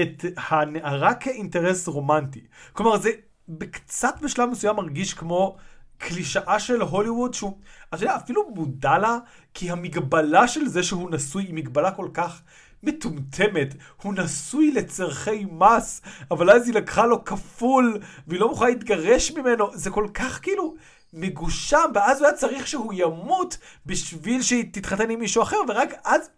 את 0.02 0.26
הנערה 0.50 1.14
כאינטרס 1.14 1.88
רומנטי. 1.88 2.44
כלומר, 2.74 2.98
זה 2.98 3.10
בקצת 3.50 4.16
בשלב 4.22 4.50
מסוים 4.50 4.76
מרגיש 4.76 5.14
כמו 5.14 5.58
קלישאה 5.98 6.60
של 6.60 6.82
הוליווד, 6.82 7.34
שהוא, 7.34 7.58
אתה 7.94 8.04
יודע, 8.04 8.16
אפילו 8.16 8.50
מודע 8.50 8.98
לה, 8.98 9.18
כי 9.54 9.72
המגבלה 9.72 10.48
של 10.48 10.68
זה 10.68 10.84
שהוא 10.84 11.12
נשוי 11.12 11.44
היא 11.44 11.54
מגבלה 11.54 11.92
כל 11.92 12.08
כך 12.14 12.42
מטומטמת. 12.84 13.76
הוא 14.02 14.14
נשוי 14.14 14.72
לצורכי 14.72 15.46
מס, 15.52 16.02
אבל 16.32 16.52
אז 16.52 16.68
היא 16.68 16.76
לקחה 16.76 17.06
לו 17.06 17.26
כפול, 17.26 18.00
והיא 18.28 18.40
לא 18.40 18.50
מוכנה 18.50 18.70
להתגרש 18.70 19.32
ממנו. 19.32 19.70
זה 19.74 19.90
כל 19.90 20.08
כך 20.14 20.40
כאילו 20.42 20.76
מגושם, 21.14 21.92
ואז 21.96 22.20
הוא 22.20 22.28
היה 22.28 22.38
צריך 22.38 22.68
שהוא 22.68 22.94
ימות 22.96 23.58
בשביל 23.86 24.42
שהיא 24.42 24.66
תתחתן 24.72 25.10
עם 25.10 25.20
מישהו 25.20 25.44
אחר, 25.44 25.58
ורק 25.68 25.94
אז... 26.04 26.30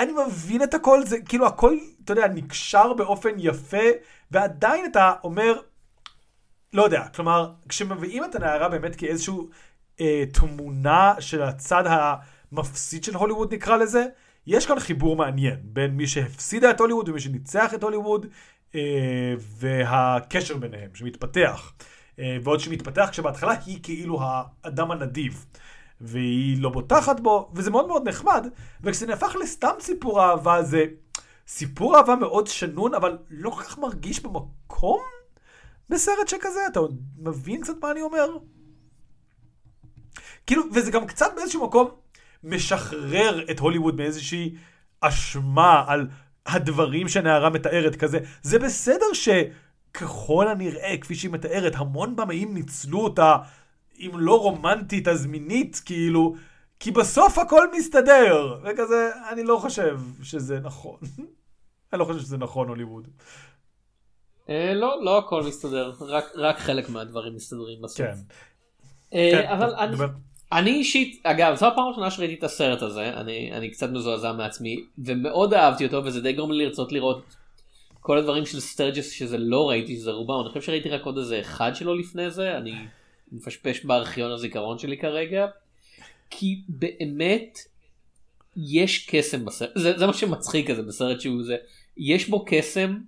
אני 0.00 0.12
מבין 0.26 0.62
את 0.62 0.74
הכל, 0.74 1.06
זה 1.06 1.20
כאילו 1.20 1.46
הכל, 1.46 1.76
אתה 2.04 2.12
יודע, 2.12 2.28
נקשר 2.28 2.92
באופן 2.92 3.30
יפה, 3.38 3.86
ועדיין 4.30 4.86
אתה 4.86 5.12
אומר, 5.24 5.60
לא 6.72 6.82
יודע, 6.82 7.08
כלומר, 7.14 7.52
כשמביאים 7.68 8.24
את 8.24 8.34
הנערה 8.34 8.68
באמת 8.68 8.96
כאיזושהי 8.96 9.34
אה, 10.00 10.24
תמונה 10.32 11.14
של 11.20 11.42
הצד 11.42 11.84
המפסיד 11.86 13.04
של 13.04 13.14
הוליווד 13.14 13.54
נקרא 13.54 13.76
לזה, 13.76 14.06
יש 14.46 14.66
כאן 14.66 14.80
חיבור 14.80 15.16
מעניין 15.16 15.56
בין 15.62 15.90
מי 15.90 16.06
שהפסידה 16.06 16.70
את 16.70 16.80
הוליווד 16.80 17.08
ומי 17.08 17.20
שניצח 17.20 17.74
את 17.74 17.82
הוליווד, 17.82 18.26
אה, 18.74 19.34
והקשר 19.38 20.56
ביניהם 20.56 20.90
שמתפתח. 20.94 21.72
אה, 22.18 22.36
ועוד 22.42 22.60
שמתפתח 22.60 23.08
כשבהתחלה 23.10 23.54
היא 23.66 23.78
כאילו 23.82 24.20
האדם 24.22 24.90
הנדיב. 24.90 25.46
והיא 26.00 26.62
לא 26.62 26.70
בוטחת 26.70 27.20
בו, 27.20 27.50
וזה 27.54 27.70
מאוד 27.70 27.86
מאוד 27.86 28.08
נחמד, 28.08 28.46
וכשזה 28.82 29.06
נהפך 29.06 29.36
לסתם 29.42 29.74
סיפור 29.80 30.22
אהבה 30.22 30.62
זה 30.62 30.84
סיפור 31.48 31.96
אהבה 31.96 32.16
מאוד 32.16 32.46
שנון, 32.46 32.94
אבל 32.94 33.18
לא 33.30 33.50
כל 33.50 33.62
כך 33.62 33.78
מרגיש 33.78 34.20
במקום 34.20 35.00
בסרט 35.90 36.28
שכזה, 36.28 36.60
אתה 36.70 36.78
עוד 36.78 37.00
מבין 37.18 37.60
קצת 37.60 37.74
מה 37.82 37.90
אני 37.90 38.02
אומר? 38.02 38.26
כאילו, 40.46 40.62
וזה 40.74 40.90
גם 40.90 41.06
קצת 41.06 41.32
באיזשהו 41.36 41.66
מקום 41.66 41.90
משחרר 42.44 43.50
את 43.50 43.58
הוליווד 43.58 43.96
מאיזושהי 43.96 44.54
אשמה 45.00 45.84
על 45.86 46.08
הדברים 46.46 47.08
שנערה 47.08 47.50
מתארת 47.50 47.96
כזה. 47.96 48.18
זה 48.42 48.58
בסדר 48.58 49.06
שככל 49.12 50.48
הנראה, 50.48 50.94
כפי 51.00 51.14
שהיא 51.14 51.30
מתארת, 51.30 51.72
המון 51.76 52.16
במאים 52.16 52.54
ניצלו 52.54 53.00
אותה, 53.00 53.36
אם 53.98 54.10
לא 54.14 54.40
רומנטית 54.40 55.08
אז 55.08 55.26
מינית, 55.26 55.82
כאילו, 55.84 56.34
כי 56.80 56.90
בסוף 56.90 57.38
הכל 57.38 57.66
מסתדר. 57.78 58.60
וכזה, 58.64 59.10
אני 59.32 59.44
לא 59.44 59.56
חושב 59.56 60.00
שזה 60.22 60.60
נכון. 60.60 60.98
אני 61.92 62.00
לא 62.00 62.04
חושב 62.04 62.20
שזה 62.20 62.36
נכון, 62.36 62.68
הוליווד. 62.68 63.08
אה, 64.50 64.74
לא, 64.74 65.04
לא 65.04 65.18
הכל 65.18 65.42
מסתדר, 65.42 65.92
רק, 66.00 66.24
רק 66.36 66.58
חלק 66.58 66.88
מהדברים 66.88 67.34
מסתדרים 67.34 67.82
בסוף. 67.82 67.98
כן. 67.98 68.14
אה, 69.14 69.28
כן, 69.32 69.48
אבל 69.48 69.74
אני. 69.74 69.96
אני 70.52 70.70
אישית, 70.70 71.20
אגב, 71.22 71.54
זו 71.54 71.66
הפעם 71.66 71.84
הראשונה 71.84 72.10
שראיתי 72.10 72.34
את 72.34 72.44
הסרט 72.44 72.82
הזה, 72.82 73.08
אני, 73.08 73.52
אני 73.52 73.70
קצת 73.70 73.90
מזועזע 73.90 74.32
מעצמי, 74.32 74.84
ומאוד 74.98 75.54
אהבתי 75.54 75.84
אותו, 75.84 76.04
וזה 76.04 76.20
די 76.20 76.32
גורם 76.32 76.52
לי 76.52 76.64
לרצות 76.64 76.92
לראות 76.92 77.36
כל 78.00 78.18
הדברים 78.18 78.46
של 78.46 78.60
סטרג'ס 78.60 79.10
שזה 79.10 79.38
לא 79.38 79.68
ראיתי, 79.68 79.96
שזה 79.96 80.10
רובם, 80.10 80.40
אני 80.40 80.48
חושב 80.48 80.60
שראיתי 80.60 80.88
רק 80.88 81.02
עוד 81.02 81.18
איזה 81.18 81.40
אחד 81.40 81.72
שלו 81.74 81.94
לפני 81.94 82.30
זה, 82.30 82.56
אני 82.56 82.74
מפשפש 83.32 83.84
בארכיון 83.84 84.32
הזיכרון 84.32 84.78
שלי 84.78 84.98
כרגע, 84.98 85.46
כי 86.30 86.60
באמת 86.68 87.58
יש 88.56 89.06
קסם 89.10 89.44
בסרט, 89.44 89.70
זה, 89.74 89.98
זה 89.98 90.06
מה 90.06 90.12
שמצחיק 90.12 90.70
כזה 90.70 90.82
בסרט 90.82 91.20
שהוא 91.20 91.42
זה, 91.42 91.56
יש 91.96 92.28
בו 92.28 92.44
קסם, 92.48 92.98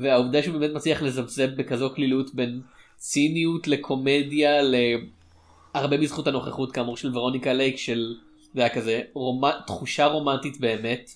והעובדה 0.00 0.42
שהוא 0.42 0.58
באמת 0.58 0.74
מצליח 0.74 1.02
לזבזב 1.02 1.48
בכזו 1.56 1.94
קלילות 1.94 2.34
בין 2.34 2.60
ציניות 2.96 3.68
לקומדיה, 3.68 4.50
להרבה 4.62 5.96
בזכות 5.96 6.26
הנוכחות 6.26 6.72
כאמור 6.72 6.96
של 6.96 7.16
ורוניקה 7.16 7.52
לייק 7.52 7.76
של, 7.76 8.14
זה 8.54 8.60
היה 8.60 8.74
כזה, 8.74 9.02
רומ... 9.12 9.50
תחושה 9.66 10.06
רומנטית 10.06 10.60
באמת. 10.60 11.10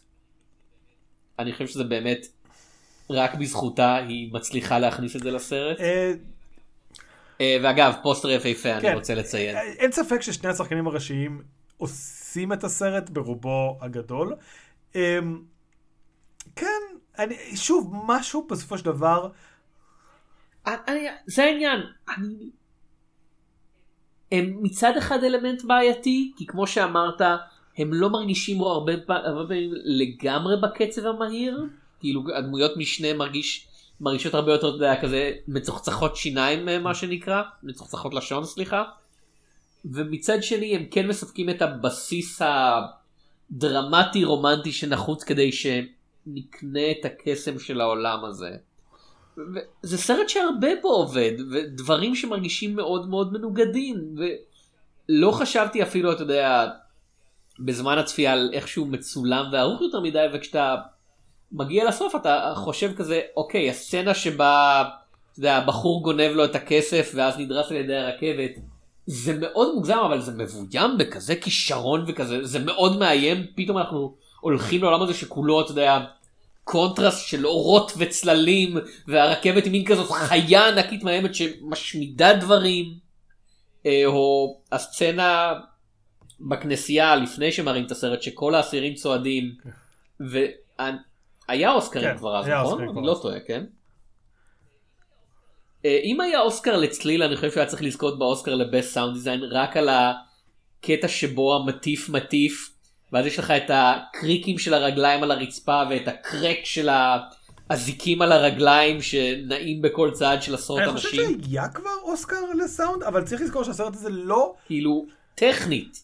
אני 1.38 1.52
חושב 1.52 1.66
שזה 1.66 1.84
באמת 1.84 2.26
רק 3.10 3.34
בזכותה 3.34 3.96
היא 3.96 4.32
מצליחה 4.32 4.78
להכניס 4.78 5.16
את 5.16 5.22
זה 5.22 5.30
לסרט. 5.30 5.80
אה, 5.80 6.12
אה, 7.40 7.56
ואגב, 7.62 7.94
פוסטר 8.02 8.30
יפהפה 8.30 8.80
כן. 8.80 8.86
אני 8.86 8.94
רוצה 8.94 9.14
לציין. 9.14 9.56
אין 9.56 9.92
ספק 9.92 10.20
ששני 10.20 10.50
השחקנים 10.50 10.86
הראשיים 10.86 11.42
עושים 11.76 12.52
את 12.52 12.64
הסרט 12.64 13.10
ברובו 13.10 13.78
הגדול. 13.80 14.34
אמ, 14.94 15.40
כן, 16.56 16.66
אני, 17.18 17.56
שוב, 17.56 17.94
משהו 18.06 18.46
בסופו 18.50 18.78
של 18.78 18.84
דבר, 18.84 19.28
אני, 20.66 21.06
זה 21.26 21.44
העניין. 21.44 21.80
אני... 22.16 22.50
הם 24.32 24.58
מצד 24.62 24.96
אחד 24.96 25.24
אלמנט 25.24 25.64
בעייתי, 25.64 26.32
כי 26.36 26.46
כמו 26.46 26.66
שאמרת, 26.66 27.20
הם 27.78 27.94
לא 27.94 28.10
מרגישים 28.10 28.58
בו 28.58 28.68
הרבה, 28.70 28.92
פעמים 29.06 29.70
לגמרי 29.84 30.56
בקצב 30.62 31.06
המהיר. 31.06 31.64
כאילו 32.00 32.22
הדמויות 32.36 32.76
משנה 32.76 33.14
מרגיש, 33.14 33.66
מרגישות 34.00 34.34
הרבה 34.34 34.52
יותר, 34.52 34.68
אתה 34.68 34.76
יודע, 34.76 35.02
כזה 35.02 35.32
מצוחצחות 35.48 36.16
שיניים 36.16 36.68
אה, 36.68 36.78
מה 36.78 36.94
שנקרא, 36.94 37.42
מצוחצחות 37.62 38.14
לשון 38.14 38.44
סליחה. 38.44 38.84
ומצד 39.84 40.42
שני 40.42 40.76
הם 40.76 40.84
כן 40.90 41.06
מספקים 41.08 41.50
את 41.50 41.62
הבסיס 41.62 42.42
הדרמטי 43.50 44.24
רומנטי 44.24 44.72
שנחוץ 44.72 45.24
כדי 45.24 45.52
שנקנה 46.24 46.90
את 46.90 47.04
הקסם 47.04 47.58
של 47.58 47.80
העולם 47.80 48.24
הזה. 48.24 48.50
זה 49.82 49.98
סרט 49.98 50.28
שהרבה 50.28 50.68
בו 50.82 50.88
עובד 50.88 51.32
ודברים 51.52 52.14
שמרגישים 52.14 52.76
מאוד 52.76 53.08
מאוד 53.08 53.32
מנוגדים 53.32 54.14
ולא 54.16 55.30
חשבתי 55.30 55.82
אפילו 55.82 56.12
אתה 56.12 56.22
יודע 56.22 56.66
בזמן 57.58 57.98
הצפייה 57.98 58.32
על 58.32 58.50
איך 58.52 58.68
שהוא 58.68 58.86
מצולם 58.86 59.46
וערוך 59.52 59.80
יותר 59.80 60.00
מדי 60.00 60.26
וכשאתה 60.34 60.76
מגיע 61.52 61.84
לסוף 61.84 62.14
אתה 62.16 62.52
חושב 62.56 62.94
כזה 62.96 63.20
אוקיי 63.36 63.70
הסצנה 63.70 64.14
שבה 64.14 64.82
אתה 65.32 65.40
יודע, 65.40 65.56
הבחור 65.56 66.02
גונב 66.02 66.30
לו 66.32 66.44
את 66.44 66.54
הכסף 66.54 67.12
ואז 67.14 67.38
נדרס 67.38 67.70
על 67.70 67.76
ידי 67.76 67.96
הרכבת 67.96 68.50
זה 69.06 69.38
מאוד 69.40 69.74
מוגזם 69.74 69.98
אבל 69.98 70.20
זה 70.20 70.32
מבוים 70.32 70.98
בכזה 70.98 71.36
כישרון 71.36 72.04
וכזה 72.06 72.44
זה 72.44 72.58
מאוד 72.58 72.98
מאיים 72.98 73.46
פתאום 73.54 73.78
אנחנו 73.78 74.14
הולכים 74.44 74.82
לעולם 74.82 75.02
הזה 75.02 75.14
שכולו 75.14 75.60
אתה 75.60 75.70
יודע 75.70 76.04
קונטרסט 76.64 77.26
של 77.26 77.46
אורות 77.46 77.92
וצללים 77.98 78.76
והרכבת 79.08 79.64
היא 79.64 79.72
מין 79.72 79.84
כזאת 79.84 80.10
חיה 80.10 80.68
ענקית 80.68 81.02
מאיימת 81.02 81.34
שמשמידה 81.34 82.32
דברים 82.32 82.94
אה, 83.86 84.02
או 84.06 84.56
הסצנה 84.72 85.52
בכנסייה 86.40 87.16
לפני 87.16 87.52
שמראים 87.52 87.84
את 87.86 87.90
הסרט 87.90 88.22
שכל 88.22 88.54
האסירים 88.54 88.94
צועדים 88.94 89.54
והיה 90.20 91.72
אוסקרים 91.72 92.04
כן, 92.04 92.18
כבר 92.18 92.40
אז 92.40 92.46
נכון? 92.48 92.82
אני 92.82 93.06
לא. 93.06 93.18
טועה 93.22 93.40
כן? 93.40 93.64
אה, 95.84 95.98
אם 96.04 96.20
היה 96.20 96.40
אוסקר 96.40 96.76
לצליל 96.76 97.22
אני 97.22 97.36
חושב 97.36 97.50
שהוא 97.50 97.60
היה 97.60 97.70
צריך 97.70 97.82
לזכות 97.82 98.18
באוסקר 98.18 98.54
לבסט 98.54 98.94
סאונד 98.94 99.14
דיזיין 99.14 99.40
רק 99.42 99.76
על 99.76 99.88
הקטע 99.88 101.08
שבו 101.08 101.56
המטיף 101.56 102.08
מטיף 102.08 102.73
ואז 103.14 103.26
יש 103.26 103.38
לך 103.38 103.50
את 103.50 103.70
הקריקים 103.74 104.58
של 104.58 104.74
הרגליים 104.74 105.22
על 105.22 105.30
הרצפה 105.30 105.82
ואת 105.90 106.08
הקרק 106.08 106.58
של 106.64 106.88
האזיקים 107.70 108.22
על 108.22 108.32
הרגליים 108.32 109.02
שנעים 109.02 109.82
בכל 109.82 110.10
צעד 110.10 110.42
של 110.42 110.54
עשרות 110.54 110.80
אני 110.80 110.92
חושב 110.92 111.08
אנשים. 111.08 111.42
שהיה 111.44 111.68
כבר 111.68 111.90
אוסקר 112.02 112.36
לסאונד, 112.64 113.02
אבל 113.02 113.24
צריך 113.24 113.42
לזכור 113.42 113.64
שהסרט 113.64 113.94
הזה 113.94 114.10
לא, 114.10 114.54
כאילו 114.66 115.06
טכנית. 115.34 116.02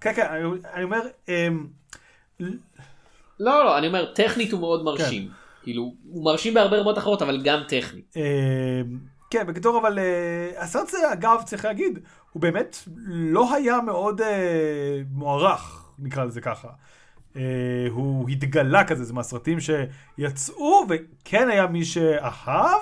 כן, 0.00 0.12
כן, 0.14 0.26
אני, 0.30 0.42
אני 0.74 0.84
אומר, 0.84 1.00
אמ, 1.28 1.66
לא 3.40 3.64
לא 3.64 3.78
אני 3.78 3.86
אומר 3.86 4.12
טכנית 4.14 4.52
הוא 4.52 4.60
מאוד 4.60 4.84
מרשים. 4.84 5.28
כאילו 5.62 5.94
הוא 6.08 6.24
מרשים 6.24 6.54
בהרבה 6.54 6.76
רמות 6.76 6.98
אחרות 6.98 7.22
אבל 7.22 7.42
גם 7.42 7.60
טכנית. 7.68 8.14
אמ, 8.16 8.22
כן, 9.30 9.46
בגדול, 9.46 9.76
אבל 9.76 9.98
אה, 9.98 10.62
הסרט 10.62 10.88
הזה, 10.88 11.12
אגב, 11.12 11.42
צריך 11.44 11.64
להגיד, 11.64 11.98
הוא 12.32 12.42
באמת 12.42 12.78
לא 13.06 13.54
היה 13.54 13.80
מאוד 13.80 14.20
אה, 14.20 15.00
מוערך, 15.10 15.83
נקרא 15.98 16.24
לזה 16.24 16.40
ככה. 16.40 16.68
אה, 17.36 17.42
הוא 17.90 18.28
התגלה 18.28 18.84
כזה, 18.84 19.04
זה 19.04 19.12
מהסרטים 19.14 19.58
שיצאו, 19.60 20.86
וכן 20.88 21.48
היה 21.48 21.66
מי 21.66 21.84
שאהב, 21.84 22.80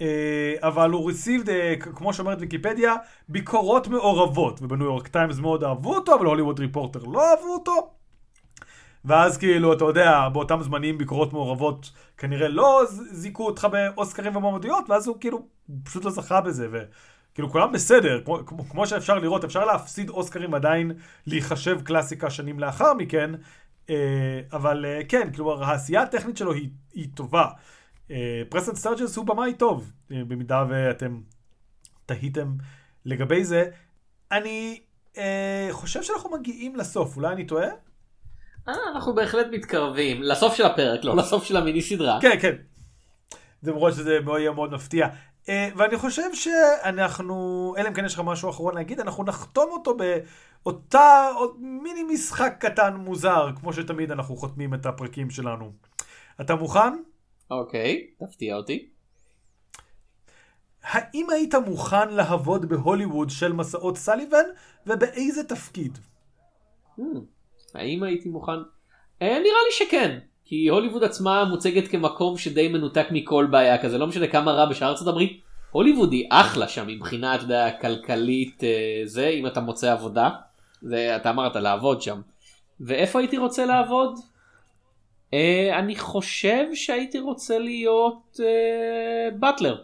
אה, 0.00 0.54
אבל 0.60 0.90
הוא 0.90 1.10
received, 1.10 1.48
כ- 1.80 1.88
כמו 1.94 2.12
שאומרת 2.12 2.38
ויקיפדיה, 2.40 2.94
ביקורות 3.28 3.88
מעורבות, 3.88 4.62
ובניו 4.62 4.86
יורק 4.86 5.08
טיימס 5.08 5.38
מאוד 5.38 5.64
אהבו 5.64 5.94
אותו, 5.94 6.14
אבל 6.14 6.26
הוליווד 6.26 6.60
ריפורטר 6.60 7.04
לא 7.04 7.30
אהבו 7.30 7.54
אותו. 7.54 7.90
ואז 9.04 9.38
כאילו, 9.38 9.72
אתה 9.72 9.84
יודע, 9.84 10.28
באותם 10.28 10.62
זמנים 10.62 10.98
ביקורות 10.98 11.32
מעורבות 11.32 11.90
כנראה 12.18 12.48
לא 12.48 12.82
זיכו 13.12 13.46
אותך 13.46 13.68
באוסקרים 13.72 14.36
ומועמדויות, 14.36 14.90
ואז 14.90 15.08
הוא 15.08 15.16
כאילו 15.20 15.46
פשוט 15.84 16.04
לא 16.04 16.10
זכה 16.10 16.40
בזה, 16.40 16.68
וכאילו 17.36 17.50
כולם 17.50 17.72
בסדר, 17.72 18.20
כמו, 18.24 18.38
כמו, 18.46 18.68
כמו 18.68 18.86
שאפשר 18.86 19.18
לראות, 19.18 19.44
אפשר 19.44 19.64
להפסיד 19.64 20.10
אוסקרים 20.10 20.54
עדיין 20.54 20.92
להיחשב 21.26 21.80
קלאסיקה 21.84 22.30
שנים 22.30 22.60
לאחר 22.60 22.94
מכן, 22.94 23.30
אה, 23.90 24.40
אבל 24.52 24.84
אה, 24.86 25.00
כן, 25.08 25.28
כאילו 25.32 25.62
העשייה 25.62 26.02
הטכנית 26.02 26.36
שלו 26.36 26.52
היא, 26.52 26.68
היא 26.94 27.08
טובה. 27.14 27.46
אה, 28.10 28.42
פרסטון 28.48 28.76
סטרג'ס 28.76 29.16
הוא 29.16 29.26
במאי 29.26 29.54
טוב, 29.54 29.92
אה, 30.12 30.22
במידה 30.28 30.64
ואתם 30.68 31.20
תהיתם 32.06 32.54
לגבי 33.04 33.44
זה. 33.44 33.64
אני 34.32 34.80
אה, 35.18 35.68
חושב 35.70 36.02
שאנחנו 36.02 36.30
מגיעים 36.30 36.76
לסוף, 36.76 37.16
אולי 37.16 37.32
אני 37.32 37.46
טועה? 37.46 37.68
אה, 38.68 38.74
אנחנו 38.94 39.14
בהחלט 39.14 39.46
מתקרבים 39.52 40.22
לסוף 40.22 40.54
של 40.54 40.66
הפרק 40.66 41.04
לא 41.04 41.16
לסוף 41.16 41.44
של 41.44 41.56
המיני 41.56 41.82
סדרה 41.82 42.18
כן, 42.22 42.38
כן. 42.40 42.54
למרות 43.62 43.92
שזה 43.94 44.18
יהיה 44.38 44.50
מאוד 44.50 44.72
מפתיע. 44.72 45.08
אה, 45.46 45.48
ואני 45.76 45.96
חושב 45.96 46.34
שאנחנו, 46.34 47.74
אלא 47.78 47.88
אם 47.88 47.94
כן 47.94 48.04
יש 48.04 48.14
לך 48.14 48.20
משהו 48.24 48.50
אחרון 48.50 48.74
להגיד, 48.74 49.00
אנחנו 49.00 49.24
נחתום 49.24 49.70
אותו 49.70 49.96
באותה 49.96 51.28
עוד 51.36 51.56
מיני 51.58 52.02
משחק 52.02 52.56
קטן 52.60 52.94
מוזר, 52.94 53.48
כמו 53.60 53.72
שתמיד 53.72 54.10
אנחנו 54.10 54.36
חותמים 54.36 54.74
את 54.74 54.86
הפרקים 54.86 55.30
שלנו. 55.30 55.72
אתה 56.40 56.54
מוכן? 56.54 57.02
אוקיי 57.50 58.06
תפתיע 58.18 58.56
אותי. 58.56 58.88
האם 60.82 61.30
היית 61.30 61.54
מוכן 61.54 62.08
לעבוד 62.08 62.68
בהוליווד 62.68 63.30
של 63.30 63.52
מסעות 63.52 63.96
סליבן, 63.96 64.44
ובאיזה 64.86 65.44
תפקיד? 65.44 65.98
Hmm, 66.98 67.02
האם 67.74 68.02
הייתי 68.02 68.28
מוכן? 68.28 68.58
אה, 69.22 69.28
נראה 69.28 69.40
לי 69.40 69.72
שכן. 69.72 70.18
כי 70.48 70.68
הוליווד 70.68 71.04
עצמה 71.04 71.44
מוצגת 71.44 71.88
כמקום 71.88 72.38
שדי 72.38 72.68
מנותק 72.68 73.06
מכל 73.10 73.46
בעיה 73.50 73.82
כזה 73.82 73.98
לא 73.98 74.06
משנה 74.06 74.26
כמה 74.26 74.52
רע 74.52 74.66
בשאר 74.66 74.88
ארצות 74.88 75.08
הברית. 75.08 75.40
הוליווד 75.70 76.12
היא 76.12 76.26
אחלה 76.30 76.68
שם 76.68 76.86
מבחינה 76.86 77.34
אתה 77.34 77.44
יודע 77.44 77.70
כלכלית 77.80 78.64
אה, 78.64 79.02
זה 79.04 79.28
אם 79.28 79.46
אתה 79.46 79.60
מוצא 79.60 79.92
עבודה. 79.92 80.30
זה 80.82 81.16
אתה 81.16 81.30
אמרת 81.30 81.56
לעבוד 81.56 82.02
שם. 82.02 82.20
ואיפה 82.80 83.18
הייתי 83.18 83.38
רוצה 83.38 83.66
לעבוד? 83.66 84.18
אה, 85.34 85.78
אני 85.78 85.96
חושב 85.96 86.64
שהייתי 86.74 87.18
רוצה 87.18 87.58
להיות 87.58 88.40
אה, 88.40 89.30
באטלר. 89.38 89.82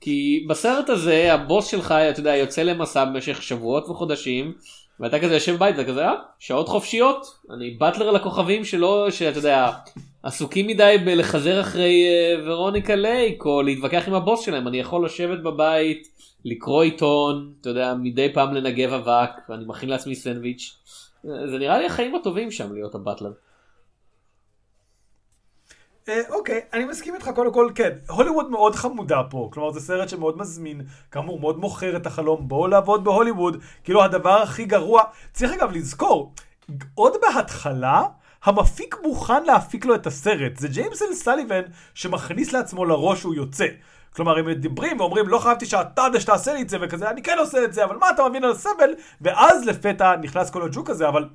כי 0.00 0.46
בסרט 0.48 0.88
הזה 0.88 1.34
הבוס 1.34 1.66
שלך 1.66 1.92
אתה 1.92 2.20
יודע 2.20 2.36
יוצא 2.36 2.62
למסע 2.62 3.04
במשך 3.04 3.42
שבועות 3.42 3.88
וחודשים 3.88 4.54
ואתה 5.00 5.18
כזה 5.18 5.34
יושב 5.34 5.54
בבית 5.54 5.76
וכזה 5.78 6.06
אה, 6.06 6.14
שעות 6.38 6.68
חופשיות? 6.68 7.26
אני 7.50 7.70
באטלר 7.70 8.10
לכוכבים 8.10 8.64
שלא 8.64 9.10
שאתה 9.10 9.38
יודע 9.38 9.70
עסוקים 10.22 10.66
מדי 10.66 10.96
בלחזר 11.04 11.60
אחרי 11.60 12.06
אה, 12.06 12.34
ורוניקה 12.46 12.94
לייק 12.94 13.44
או 13.44 13.62
להתווכח 13.62 14.08
עם 14.08 14.14
הבוס 14.14 14.44
שלהם. 14.44 14.68
אני 14.68 14.80
יכול 14.80 15.04
לשבת 15.04 15.38
בבית 15.38 16.08
לקרוא 16.44 16.82
עיתון 16.82 17.52
אתה 17.60 17.68
יודע 17.68 17.94
מדי 17.94 18.32
פעם 18.32 18.54
לנגב 18.54 18.92
אבק 18.92 19.30
ואני 19.48 19.64
מכין 19.66 19.88
לעצמי 19.88 20.14
סנדוויץ' 20.14 20.76
אה, 21.26 21.48
זה 21.48 21.58
נראה 21.58 21.78
לי 21.78 21.86
החיים 21.86 22.14
הטובים 22.14 22.50
שם 22.50 22.72
להיות 22.74 22.94
הבטלר. 22.94 23.32
אה, 26.08 26.20
אוקיי, 26.30 26.60
אני 26.72 26.84
מסכים 26.84 27.14
איתך 27.14 27.30
קודם 27.34 27.52
כל, 27.52 27.70
כן, 27.74 27.90
הוליווד 28.08 28.50
מאוד 28.50 28.74
חמודה 28.74 29.22
פה, 29.30 29.48
כלומר 29.52 29.72
זה 29.72 29.80
סרט 29.80 30.08
שמאוד 30.08 30.38
מזמין, 30.38 30.80
כאמור 31.10 31.40
מאוד 31.40 31.58
מוכר 31.58 31.96
את 31.96 32.06
החלום, 32.06 32.48
בואו 32.48 32.66
לעבוד 32.66 33.04
בהוליווד, 33.04 33.62
כאילו 33.84 34.04
הדבר 34.04 34.42
הכי 34.42 34.64
גרוע, 34.64 35.02
צריך 35.32 35.52
אגב 35.52 35.72
לזכור, 35.72 36.32
עוד 36.94 37.12
בהתחלה, 37.22 38.02
המפיק 38.44 38.96
מוכן 39.02 39.44
להפיק 39.44 39.84
לו 39.84 39.94
את 39.94 40.06
הסרט, 40.06 40.56
זה 40.56 40.68
ג'יימס 40.68 41.02
אל 41.02 41.14
סליבן 41.14 41.62
שמכניס 41.94 42.52
לעצמו 42.52 42.84
לראש 42.84 43.20
שהוא 43.20 43.34
יוצא. 43.34 43.66
כלומר, 44.16 44.38
הם 44.38 44.46
מדברים 44.46 45.00
ואומרים, 45.00 45.28
לא 45.28 45.38
חייבתי 45.38 45.66
שאתה 45.66 46.06
זה 46.12 46.20
שתעשה 46.20 46.52
לי 46.52 46.62
את 46.62 46.68
זה, 46.68 46.76
וכזה, 46.80 47.10
אני 47.10 47.22
כן 47.22 47.36
עושה 47.38 47.64
את 47.64 47.72
זה, 47.72 47.84
אבל 47.84 47.96
מה 47.96 48.10
אתה 48.10 48.28
מבין 48.28 48.44
על 48.44 48.50
הסבל? 48.50 48.94
ואז 49.20 49.64
לפתע 49.64 50.16
נכנס 50.16 50.50
כל 50.50 50.62
הג'וק 50.62 50.90
הזה, 50.90 51.08
אבל 51.08 51.28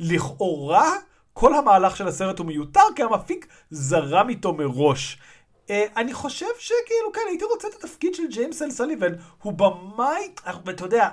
לכאורה, 0.00 0.92
כל 1.40 1.54
המהלך 1.54 1.96
של 1.96 2.08
הסרט 2.08 2.38
הוא 2.38 2.46
מיותר, 2.46 2.80
כי 2.96 3.02
המפיק 3.02 3.46
זרם 3.70 4.28
איתו 4.28 4.52
מראש. 4.52 5.18
Uh, 5.66 5.70
אני 5.96 6.14
חושב 6.14 6.46
שכאילו, 6.58 7.12
כן, 7.14 7.20
הייתי 7.28 7.44
רוצה 7.44 7.68
את 7.68 7.74
התפקיד 7.74 8.14
של 8.14 8.22
ג'יימס 8.30 8.62
אל 8.62 8.70
סליבן, 8.70 9.12
הוא 9.42 9.52
במאי, 9.52 10.28
ואתה 10.64 10.84
יודע, 10.84 11.08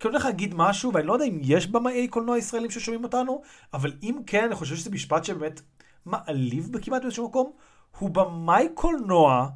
כי 0.00 0.08
אני 0.08 0.12
הולך 0.12 0.24
להגיד 0.24 0.54
משהו, 0.56 0.92
ואני 0.92 1.06
לא 1.06 1.12
יודע 1.12 1.24
אם 1.24 1.38
יש 1.42 1.66
במאי 1.66 2.08
קולנוע 2.08 2.38
ישראלים 2.38 2.70
ששומעים 2.70 3.04
אותנו, 3.04 3.42
אבל 3.72 3.92
אם 4.02 4.18
כן, 4.26 4.44
אני 4.44 4.54
חושב 4.54 4.76
שזה 4.76 4.90
משפט 4.90 5.24
שבאמת 5.24 5.60
מעליב 6.06 6.72
בכמעט 6.72 7.02
באיזשהו 7.02 7.28
מקום. 7.28 7.52
הוא 7.98 8.10
במאי 8.10 8.68
קולנוע 8.74 9.48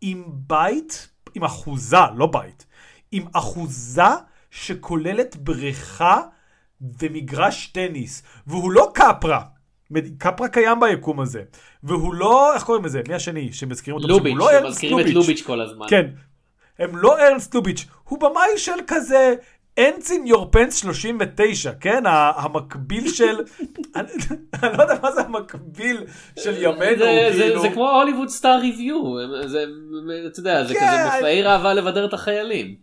עם 0.00 0.24
בית, 0.28 1.08
עם 1.34 1.44
אחוזה, 1.44 1.96
לא 2.16 2.26
בית, 2.26 2.66
עם 3.12 3.26
אחוזה 3.32 4.02
שכוללת 4.50 5.36
בריכה 5.36 6.20
ומגרש 6.80 7.66
טניס, 7.66 8.22
והוא 8.46 8.72
לא 8.72 8.90
קפרה. 8.94 9.40
קפרה 10.18 10.48
קיים 10.48 10.80
ביקום 10.80 11.20
הזה, 11.20 11.42
והוא 11.82 12.14
לא, 12.14 12.54
איך 12.54 12.62
קוראים 12.62 12.84
לזה? 12.84 13.02
מי 13.08 13.14
השני 13.14 13.52
שמזכירים 13.52 13.96
אותו? 13.96 14.08
לוביץ', 14.08 14.34
לא 14.36 14.48
שמזכירים 14.60 15.00
את 15.00 15.06
לוביץ' 15.06 15.42
כל 15.42 15.60
הזמן. 15.60 15.86
כן, 15.88 16.06
הם 16.78 16.96
לא 16.96 17.18
ארנסט 17.18 17.54
לוביץ', 17.54 17.86
הוא 18.04 18.18
במאי 18.18 18.58
של 18.58 18.72
כזה 18.86 19.34
אנצין 19.78 20.26
יור 20.26 20.50
פנס 20.50 20.76
39, 20.76 21.72
כן? 21.80 22.02
המקביל 22.06 23.08
של... 23.08 23.36
אני 23.96 24.08
לא 24.78 24.82
יודע 24.82 24.94
מה 25.02 25.12
זה 25.12 25.20
המקביל 25.20 26.04
של 26.38 26.62
ימינו, 26.62 27.04
כאילו... 27.04 27.62
זה 27.62 27.68
כמו 27.74 27.90
הוליווד 27.90 28.28
סטאר 28.28 28.58
ריוויו, 28.60 29.02
אתה 30.26 30.40
יודע, 30.40 30.64
זה 30.64 30.74
כזה 30.74 30.80
כן, 30.80 31.04
מופעי 31.14 31.42
ראווה 31.42 31.74
לבדר 31.74 32.04
את 32.04 32.14
החיילים. 32.14 32.76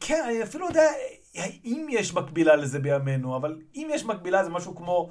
כן, 0.00 0.22
אני 0.28 0.42
אפילו 0.42 0.64
לא 0.64 0.68
יודע 0.68 0.88
האם 1.36 1.86
יש 1.90 2.14
מקבילה 2.14 2.56
לזה 2.56 2.78
בימינו, 2.78 3.36
אבל 3.36 3.58
אם 3.74 3.88
יש 3.90 4.04
מקבילה 4.04 4.44
זה 4.44 4.50
משהו 4.50 4.76
כמו... 4.76 5.10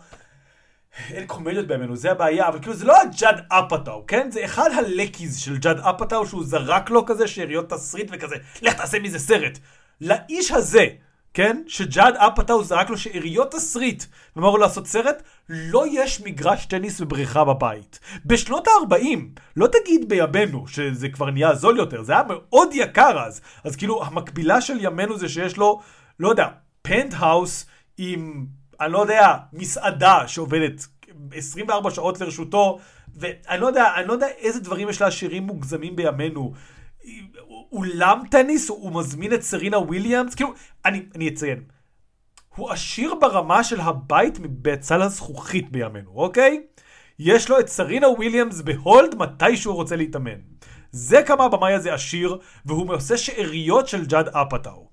אין 1.09 1.27
קומדיות 1.27 1.67
בימינו, 1.67 1.95
זה 1.95 2.11
הבעיה, 2.11 2.47
אבל 2.47 2.59
כאילו 2.59 2.73
זה 2.73 2.85
לא 2.85 3.01
הג'אד 3.01 3.41
אפאטאו, 3.47 4.05
כן? 4.07 4.31
זה 4.31 4.45
אחד 4.45 4.69
הלקיז 4.77 5.37
של 5.37 5.57
ג'אד 5.57 5.79
אפאטאו 5.79 6.27
שהוא 6.27 6.43
זרק 6.43 6.89
לו 6.89 7.05
כזה 7.05 7.27
שאריות 7.27 7.69
תסריט 7.69 8.07
וכזה, 8.11 8.35
לך 8.61 8.73
תעשה 8.73 8.99
מזה 8.99 9.19
סרט. 9.19 9.59
לאיש 10.01 10.51
הזה, 10.51 10.85
כן? 11.33 11.63
שג'אד 11.67 12.15
אפאטאו 12.15 12.63
זרק 12.63 12.89
לו 12.89 12.97
שאריות 12.97 13.51
תסריט 13.51 14.03
ואמר 14.35 14.49
לו 14.49 14.57
לעשות 14.57 14.87
סרט, 14.87 15.23
לו 15.49 15.85
יש 15.91 16.21
מגרש 16.21 16.65
טניס 16.65 17.01
ובריכה 17.01 17.43
בבית. 17.45 17.99
בשנות 18.25 18.67
ה-40, 18.67 19.19
לא 19.55 19.67
תגיד 19.67 20.09
בימינו 20.09 20.67
שזה 20.67 21.09
כבר 21.09 21.31
נהיה 21.31 21.55
זול 21.55 21.77
יותר, 21.77 22.03
זה 22.03 22.13
היה 22.13 22.23
מאוד 22.27 22.69
יקר 22.73 23.19
אז. 23.19 23.41
אז 23.63 23.75
כאילו, 23.75 24.03
המקבילה 24.03 24.61
של 24.61 24.77
ימינו 24.79 25.17
זה 25.17 25.29
שיש 25.29 25.57
לו, 25.57 25.81
לא 26.19 26.29
יודע, 26.29 26.47
פנטהאוס 26.81 27.65
עם, 27.97 28.45
אני 28.81 28.93
לא 28.93 28.99
יודע, 28.99 29.37
מסעדה 29.53 30.27
שעובדת 30.27 30.87
24 31.33 31.91
שעות 31.91 32.21
לרשותו, 32.21 32.79
ואני 33.15 33.61
לא 33.61 33.67
יודע, 33.67 33.93
אני 33.95 34.07
לא 34.07 34.13
יודע 34.13 34.27
איזה 34.27 34.59
דברים 34.59 34.89
יש 34.89 35.01
לעשירים 35.01 35.43
מוגזמים 35.43 35.95
בימינו. 35.95 36.53
אולם 37.71 38.21
טניס, 38.31 38.69
הוא 38.69 38.99
מזמין 38.99 39.33
את 39.33 39.41
סרינה 39.41 39.79
וויליאמס, 39.79 40.35
כאילו, 40.35 40.53
אני, 40.85 41.05
אני 41.15 41.29
אציין. 41.29 41.63
הוא 42.55 42.71
עשיר 42.71 43.15
ברמה 43.15 43.63
של 43.63 43.81
הבית 43.81 44.39
מבצל 44.39 45.01
הזכוכית 45.01 45.71
בימינו, 45.71 46.11
אוקיי? 46.15 46.61
יש 47.19 47.49
לו 47.49 47.59
את 47.59 47.67
סרינה 47.67 48.09
וויליאמס 48.09 48.61
ב 48.61 48.72
hold 48.72 49.15
מתי 49.15 49.57
שהוא 49.57 49.75
רוצה 49.75 49.95
להתאמן. 49.95 50.39
זה 50.91 51.23
כמה 51.23 51.43
הבמאי 51.43 51.73
הזה 51.73 51.93
עשיר, 51.93 52.39
והוא 52.65 52.93
עושה 52.93 53.17
שאריות 53.17 53.87
של 53.87 54.05
ג'אד 54.05 54.27
אפאטאו. 54.27 54.88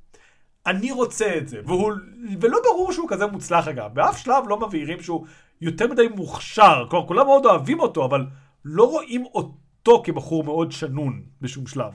אני 0.66 0.92
רוצה 0.92 1.36
את 1.36 1.48
זה, 1.48 1.60
והוא, 1.64 1.92
ולא 2.40 2.58
ברור 2.64 2.92
שהוא 2.92 3.08
כזה 3.08 3.26
מוצלח 3.26 3.68
אגב, 3.68 3.94
באף 3.94 4.18
שלב 4.18 4.44
לא 4.48 4.60
מבהירים 4.60 5.02
שהוא 5.02 5.26
יותר 5.60 5.86
מדי 5.86 6.08
מוכשר, 6.08 6.84
כלומר 6.90 7.06
כולם 7.06 7.26
מאוד 7.26 7.46
אוהבים 7.46 7.80
אותו, 7.80 8.04
אבל 8.04 8.26
לא 8.64 8.90
רואים 8.90 9.24
אותו 9.34 10.02
כבחור 10.04 10.44
מאוד 10.44 10.72
שנון 10.72 11.22
בשום 11.40 11.66
שלב. 11.66 11.92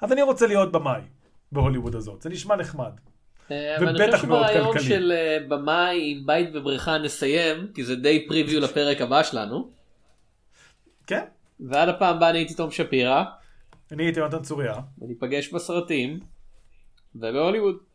אז 0.00 0.12
אני 0.12 0.22
רוצה 0.22 0.46
להיות 0.46 0.72
במאי 0.72 1.00
בהוליווד 1.52 1.94
הזאת, 1.94 2.22
זה 2.22 2.30
נשמע 2.30 2.56
נחמד. 2.56 2.92
אה, 3.50 3.76
ובטח 3.80 4.24
מאוד 4.24 4.46
כלכלי. 4.46 4.60
אני 4.60 4.72
חושב 4.72 4.80
שברעיון 4.80 5.02
של 5.02 5.12
אה, 5.12 5.38
במאי 5.48 6.12
עם 6.12 6.26
בית 6.26 6.48
ובריכה 6.54 6.98
נסיים, 6.98 7.66
כי 7.74 7.84
זה 7.84 7.96
די 7.96 8.26
פריוויו 8.28 8.60
לפרק 8.60 9.00
הבא 9.00 9.22
שלנו. 9.22 9.70
כן. 11.06 11.24
ועד 11.60 11.88
הפעם 11.88 12.16
הבאה 12.16 12.30
אני 12.30 12.38
הייתי 12.38 12.54
תום 12.54 12.70
שפירא. 12.70 13.24
אני 13.92 14.04
הייתי 14.04 14.20
מתן 14.20 14.42
צוריה. 14.42 14.74
וניפגש 14.98 15.52
בסרטים 15.52 16.20
ובהוליווד. 17.14 17.87